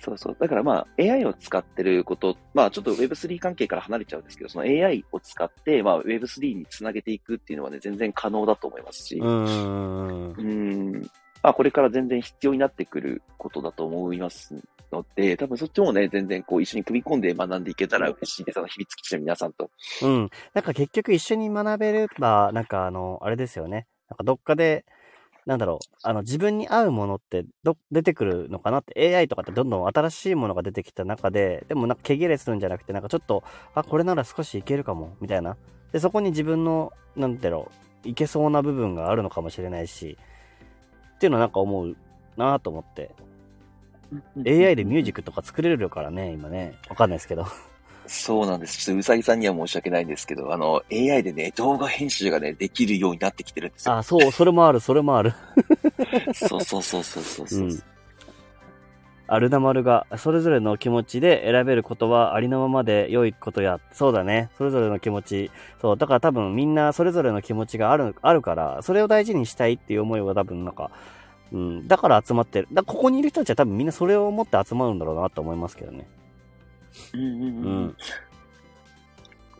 [0.00, 0.36] そうそう。
[0.38, 11.02] だからまあ、AI を使ってること、まあちょっと Web3 関係から離れちゃうんですけど、その AI を使って、まあ Web3 につなげていくっていうのはね、全然可能だと思いますし、うんうん。
[11.42, 14.54] まあこれから全然必要になってくることだと思います
[14.90, 18.58] ので、多分そっちもね、全然こう一緒に組み込んで学んでいけたら嬉しいです。
[18.58, 19.70] あの、秘密基地の皆さんと。
[20.02, 20.30] うん。
[20.54, 23.86] なんか結局一緒に学べれば、なんかあの、あれですよね。
[24.08, 24.84] なんかどっかで、
[25.50, 33.42] なんだろう、あの、自分に合うものってど、出てくるのかなって、AI とかってどんどん新しいものが出てきた中で、でもなんか毛切れするんじゃなくて、なんかちょっと、
[33.74, 35.56] あ、これなら少しいけるかも、みたいな。
[35.90, 37.72] で、そこに自分の、なんだろ
[38.04, 40.16] う、いけそうな部分があるのかもしれないし、
[41.16, 41.96] っていうのはなんか思う
[42.36, 43.10] なと思って。
[44.46, 46.76] AI でミュージックとか作れるからね、今ね。
[46.88, 47.44] わかんないですけど。
[48.12, 48.78] そうなんです。
[48.78, 53.96] ちょっとうさぎさんには申し訳ないんですけど、あの、AI でね、動画編集がね、できるようになってきてるんですよ。
[53.96, 55.32] あ、そう、それもある、それもある。
[56.34, 57.60] そうそうそうそうそうそう。
[57.60, 57.82] うん
[59.32, 64.50] アルナマルが、それぞれの気持ちで選べることはありのままで良いことや、そうだね。
[64.58, 65.52] それぞれの気持ち。
[65.80, 70.90] そう、だから多分みんなそれぞれの気持ちがある、あるから、それを大事にしたいっていう思いは多分なんか、
[71.52, 72.66] うん、だから集まってる。
[72.72, 76.08] だここにいる人たちは多分みんなそれを持って集まるんだろうなと思いますけどね。
[77.14, 77.66] うんうんうん。
[77.66, 77.96] うん、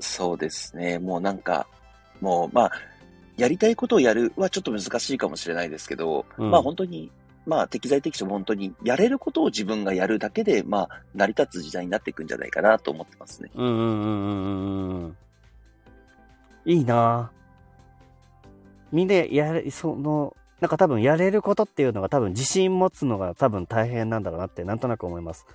[0.01, 0.99] そうですね。
[0.99, 1.67] もうなんか、
[2.21, 2.73] もうまあ、
[3.37, 7.11] やりたいことをやるはちょっと難しいかもしれないですけど、うん、まあ本当に、
[7.47, 13.51] まあ適材適所本当にやれることを自分がやるだけで、まあ成り立つ時代になっていくんじゃないかなと思ってますね。
[13.55, 15.17] うんうんうんうんうん。
[16.67, 17.33] いいな
[18.93, 25.47] みんなやれ、その、なんか多分やれることっていうのが多分自信持つのが多分大変なんだろうなってなんとなく思います。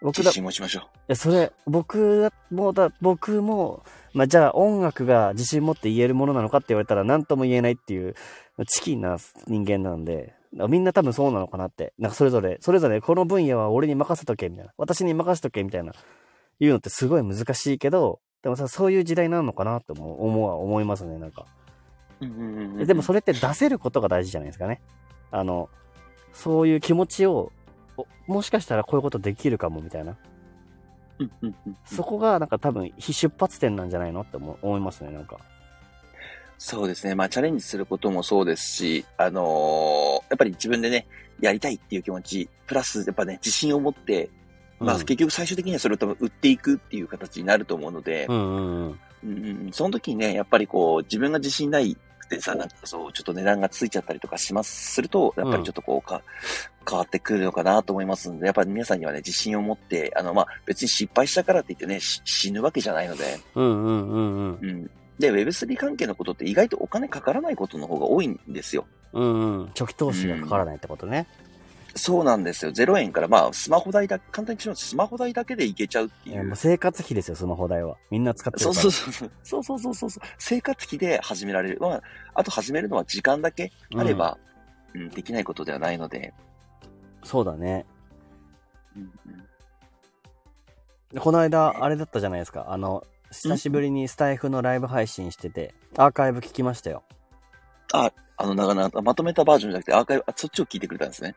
[0.00, 0.22] 僕だ。
[0.22, 0.82] 自信持ちましょう。
[0.82, 3.82] いや、それ、僕もだ、僕も、
[4.14, 8.14] まあ、じゃあ音楽が自信持って言えるものなのかって言われたら何とも言えないっていう、
[8.68, 10.34] チキンな人間なんで、
[10.68, 11.92] みんな多分そうなのかなって。
[11.98, 14.72] なんかそれぞれ、それぞれこの分野は俺に任せとけ、みたいな。
[14.78, 15.92] 私に任せとけ、みたいな。
[16.60, 21.46] 言うのってすごい難しいけど、でもさ、そういう時代なのかなって思う、思う、思いますね、なんか。
[22.20, 24.80] でもそれって出せることが大事じゃないですかね。
[25.30, 25.68] あの、
[26.32, 27.52] そういう気持ちを
[28.26, 30.16] もしかしたらこういうことできるかもみたいな。
[31.84, 35.38] そこがなんか多分非出発点なんじゃないのって思いますね、なんか。
[36.58, 37.14] そうですね。
[37.14, 41.06] まあチャレンジすることもそうですし、あのー、やっぱり自分でね、
[41.40, 44.28] やりたいっていう気持ち、プラスやっぱね、自信を持って、
[44.80, 51.96] まあ結局最終的にはそれを多分売っていくっていう形になると思うので、うんうんうん、その時にね、やっぱりこう自分が自信ない
[52.28, 56.22] でさ、なんかそう、ちょっと値段がついちゃったりとかします、すると、やっぱりちょっとこうか、うん、
[56.88, 63.38] 変わってくるのかなと思いますんで、やっぱり皆さんにはね、自信を持って、あの、まあ、別に失敗したからって言ってね、死ぬわけじゃないので。
[63.54, 64.70] うんうんうんうん。
[64.70, 64.90] うん。
[65.18, 68.86] で、Web3 関係のことって意外とお金かからないことの方が多いんですよ。
[69.12, 69.66] うんうん。
[69.68, 71.26] 初期投資がかからないってことね。
[71.42, 71.47] うん
[71.94, 72.70] そうなんですよ。
[72.72, 76.44] 0円から、まあ、スマホ代だ、簡単にしますスマホ代だけでいけちゃうっていう。
[76.44, 77.96] もう生活費ですよ、スマホ代は。
[78.10, 78.74] みんな使ってるから。
[78.74, 79.30] そうそうそう。
[79.42, 80.26] そうそうそうそう。
[80.38, 81.78] 生活費で始められる。
[81.80, 82.02] まあ、
[82.34, 84.38] あと始めるのは時間だけあれば、
[84.94, 86.34] うん、うん、できないことではないので。
[87.24, 87.86] そうだね。
[88.96, 89.12] うん
[91.12, 92.66] うん、この間、あれだったじゃないですか。
[92.68, 97.02] あの、久しぶりにスタイフのライブ配信してて、アーカイブ聞きましたよ。
[97.92, 101.34] あ、あの、なかなかまとめたバージョンじゃなくて、アーカイブ、あ、そっちを聞いてくれたんですね。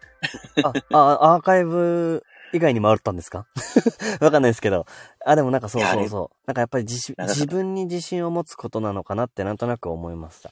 [0.63, 2.23] あ、あ、アーカイブ
[2.53, 3.47] 以外にもあったんですか？
[4.19, 4.85] わかんないですけど。
[5.25, 6.37] あ、でもなんかそうそうそう。
[6.45, 10.51] なんかやっぱり自自分に自信を持つことなのかなってなんとなく思いました。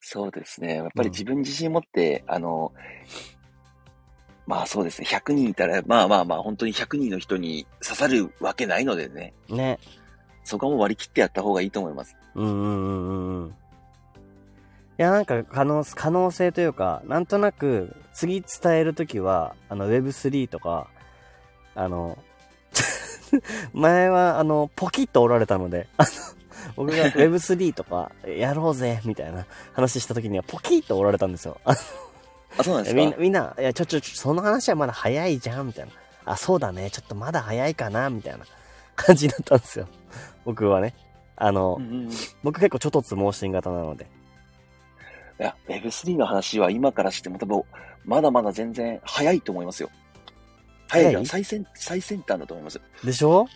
[0.00, 0.76] そうですね。
[0.76, 2.72] やっぱり自分自信持って、うん、あの、
[4.46, 5.06] まあそうですね。
[5.06, 9.34] 100人いたら、まあまあまあ、本当に100人の人に刺さるわけないのでね。
[9.50, 9.78] ね。
[10.42, 12.16] そこはもう割り切ってやった方がいいと思います。
[12.34, 13.54] うんうんうんうん。
[15.00, 20.88] いや、なんか可能、可能性というか、なんとなく、次伝えるときは、あの、Web3 とか、
[21.74, 22.18] あの、
[23.72, 26.08] 前は、あの、ポキッとおられたので、あの、
[26.76, 31.58] 僕が Web3 とか、やろうぜ、みたいな話したときには、ポキッとおられたんですよ。
[31.64, 31.74] あ
[32.62, 33.00] そうなんですか？
[33.00, 35.92] みんな、みんな、いや、ちょ、ちょ、ちょ、その話はまだ早いじゃん、みたいな。
[36.26, 38.44] あ、そうだね、ちょっとまだ早いかな、みたいな
[38.96, 39.88] 感じだったんですよ。
[40.44, 40.94] 僕はね。
[41.36, 42.10] あの、うんうん、
[42.42, 44.06] 僕結構ちょっとつ盲信型なので。
[45.40, 47.62] いや、Web3 の話は今からしても多分、
[48.04, 49.88] まだまだ全然早いと思いますよ。
[50.88, 52.80] 早い最先、最先端だと思います。
[53.02, 53.46] でしょ？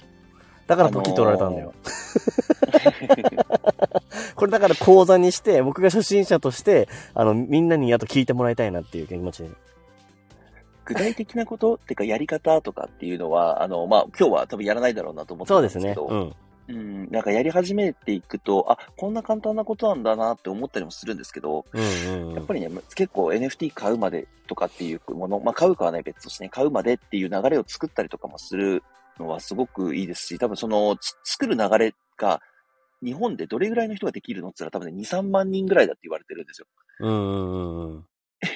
[0.67, 1.75] だからポキ取られたんだよ。
[4.35, 9.51] これだから講座にして、僕が初心者として、あの、みんなにあと聞いてもらいたいなっていう気持ちで。
[10.87, 16.19] 具体的なことっていうか、やり方とかっていうのは、あの、まあ、今日は多分やらないだろうなと思ってたんですけど、そうですね。
[16.19, 16.35] うん。
[16.69, 28.83] うん、なんかやり始めていくと、あ、こんな簡単なことなんだなって思ったりもするんですけど、うんうん、やっぱりね、結構 NFT 買うまでとかっていうもの、まあ買うかはね別としてね、買うまでっていう流れを作ったりとかもする
[29.19, 32.41] のはすごくいいですし、多分その作る流れが
[33.03, 36.67] 日本でどれぐらいの人ができるのって言ったら多分ね、2、3万人ぐらいだって言われてるんですよ。
[37.01, 38.07] うんうんうん。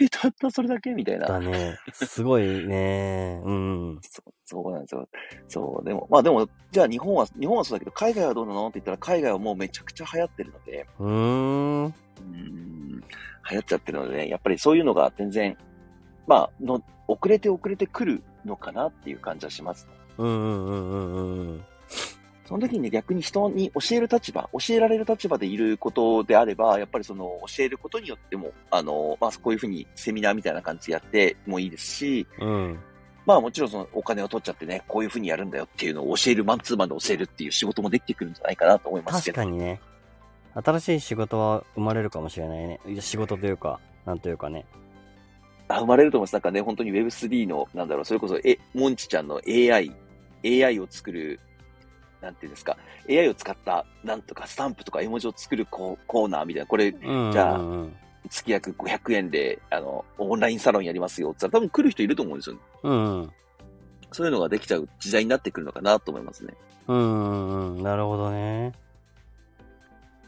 [0.00, 0.90] え、たったそれだけ？
[0.90, 1.26] みたいな。
[1.26, 1.78] だね。
[1.92, 3.40] すごいね。
[3.44, 3.98] うん。
[4.02, 5.08] そう、そうなんですよ。
[5.48, 8.68] そう、でも、まあでも、じゃあ日本は、日本はそうだけど、海外はどうなの？
[8.68, 10.86] って言ったら、海外はもうめちゃくちゃ流行ってるので。
[10.98, 11.84] うーん。
[11.84, 13.00] うん。
[13.50, 15.56] 流行っちゃってるのでね、やっぱりそういうのが全然、
[16.26, 19.92] まあ、の、遅れて遅れてくるのかなっていう感じはしますね。
[20.18, 21.64] うんうんうんうんうんうん。
[22.48, 32.78] その時にね、逆に人に教える立場、教えられる立場でいることであれば、やっぱりその教えることによっても、あの、まあ、こういうふうにセミナーみたいな感じでやってもいいですし、うん。
[33.26, 39.34] まあもちろんそのお金を取っちゃってね、こういうふうにやるんだよっていうのを教える、マンツーマンで教えるっていう仕事もできてくるんじゃないかなと思いますけど。
[39.34, 39.82] 確かにね。
[40.54, 42.80] 新しい仕事は生まれるかもしれないね。
[43.00, 44.64] 仕事というか、なんというかね。
[45.68, 46.32] あ生まれると思います。
[46.32, 49.92] なんかね、本当に Web3 の、なんだろう、それこそ、え、モンチちゃんの AI、
[50.42, 51.38] AI を作る、
[52.20, 52.76] なんていうんですか、
[53.08, 57.32] AI を使った、なんとかスタンプとか絵文字を作るコーコーナーみたいな、これ、うん。
[57.32, 57.60] じゃあ
[58.28, 62.56] 月約500円で、あの、オンラインサロンやりますよって言ったら多分来る人いると思うんですよ。
[62.82, 63.32] うんうん。
[64.12, 66.54] そういうのができちゃう時代になってくるのかなと思いますね。
[66.88, 67.82] うん。
[67.82, 68.72] なるほどね。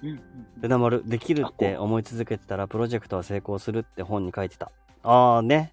[0.02, 0.20] うん。
[0.60, 4.70] ルナ丸、できるって思い続けてたらプロジェクトは成功するって本に書いてた。
[5.02, 5.72] ああね。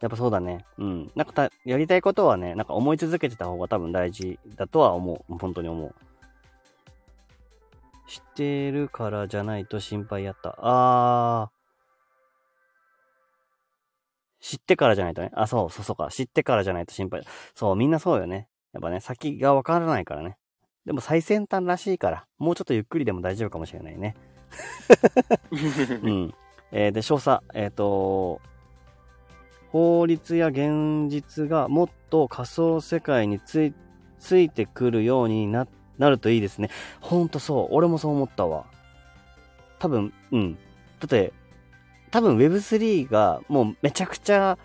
[0.00, 0.64] やっぱそうだね。
[0.78, 1.12] うん。
[1.16, 5.38] なんかた、やりたいことはね、なんか思い続けてた方が多分大事だとは思う。
[5.38, 5.94] 本当に思う。
[8.06, 10.56] 知ってるからじゃないと心配やった。
[10.58, 11.58] あー。
[14.40, 15.30] 知ってからじゃないとね。
[15.34, 16.08] あ、そう、そうそうか。
[16.10, 17.22] 知ってからじゃないと心配。
[17.54, 18.48] そう、みんなそうよね。
[18.72, 20.36] やっぱね、先がわからないからね。
[20.86, 24.14] でも最先端らしいから、もうちょっとゆっくりでも大丈夫かもしれないね。
[26.02, 26.34] うん。
[26.70, 28.40] えーで、詳細、えっ、と、
[29.70, 33.72] 法律や現実がもっと仮想世界につ
[34.38, 35.66] いてくるようにな
[35.98, 36.70] なるといいですね。
[37.00, 37.68] ほんとそう。
[37.72, 38.66] 俺もそう思ったわ。
[39.78, 40.54] 多分、うん。
[40.54, 40.58] だ
[41.06, 41.32] って、
[42.10, 44.58] 多分 Web3 がもうめちゃくちゃ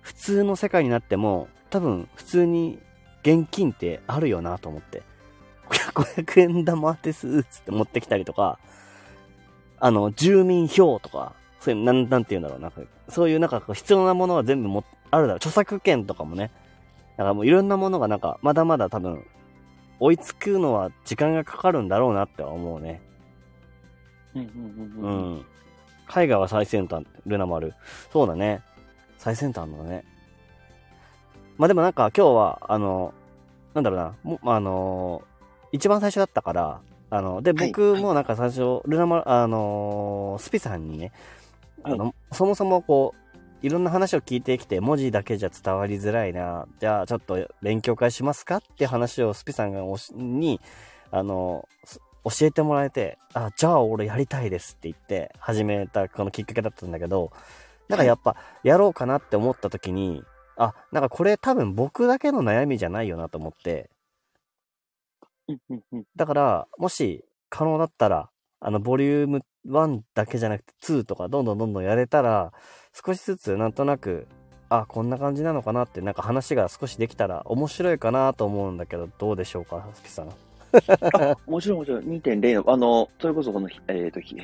[0.00, 2.78] 普通の世界になっても、多分普通に
[3.22, 5.02] 現金ってあるよなと思って。
[5.94, 8.58] 500円玉です、つって持ってきたりとか、
[9.78, 15.36] あの、住民票とか、そういう、なん、なんて言うんだろう、なんか、そういうなんか必要なものは全部も、あるだろう。
[15.36, 16.50] 著作権とかもね。
[17.16, 19.24] だからもういろんなものがなんか、まだまだ多分、
[20.00, 23.00] 追いつくのは時間がかかるんだろうなっては思うね。
[24.34, 25.44] うんうんううんうんん。
[26.06, 27.74] 海外は最先端、ルナ丸。
[28.12, 28.62] そうだね。
[29.16, 30.04] 最先端だね。
[31.56, 33.12] まあでもなんか今日は、あの、
[33.74, 35.22] なんだろうな、もあの、
[35.72, 36.80] 一番最初だったから、
[37.10, 41.12] あの、で、はい僕もなんか最初、ルナ丸、あの、スピさんにね、
[41.82, 50.60] あの、そもそもこう、いろんな話を聞いてきて、文字だけじゃ伝わりづらいな、じゃあちょっと勉強会しますかって話をスピさんがおしに、
[51.10, 57.32] あの、す教えてもらえて、あ、じゃあ俺やりたいですって言って始めたこのきっかけだったんだけど、
[57.88, 60.22] なんかやっぱやろうかなって思った時に、
[60.56, 63.90] あ、なんかこれ多分僕だけの悩みじゃないよなと思って、
[66.16, 68.30] だから、もし可能だったら、
[68.60, 72.52] あの、ボリューム1だけじゃなくて2とかどんどんどんどんやれたら、
[72.92, 74.26] 少しずつなんとなく、
[74.70, 80.28] あ、こんな感じなのかなって、なんか話が少しできたら面白いかなと思うんだけど、どうでしょうか、スピさん。
[81.46, 84.36] もちろんもちろん、2.0の、あの、それこそこの、えっ、と、ひ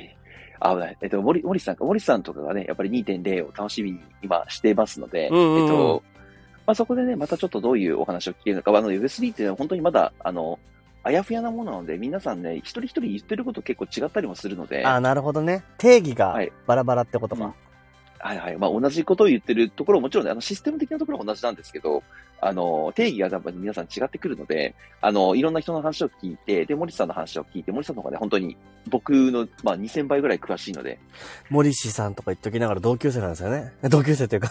[0.61, 0.97] あ、危ない。
[1.03, 6.03] えっ、と、森、森さんか、森さんとかがね、やっぱり2.0を楽しみに今してますので、うんうんうんえっと、
[6.67, 10.59] まあ、そこでね、またちょっとどういうお話を聞けるのか、あの、Web3 っていうのは本当にまだ、あの、
[11.05, 15.63] あやふやなものなので、皆さんね、一人一人言ってること結構違ったりもするので、あ、なるほどね。
[15.77, 17.55] 定義がはいバラバラってことか。
[18.19, 18.57] はいはい。
[18.57, 22.03] まあ、同じことを言ってるところももちろんね、あの、システム的なところは同じなんですけど、
[22.41, 28.57] あの、定義が多分皆さん違ってくるので、あの、いろんな人の話を聞いて、で、森さんの話を聞いて、森さんの方がね、本当に
[28.89, 30.99] 僕の、まあ、2000倍ぐらい詳しいので、
[31.51, 33.75] 森氏さんとか言っときながら同級生なんですよね。
[33.83, 34.49] 同級生というか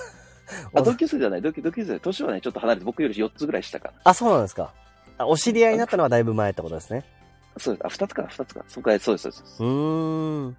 [0.76, 3.94] あ、同級生ではない、同級同級生、年はね、ちょっと離れて、僕より4つぐらい下かな。
[4.04, 4.72] あ、そうなんですか。
[5.24, 7.04] あお知り合いになったのはだいぶ前ってことですね。
[7.58, 7.86] そうです。
[7.86, 8.64] あ、2つかな、2つか。
[8.68, 9.64] そこから、そうです、そうです。
[9.64, 10.58] うーん。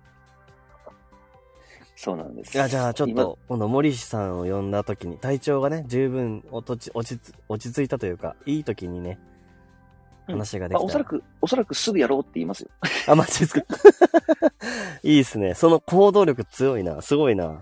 [1.96, 2.54] そうなんです。
[2.54, 9.34] いや、じゃあちょっ今と、今度森氏さんを呼んだ時に、体調がね、十分落ち、落ち着、落ち着いたというか、いい時にね、うん
[10.26, 10.80] 話ができたら。
[10.80, 12.70] まあ、おそらく、おそらくすぐやろうって言いますよ。
[13.08, 13.60] あ、マジですか
[15.04, 15.54] いいっすね。
[15.54, 17.02] その行動力強いな。
[17.02, 17.60] すごいな。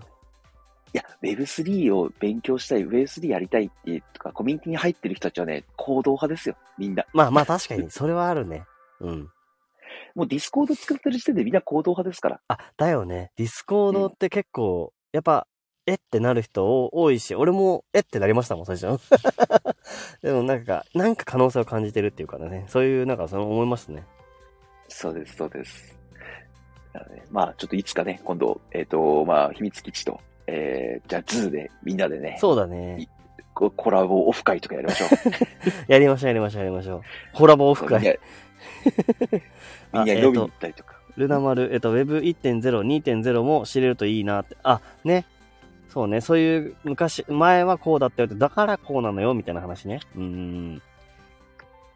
[0.93, 7.05] いや、Web3 を勉強したい、Web3 やりたいっていうとか、コミュニティに入ってる人たちはね、行動派ですよ、みんな。
[7.13, 8.65] まあまあ確かに、それはあるね。
[8.99, 9.29] うん。
[10.15, 12.39] もう Discord 使ってる時点でみんな行動派ですから。
[12.47, 13.31] あ、だよね。
[13.35, 15.47] Discord って結構、やっぱ、
[15.85, 18.99] えってなる人多いし、俺もえってなりましたもん、最初。
[20.21, 22.65] でもなんか、なんか可能性を感じてるっていうかね。
[22.67, 24.05] そういう、なんかそう思いますね。
[24.87, 25.97] そうです、そうです。
[26.93, 33.07] なので、まあ、ちょっといつかね、今度、えっ、と、まあ、秘密基地と、えー、じゃあ、ズーでみんなでね、そうだね。
[33.53, 35.09] こコラボオフ会とかやりましょう。
[35.91, 37.01] やりましょう、やりましょう、やりましょう。
[37.33, 38.19] コラボオフ会。
[39.93, 40.95] みんなみんなに飲みに行ったりとか。
[41.17, 44.57] ルナ丸、えっと、Web1.0、2.0も知れるといいなって。
[44.63, 45.25] あ、ね。
[45.89, 46.21] そうね。
[46.21, 49.99] そういう、昔、前はこうだったよって、だからこうなのよ、みたいな話ね。
[50.15, 50.81] うーん。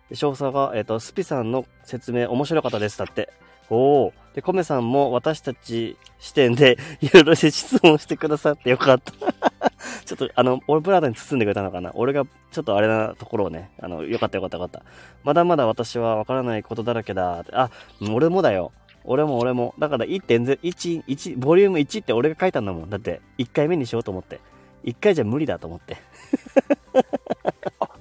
[0.09, 2.99] で詳細が、えっと、スピさんの説明面白かったです。
[2.99, 3.33] だって。
[3.69, 4.13] おお。
[4.33, 9.11] で、コメさんも私たち視点でいろいろ質問してくださってよかった。
[10.05, 11.91] ちょっと、あの、オールプラートに包んでくれたのかな？
[11.95, 14.83] 俺がちょっとあれなところをね、あの、よかったよかったよかった。
[15.23, 17.43] まだまだ私はわからないことだらけだ。
[17.51, 17.71] あ、
[18.09, 18.71] 俺もだよ。
[19.03, 19.73] 俺も俺も。
[19.79, 22.89] だから1.0、1、1、ボリューム1って俺が書いたんだもん。
[22.89, 24.39] だって、1回目にしようと思って。
[24.83, 25.97] 1回じゃ無理だと思って。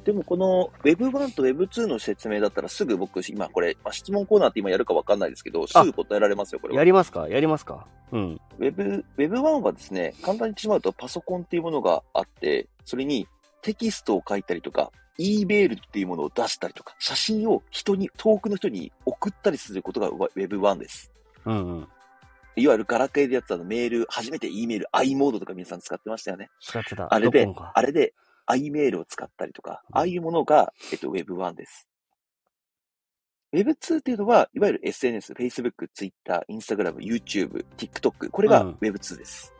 [0.06, 6.84] あ、でもこの Web1 と Web2 の説明だったらすぐ僕、今これ、まあ、質問コーナーって今やるかわかんないですけど、すぐ答えられますよ、これはや。
[6.84, 7.28] りますか？
[7.28, 7.86] やりますか？
[8.12, 8.40] うん。
[8.58, 13.26] Web、Web1 はですね、簡単に言ってしまうとパソコンっていうものがあって、それに
[13.62, 21.10] テキストを書いたりとか、E メールっていうものを出したりとか、写真を人に、遠くの人に送ったりすることが Web1 です。
[21.46, 21.88] うんうん。
[22.58, 26.48] いわゆるガラケーでやってたのメール、初めて E メール、i モードとか皆さん使ってましたよね。
[26.60, 27.12] 使ってた。
[27.12, 28.14] あれであれで
[28.46, 31.88] i メールを使ったりとか、うんああいうものが、えっと、Web1 です。
[33.52, 39.54] Web2 っていうのは、いわゆる SNS、Facebook、Twitter、Instagram、YouTube、TikTok、これがうん Web2 です。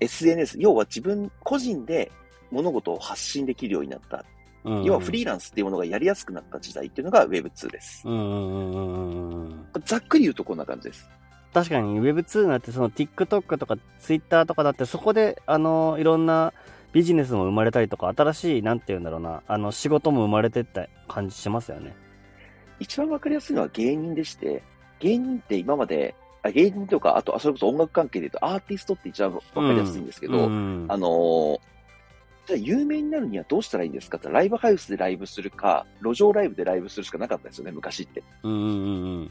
[0.00, 2.10] SNS、要は自分個人で
[2.50, 4.18] 物事を発信できるようになった。
[4.18, 4.24] うん
[4.62, 8.02] うん要はフリーランスっていうものがやりやすくなった時代っていうのが Web2 です。
[9.86, 11.08] ざっくり言うとこんな感じです。
[11.52, 16.52] 確かに Web2 になってその TikTok とか Twitter とかだってそこであのいろんな
[16.92, 21.94] ビジネスも生まれたりとか新しいなんて言うんだろうなあの仕事も生まれてった感じしますよね。
[22.80, 24.62] 一番わかりやすいのは芸人でして、
[24.98, 31.60] 芸人って今まで、あ芸人とか、あと、あそれこそ音楽関係で言うとアーティストって一番わかりやすいんですけど、うんあのー
[32.46, 38.22] じゃあ有名になるにはどうしたらいいんですかってライブハウスでライブするか、路上ライブでライブするしかなかったですよね、昔って。
[38.42, 38.64] うんうんう
[39.22, 39.30] ん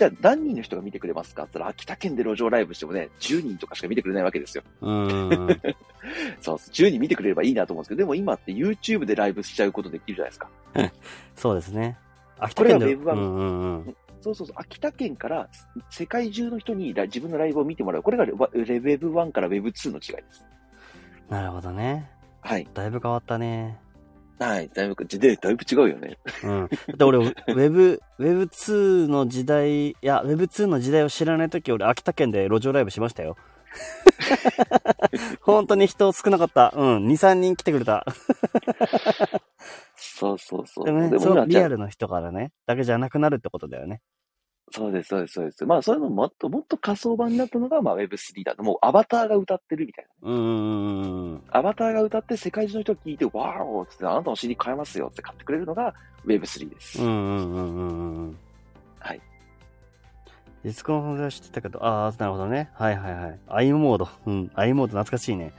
[0.00, 1.42] じゃあ何人の人が見てくれますか？
[1.42, 4.64] って言ったら、秋田県で路上ライブしてもね、10人とかしか見てくれないわけですよ。
[4.80, 5.48] うん
[6.40, 10.48] そう、10人見てくれればいいなと思うんですけど、でも今って YouTube でライブしちゃうことできるじゃないですか。
[11.36, 11.98] そうですね。
[12.38, 15.50] 秋これがで Web1 うんうんうんそうそうそう、秋田県から
[15.90, 18.02] 世界中の人にラ自分のライブを見てもらう。
[18.02, 20.46] これがレ Web1 から Web2 の違いです。
[21.28, 22.10] なるほどね。
[22.40, 22.66] はい。
[22.72, 23.78] だいぶ変わったね。
[24.40, 24.70] はい。
[24.72, 26.18] だいぶ、で、だいぶ違うよね。
[26.42, 26.60] うん。
[26.60, 27.18] だって俺、
[27.54, 33.36] Web、Web2 の時代、いや、Web2 の時代を知らないとき俺、秋田県で路上ライブしましたよ。
[35.42, 36.72] 本当に人少なかった。
[36.74, 37.06] うん。
[37.06, 38.06] 2、3人来てくれた。
[39.94, 40.86] そうそうそう。
[40.86, 44.00] でもね、でもそのリアルの人からね、だけじゃなくなるってことだよね。
[44.72, 45.66] そうです、そうです、そうです。
[45.66, 48.62] まあ、そういうのもっともっと仮想版になったのが、まあ、Web3 だと。
[48.62, 50.30] もうアバターが歌ってるみたいな。
[50.30, 51.42] うんうんうんうん。
[51.50, 55.92] アバターが歌って世界中の人が聞いて、わーおーってあなたの CD 買えますよって買ってくれるのが
[56.24, 57.02] Web3 です。
[57.02, 58.38] うんうんうんうんうんうん。
[59.00, 59.20] はい。
[60.62, 62.70] ディスコの存在は知ってたけど、ああ、なるほどね。
[62.74, 63.38] はいはいはい。
[63.48, 64.08] アイモード。
[64.26, 65.52] うん、アイモード懐かしいね。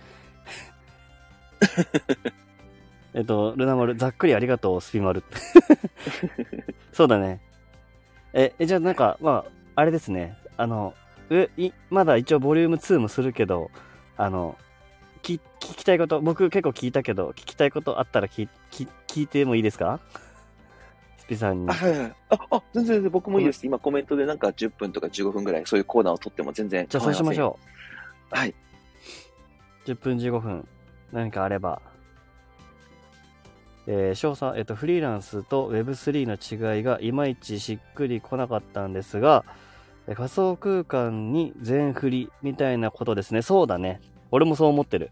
[3.14, 5.24] えっと、ルナ丸、ざっくりありがとう、スピマル。
[6.94, 7.42] そうだね。
[8.34, 10.38] え、えじゃあなんか、まあ、あれですね。
[10.58, 10.94] あの、
[11.30, 13.72] え、い、まだ一応ボリューム2もするけど、
[14.18, 14.58] あの、
[15.22, 20.00] き、聞きたいこと、僕結構聞いたけど、聞きたいことあったら聞、聞、聞いてもいいですか？
[21.18, 21.74] スピさんにあ、。
[21.74, 22.14] はいはい。
[22.30, 23.66] あ、あ、全然全然僕もいいです。
[23.66, 27.44] 今コメントでなんか10分とか15分ぐらいそういうコーナーを取っても全然じゃあそうしましう。
[27.46, 27.60] ょ
[28.32, 28.50] はい。
[28.50, 29.90] う。
[29.90, 30.68] 10分15分。
[31.12, 31.82] 何かあれば。
[33.88, 36.36] えー、詳細、えっと、フリーランスと Web3 の
[36.76, 39.44] 違いがいまいちしっくりこなかったんですが、
[40.08, 43.42] え仮想空間に全振りみたいなことですね。
[43.42, 44.02] そうだね。
[44.32, 45.12] 俺もそう思ってる。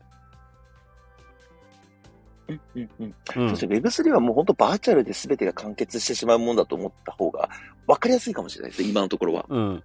[2.47, 3.15] うんうんうん。
[3.35, 7.49] うんそして Web3 はもう本当バーチャルで全てが完結してしまうもんだと思った方が
[7.87, 9.45] 分かりやすいかもしれないです今のところは。
[9.49, 9.83] うん。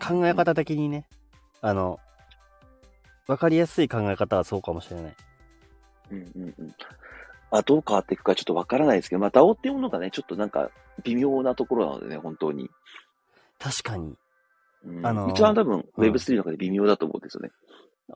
[0.00, 1.06] 考え方的にね、
[1.60, 2.00] あの、
[3.26, 5.14] わかりやすい考え方はそうかもしれない。
[6.10, 6.74] うんうんうん。
[7.52, 10.70] まあ、どう変わっていくかちょっと分からないですけど、まあ、DAO っていうものがね、ちょっとなんか
[11.04, 12.70] 微妙なところなのでね、本当に。
[13.58, 14.14] 確かに。
[14.84, 17.50] うんあのー一番多分うん Web3 の中で微妙だと思うんですよね。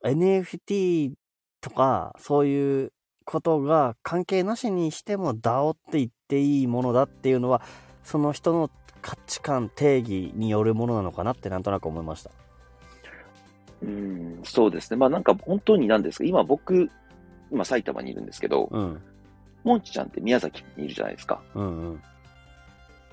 [0.03, 1.13] NFT
[1.61, 2.93] とか、そういう
[3.27, 7.61] ことが関係なしにしても DAO って言っていいものだっていうのは、
[8.05, 8.71] その人の
[9.03, 12.31] 価値観、定義によるものなのかなってなんとなく思いました。
[13.83, 14.97] うん、そうですね。
[14.97, 16.91] まあなんか本当になんですか、今僕、
[17.53, 19.03] 今埼玉にいるんですけど、うん。
[19.67, 21.43] モンチちゃんって宮崎にいるじゃないですか。
[21.57, 22.03] うんうん。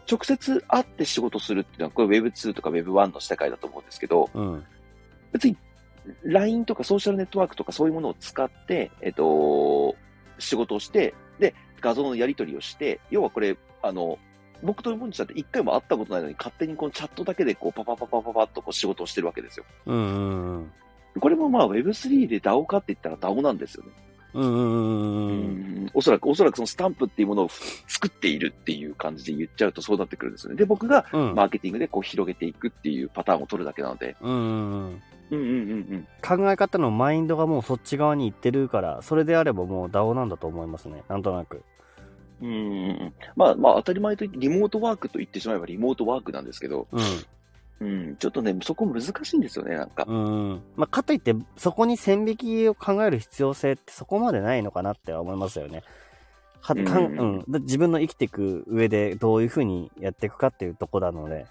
[0.09, 4.63] 直接会って仕事するっていうのは、これ Web2 とか Web1 の世界だと思うんですけど、うん。
[5.31, 5.57] 別に
[6.23, 9.95] LINE とかソーシャルネットワークとかそういうものを使って、えっと、
[10.37, 14.19] 仕事をして、で、画像のやり取りをして、要はこれ、あの、
[14.61, 19.65] 僕とモンチさんって一回も会ったことないのに、勝手にこのチャットだけでこう、パパパパパパッとこう仕事をしてるわけですよ。
[19.87, 20.71] うんうんうん。
[21.19, 23.91] これもまあ Web3 で DAO かって言ったら DAO なんですよね。
[24.33, 27.49] うんおそらく、おそらくそのスタンプっていうものを
[27.87, 30.57] 作っているっていう感じで言っちゃうとそうなってくるんですよね。
[30.57, 31.35] で、僕がうん。
[31.35, 34.15] マーケティングでこう広げていくっていうパターンを取るだけなので。
[34.21, 35.01] うんうん
[35.31, 35.35] うん。
[35.35, 36.07] うんうん。
[36.21, 41.03] 考え方のマインドがもうそっち側に行ってるから、それであればもう DAO なんだと思いますね。
[41.07, 41.63] なんとなく。
[42.41, 43.13] うん。
[43.35, 47.01] まあまあ当たり前と言ってリモートワークと言ってしまえばリモートワークなんですけど、うん。
[47.83, 50.05] うん、ちょっとね、そこ難しいんですよね、なんか。
[50.07, 50.61] うん。
[50.77, 55.83] まあ、かといって、そこに線引きを考える必要性ってそこまでないのかなって思いますよね。
[56.61, 61.45] かかんうんうん、だ自分の生きていく上でどういうふうにやっていくかっていうとこなので。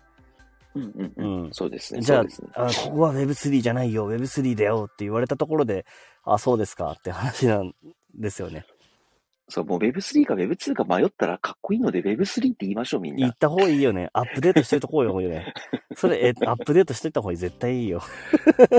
[0.75, 1.13] うんうんう。
[1.17, 1.51] うんん。
[1.53, 2.01] そうですね。
[2.01, 5.85] じゃあね、あ、ここは Web3 じゃないよ、Web3 だよって言われたところで、
[6.25, 7.75] あ、そうですかって話なん
[8.15, 8.65] ですよね。
[9.53, 13.19] そう、もう Web3 か Web2 か迷ったらかっこいいので Web3 って言いましょう、みんな。
[13.19, 14.09] 言った方がいいよね。
[14.15, 15.53] アップデートしといた方がいいよね。
[15.95, 18.01] それ、え、アップデートしといた方が絶対いいよ。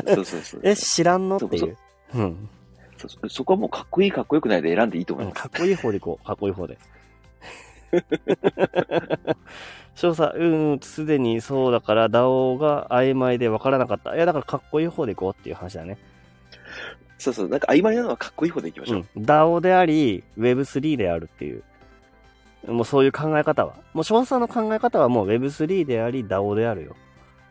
[0.07, 0.61] そうそうそう。
[0.65, 1.59] え、知らんのってい。
[1.59, 1.77] そう
[2.15, 2.49] うん。
[2.97, 5.35] そうそこはもうかっこいいかっこよくないで選んでいいと思います。
[5.35, 6.25] うんかっこいい方でいこう。
[6.25, 6.79] かっこいい方で。
[9.95, 14.15] 詳細、うん、すでにそうだから、DAO が曖昧で分からなかった。
[14.15, 15.99] いや、だからかっこいい方でいこうっていう話だね。
[17.23, 17.49] そうそう。
[17.49, 19.05] なんか曖昧なのはかっこいい方でいきましょう。
[19.15, 19.23] うん。
[19.23, 21.63] DAO であり、Web3 であるっていう。
[22.67, 23.75] もうそういう考え方は。
[23.93, 26.95] もう詳細の考え方はもう Web3 であり、DAO であるよ。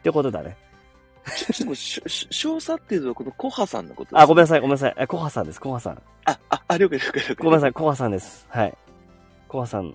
[0.01, 0.57] ってことだね。
[1.25, 4.45] ちょっと少佐っていうのはこのコハさんのことですあ、ごめんん。
[4.45, 4.95] なさい、ごめんなさい。
[4.99, 6.03] えコハさんです、コハさん。
[6.25, 7.33] あ、あ、あ、了解了解了解。
[7.35, 7.37] い。
[7.37, 8.47] ごめんなさい、コハさんです。
[8.51, 8.75] はい。
[9.47, 9.95] コハさん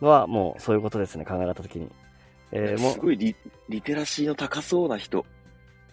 [0.00, 1.88] はもうそういうことですね、考え方的に。
[2.52, 3.34] えー、もうす、ごいリ
[3.68, 5.24] リテラシーの高そうな人。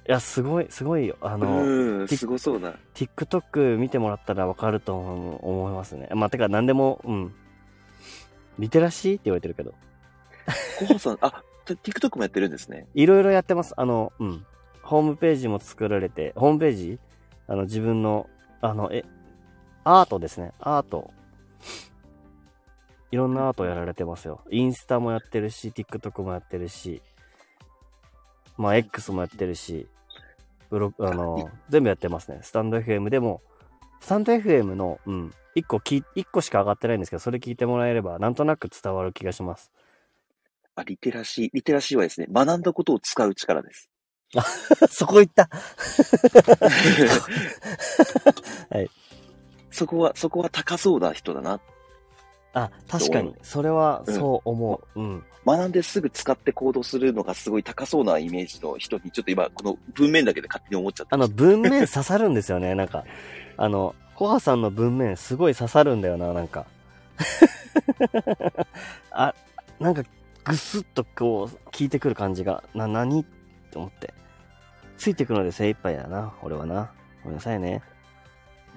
[0.07, 1.17] いや、すごい、すごいよ。
[1.21, 2.75] あの、うん、すごそうな。
[2.93, 6.09] TikTok 見てもらったらわかると思いますね。
[6.13, 7.33] まあ、てか、何でも、うん。
[8.59, 9.73] リテラシーって言われてるけど。
[10.79, 12.87] コハさん、 あ、TikTok もやってるんですね。
[12.93, 13.73] いろいろやってます。
[13.77, 14.45] あの、うん。
[14.83, 16.99] ホームページも作られて、ホームページ？
[17.47, 18.29] あの、自分の、
[18.61, 19.03] あの、え、
[19.83, 20.51] アートですね。
[20.59, 21.11] アート。
[23.11, 24.41] いろんなアートやられてますよ。
[24.51, 27.01] インスタもやってるし、TikTok もやってるし、
[28.57, 29.87] まあ、X もやってるし、
[30.99, 32.39] あの、全部やってますね。
[32.41, 33.41] スタンド FM でも、
[34.01, 39.71] スタンド FM の、うん、一個き、一個しか上がってないんですけど、それ聞いてもらえれば、なんとなく伝わる気がします。
[40.75, 41.49] あ、リテラシー。
[41.53, 43.89] リテラシーはですね、学んだことを使う力です。
[44.89, 45.49] そこ行った
[49.71, 51.61] そこは、そこは高そうな人だな。
[52.55, 53.35] あ、確かに。
[53.43, 54.99] それは、そう思う。
[54.99, 55.23] うん。
[55.45, 61.15] 学んですぐ使って行動するのがすごい高そうなイメージの人に、ちょっと今、この文面だけで勝手に思っちゃった。
[61.15, 63.03] あの、文面刺さるんですよね、 なんか。
[63.57, 66.65] あの、コハさんの文面すごい刺さるんだよな、なんか。
[69.11, 69.35] あ、
[69.77, 70.03] なんか、
[70.45, 73.25] ぐすっとこう、聞いてくる感じが、な、何っ
[73.69, 74.13] て思って。
[74.97, 76.89] ついてくので精一杯だな、俺はな。
[77.21, 77.81] ごめんなさいね。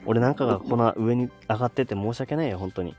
[0.04, 2.96] 俺なんかがこの上に上がってて申し訳ないよ、本当に。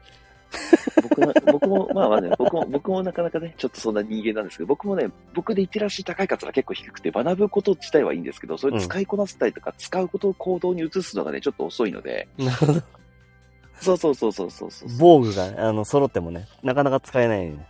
[1.02, 12.82] 僕も、僕も、まあまあね、僕も、僕もなかなかね、ちょっとそんな人間なんですけど、僕もね、僕でリテラシー高い数が結構低くて、学ぶこと自体はいいんですけど、それ使いこなせたりとか、使うことを行動に移すのがね、ちょっと遅いので、なるほど。
[13.82, 14.90] そうそうそうそうそうそう。
[15.00, 17.68] 防具が、あの、揃ってもね、なかなか使えないよね。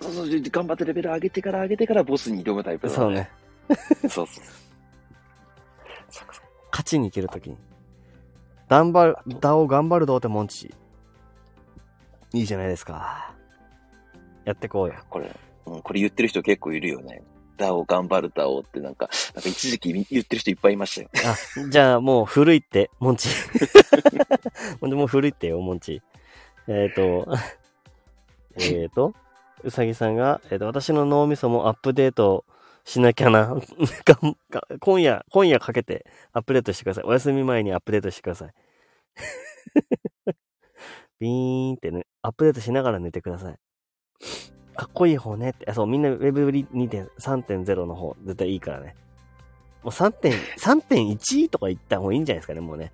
[0.00, 3.02] そうそう、頑張ってレベル上げてから上げてからボスに挑むタイプなので。
[3.02, 3.30] そうね。
[4.02, 4.26] そうそう。
[6.70, 7.56] 勝ちに行けるときに。
[8.68, 10.74] 頑張る、ダオ頑張るどうってモンチ。
[12.34, 13.32] いいじゃないですか。
[14.44, 14.94] やってこうよ。
[15.08, 15.30] これ、
[15.66, 17.22] うん、これ言ってる人結構いるよね。
[17.56, 21.32] ダオ頑張るダオってなんか、なんか一時期言ってる人いっぱいいましたよ。
[21.32, 23.28] あ、じゃあもう古いって、モンチ。
[24.80, 26.02] ほんでもう古いってよ、モンチ。
[26.66, 27.32] えっ、ー、と、
[28.56, 29.14] えっ、ー、と、
[29.62, 32.44] うさぎさんが、えっ、ー、と、私の脳みそもアップデート
[32.84, 33.56] しなきゃな。
[34.80, 37.04] 今夜、今夜かけてアップデートしてください。
[37.04, 38.54] お休み前にアップデートしてください。
[41.20, 43.56] ビーンってね、アップデートしながら寝てください。
[44.76, 45.70] かっこいい方ねって。
[45.70, 48.96] あそう、みんな Web3.0 の方、絶対いいからね。
[49.84, 52.90] もう3.1 とか言った方がいいんじゃないですかね、もうね。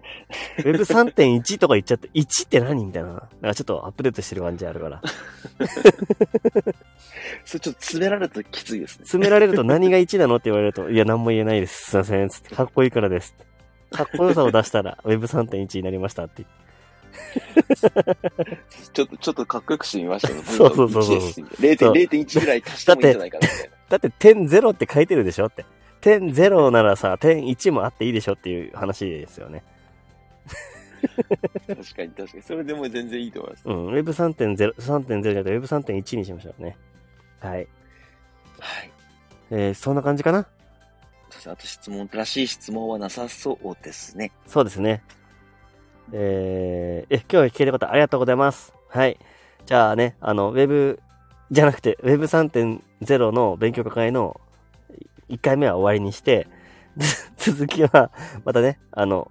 [0.59, 3.09] Web3.1 とか言っちゃって、1って何みたいな。
[3.09, 5.01] なんかちょっとアップデートしてる感じあるから。
[7.45, 9.05] それちょっと詰められるときついですね。
[9.05, 11.91] 詰められると何が1なのって言われると、いや、何も言えないです。
[11.91, 12.29] すいません。
[12.29, 13.37] つって、かっこいいからです。
[13.91, 16.45] かっこよさを出したら Web3.1 になりましたって。
[18.93, 20.43] ちょっと、ちょっとかっこよくしてみましたよ。
[20.43, 21.19] そうそうそうそう
[21.61, 23.77] 0.1ぐらい足してもいいんじゃないかなみたいな。
[23.89, 25.47] だって点0って書いてるでしょ？
[25.47, 25.65] って。
[26.01, 29.63] 点0ならさ、点1もあっていいでしょっていう話ですよね。
[31.67, 32.43] 確かに確かに。
[32.43, 33.63] それでも全然いいと思います。
[33.67, 36.77] うん、Web3.0、3.0じゃなくて Web3.1 にしましょうね。
[37.41, 37.53] はい。
[37.55, 37.67] はい。
[39.51, 40.47] えー、そんな感じかな？
[41.47, 44.31] あと質問らしい質問はなさそうですね。
[44.47, 45.03] そうですね。
[46.13, 48.73] えー、え、今日は聞ける方ありがとうございます。
[48.89, 49.19] はい。
[49.67, 51.01] じゃあね、あの、Web
[51.51, 54.41] じゃなくて Web3.0 の勉強会の
[55.29, 56.49] 1回目は終わりにして、
[57.37, 58.11] 続きは、
[58.45, 59.31] またね、あの、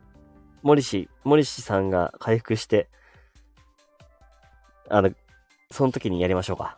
[0.61, 2.87] 森氏、森氏さんが回復して、
[4.89, 5.11] あの、
[5.71, 6.77] その時にやりましょうか。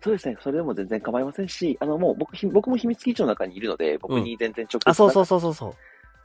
[0.00, 0.36] そうですね。
[0.40, 5.74] それでも全然構いませんし、あの、もう僕、ひ僕も秘密基地の中にいるので、僕に全然直接、あ、そうそうそうそうそう。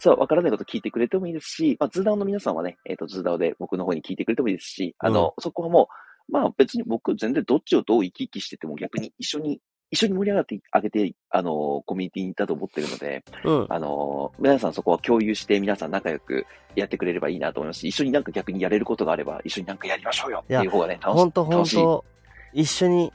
[0.04, 5.88] そう、わからないこと聞いてくれてもいいですし、まあ、ズダオの皆さんはね、えっ、と、ズダオで僕の方に聞いてくれてもいいですし、あの、そこはも
[6.30, 9.62] う、まあ別に僕全然どっちをどう生き生きしてても逆に一緒に、
[9.92, 13.68] 一緒に盛り上がってあげて、あの、コミュニティにいたと思ってるので、うん。
[13.70, 21.76] あの、皆さんそこは共有して皆さん仲良くやってくれればいいなと思いますし、一緒になんか逆にやれることがあれば、一緒になんかやりましょうよっていう方がね、楽しほんとほん楽しい。
[21.78, 22.04] と、
[22.52, 23.14] 一緒に、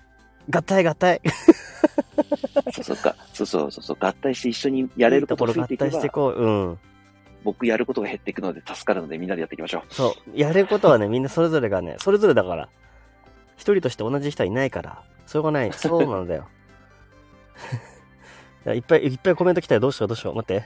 [0.48, 1.20] 合体合体。
[2.72, 6.42] そうそうか、そうそうそうそう、合体して一緒にやれることが増えていけばい合体してい、こう。
[6.42, 6.78] うん。
[7.44, 9.94] 僕やることが減っていくので助かるのでみんなでやっていきましょう。
[9.94, 10.38] そう。
[10.38, 12.68] やれることはね、みんなそれぞれがね、それぞれだから。
[13.56, 15.02] 一人として同じ人はいないから。
[15.26, 15.72] それがない。
[15.72, 16.48] そうなんだよ。
[18.74, 19.80] いっぱいいっぱいコメント来たよ。
[19.80, 20.34] どうしようどうしよう。
[20.34, 20.64] 待って。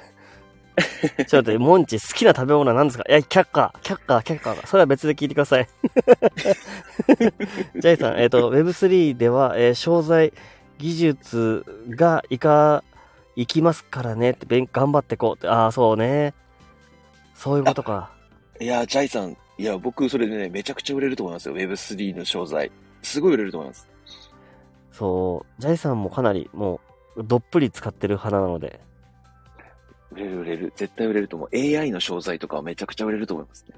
[1.26, 3.04] ちょっと待って、モンチ好きな食べ物は何ですか？
[3.08, 4.54] いや、却下、却下、却下。
[4.66, 5.68] それは別で聞いてください。
[7.78, 10.32] ジャイさん、えっ、と、Web3 では、えー商材
[10.82, 12.82] 技術がいか、
[13.36, 15.46] いきますからねって、勉頑張ってこうって。
[15.46, 16.34] ああ、そうね。
[17.36, 18.10] そういうことか。
[18.60, 21.54] いや、ジャイさん、いや、僕それでね、めちゃくちゃ売れると思いますよ。
[21.54, 22.72] Web3 の商材。
[23.00, 23.88] すごい売れると思います。
[24.90, 26.80] そう、ジャイさんもかなりも
[27.14, 28.80] う、どっぷり使ってる花なので、
[30.10, 30.72] 売れる売れる。
[30.74, 31.48] 絶対売れると思う。
[31.56, 33.76] AI の商材とかはめちゃくちゃ売れると思いますね。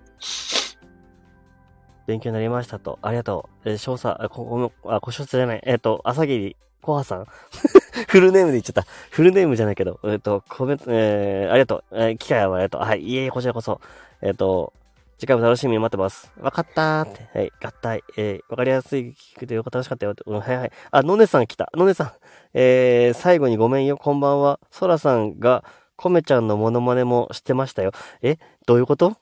[2.07, 2.99] 勉強になりましたと。
[3.03, 3.71] ありがとう。
[3.71, 5.63] えー、少佐、あ、こ、この、あ、小書じゃない。
[5.65, 7.27] えっ、と、朝霧、コハさん。
[8.09, 8.87] フルネームで言っちゃった。
[9.11, 11.85] フルネームじゃないけど、えっ、と、コメント、えー、ありがとう。
[11.93, 12.81] えー、機会はありがとう。
[12.83, 13.81] はい、いえいえ、こちらこそ。
[14.21, 14.75] えっ、と、
[15.19, 16.31] 次回も楽しみに待ってます。
[16.39, 17.39] わかったーって。
[17.39, 18.05] はい、合体。
[18.19, 20.23] えー、わかりやすい聞くてよかった、楽しかったよって。
[20.27, 20.73] うん、はいはい。
[20.91, 21.71] あ、のねさん来た。
[21.75, 22.13] のねさん。
[22.53, 23.97] えー、最後にごめんよ。
[23.97, 24.61] こんばんは。
[24.71, 25.65] そらさんが、
[25.97, 27.93] コメちゃんのモノマネもしてましたよ。
[28.21, 28.39] え？
[28.67, 29.17] どういうこと？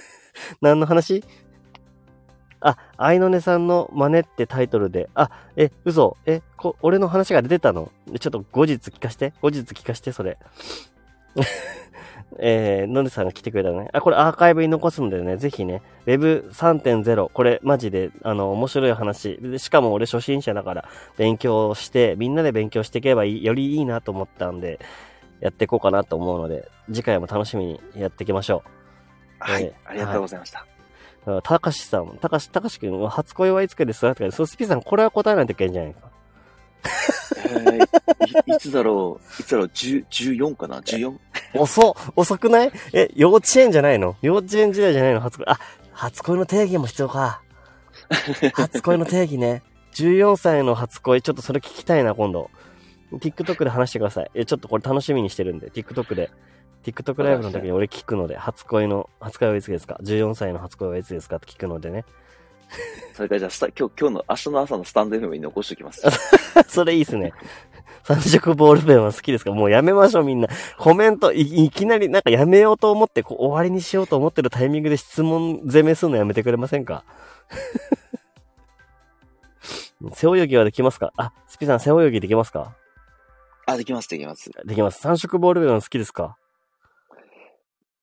[0.60, 1.24] 何の話？
[2.60, 7.90] あ、愛のねさんの真似ってタイトルで、あ、え、嘘え、こ、俺の話が出てたの？
[8.18, 9.32] ちょっと後日聞かして。
[9.40, 10.38] 後日聞かして、それ。
[12.40, 13.88] えー、のねさんが来てくれたのね。
[13.92, 19.38] あ、これアーカイブに残すのでね、ぜひね、Web3.0、これマジで、あの、面白い話。
[19.40, 24.78] でしかも俺初心者だから、勉強して、みんなで勉強していけばいい、よりいいなと思ったんで、
[25.40, 28.62] やっていこうかなと思うので、次回も楽しみにやっていきましょ
[29.38, 30.66] はい、えーありがとうございました。
[30.74, 30.77] う。
[31.42, 36.00] たかしさん、たかし、たかしくん、初恋はいつかですかとか、そう、スピさん、これは答えないといけないんじゃないか。
[37.48, 37.84] えー
[38.46, 41.16] い いつだろういつだろう ?10、14かな ?14?
[41.54, 42.72] 遅っ遅くない？
[42.92, 44.16] え、幼稚園じゃないの？
[44.22, 45.20] 幼稚園時代じゃないの？
[45.20, 45.46] 初恋。
[45.48, 45.58] あ、
[45.92, 47.40] 初恋の定義も必要か。
[48.54, 49.62] 初恋の定義ね。
[49.94, 52.50] 14歳の初恋、ちょっとそれ聞きたいな、今度。
[53.12, 54.30] TikTok で話してください。
[54.34, 56.30] え、ちょっとこれ楽しみにしてるんで、TikTok で。
[56.84, 62.04] TikTok ライブの時に俺聞くので、初恋の、初恋はいつですか ?14 歳の初恋はいつですかって聞くのでね。
[63.14, 66.02] それからじゃあ今日、今日の、明日の朝のスタンド FM に残しておきます。
[66.68, 67.32] それいいっすね。
[68.04, 69.52] 三色ボールペンは好きですか？
[69.52, 70.48] もうやめましょうみんな。
[70.78, 77.04] コメントい、いきなりなんかやめようと思ってこう終わりにしようと思ってるタイミングで質問攻めするのやめてくれませんか？
[80.14, 81.12] 背泳ぎはできますか？
[81.16, 82.74] あ、スピさん背泳ぎできますか？
[83.66, 84.50] あ、できます、できます。
[84.64, 85.00] できます。
[85.00, 86.36] 三色ボールペンは好きですか？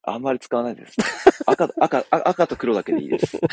[0.08, 0.96] あんまり使わないです。
[1.48, 3.40] 赤、赤、あ赤と黒だけでいいです。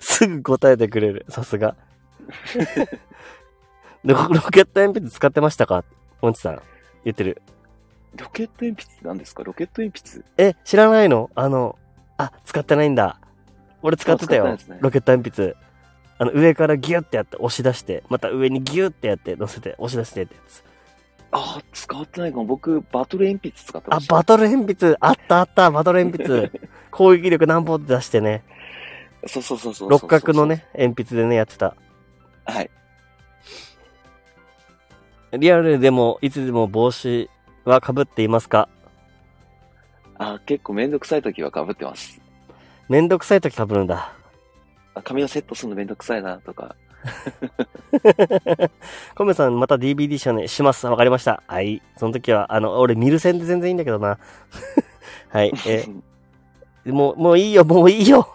[0.00, 1.26] すぐ答えてくれる。
[1.28, 1.76] さすが。
[4.04, 5.84] で ロロケット鉛筆使ってましたか？
[6.20, 6.60] モンチさん。
[7.04, 7.40] 言ってる。
[8.16, 9.44] ロケット鉛筆って何ですか？
[9.44, 10.24] ロケット鉛筆？
[10.38, 11.30] え、知らないの？
[11.34, 11.78] あの、
[12.16, 13.20] あ、使ってないんだ。
[13.82, 14.44] 俺使ってたよ。
[14.46, 15.54] ねロケット鉛筆。
[16.18, 20.64] あの、上からギュッてやって押し出して、また上にギュッてやって乗せて押し出してってやつ。
[21.38, 22.46] あ、使ってないかも。
[22.46, 24.14] 僕、バトル鉛筆使ってあま、した。
[24.14, 26.50] バトル鉛筆あったあった、バトル鉛筆。
[26.90, 28.42] 攻撃力何本って出してね。
[29.26, 29.90] そうそうそうそうそう。
[29.90, 30.46] 六角の。
[30.46, 31.74] ね、鉛筆でね、やってた。
[32.46, 32.70] はい。
[35.32, 37.28] リアルでも、いつでも帽子
[37.64, 38.68] は被っていますか？
[40.18, 42.18] あ、結構めんどくさい時は被ってます。
[42.88, 44.14] めんどくさい時被るんだ。
[44.94, 46.74] あ髪をセットするのめんどくさいなとか。
[49.14, 50.86] コメさんまた DVD しね、します。
[50.86, 51.42] わかりました。
[51.46, 51.82] はい。
[51.96, 54.18] その時は、あの、俺見る線で全然いいんだけどな。
[55.30, 55.52] はい。
[55.66, 56.02] えー
[56.92, 58.28] もう、もういいよ、もういいよ。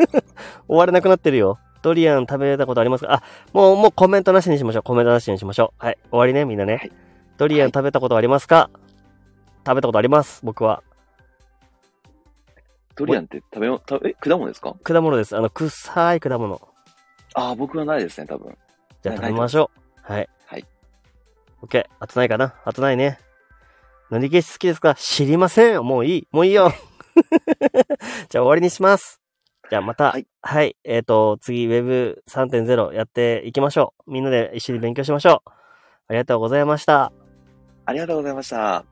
[0.66, 1.58] 終われなくなってるよ。
[1.82, 3.12] ドリアン食べたことありますか？
[3.12, 3.22] あ、
[3.52, 4.82] もう、もうコメントなしにしましょう。
[4.84, 5.84] コメントなしにしましょう。
[5.84, 5.98] はい。
[6.10, 6.74] 終わりね、みんなね。
[6.74, 6.92] はい
[7.36, 8.68] ドリアン食べたことありますか、
[9.66, 10.40] 食べたことあります。
[10.44, 10.82] 僕は。
[12.96, 14.74] ドリアンって食べよ、食べ、え、果物ですか？
[14.82, 15.34] 果物です。
[15.36, 16.60] あの、臭い果物。
[17.34, 18.56] ああ、僕はないですね、多分。
[19.02, 19.70] じゃあな食べましょ
[20.08, 20.12] う。
[20.12, 20.28] はい。
[20.46, 20.64] はい。
[21.62, 21.94] オッケー。
[22.00, 22.54] あとないかな？
[22.64, 23.18] あとないね。
[24.10, 24.94] 何消し好きですか？
[24.96, 25.82] 知りません。
[25.82, 26.28] もういい。
[26.32, 26.72] もういいよ。
[28.28, 29.20] じゃあ終わりにします。
[29.70, 30.10] じゃあまた。
[30.10, 30.26] はい。
[30.42, 30.76] はい。
[30.84, 34.10] えっ、と、次 Web3.0 やっていきましょう。
[34.12, 35.50] みんなで一緒に勉強しましょう。
[36.08, 37.12] ありがとうございました。
[37.86, 38.84] ありがとうございました。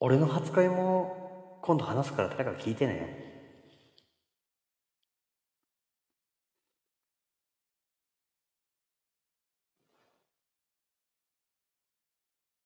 [0.00, 1.14] 俺の初恋も
[1.60, 3.29] 今度話すから誰か聞いてね。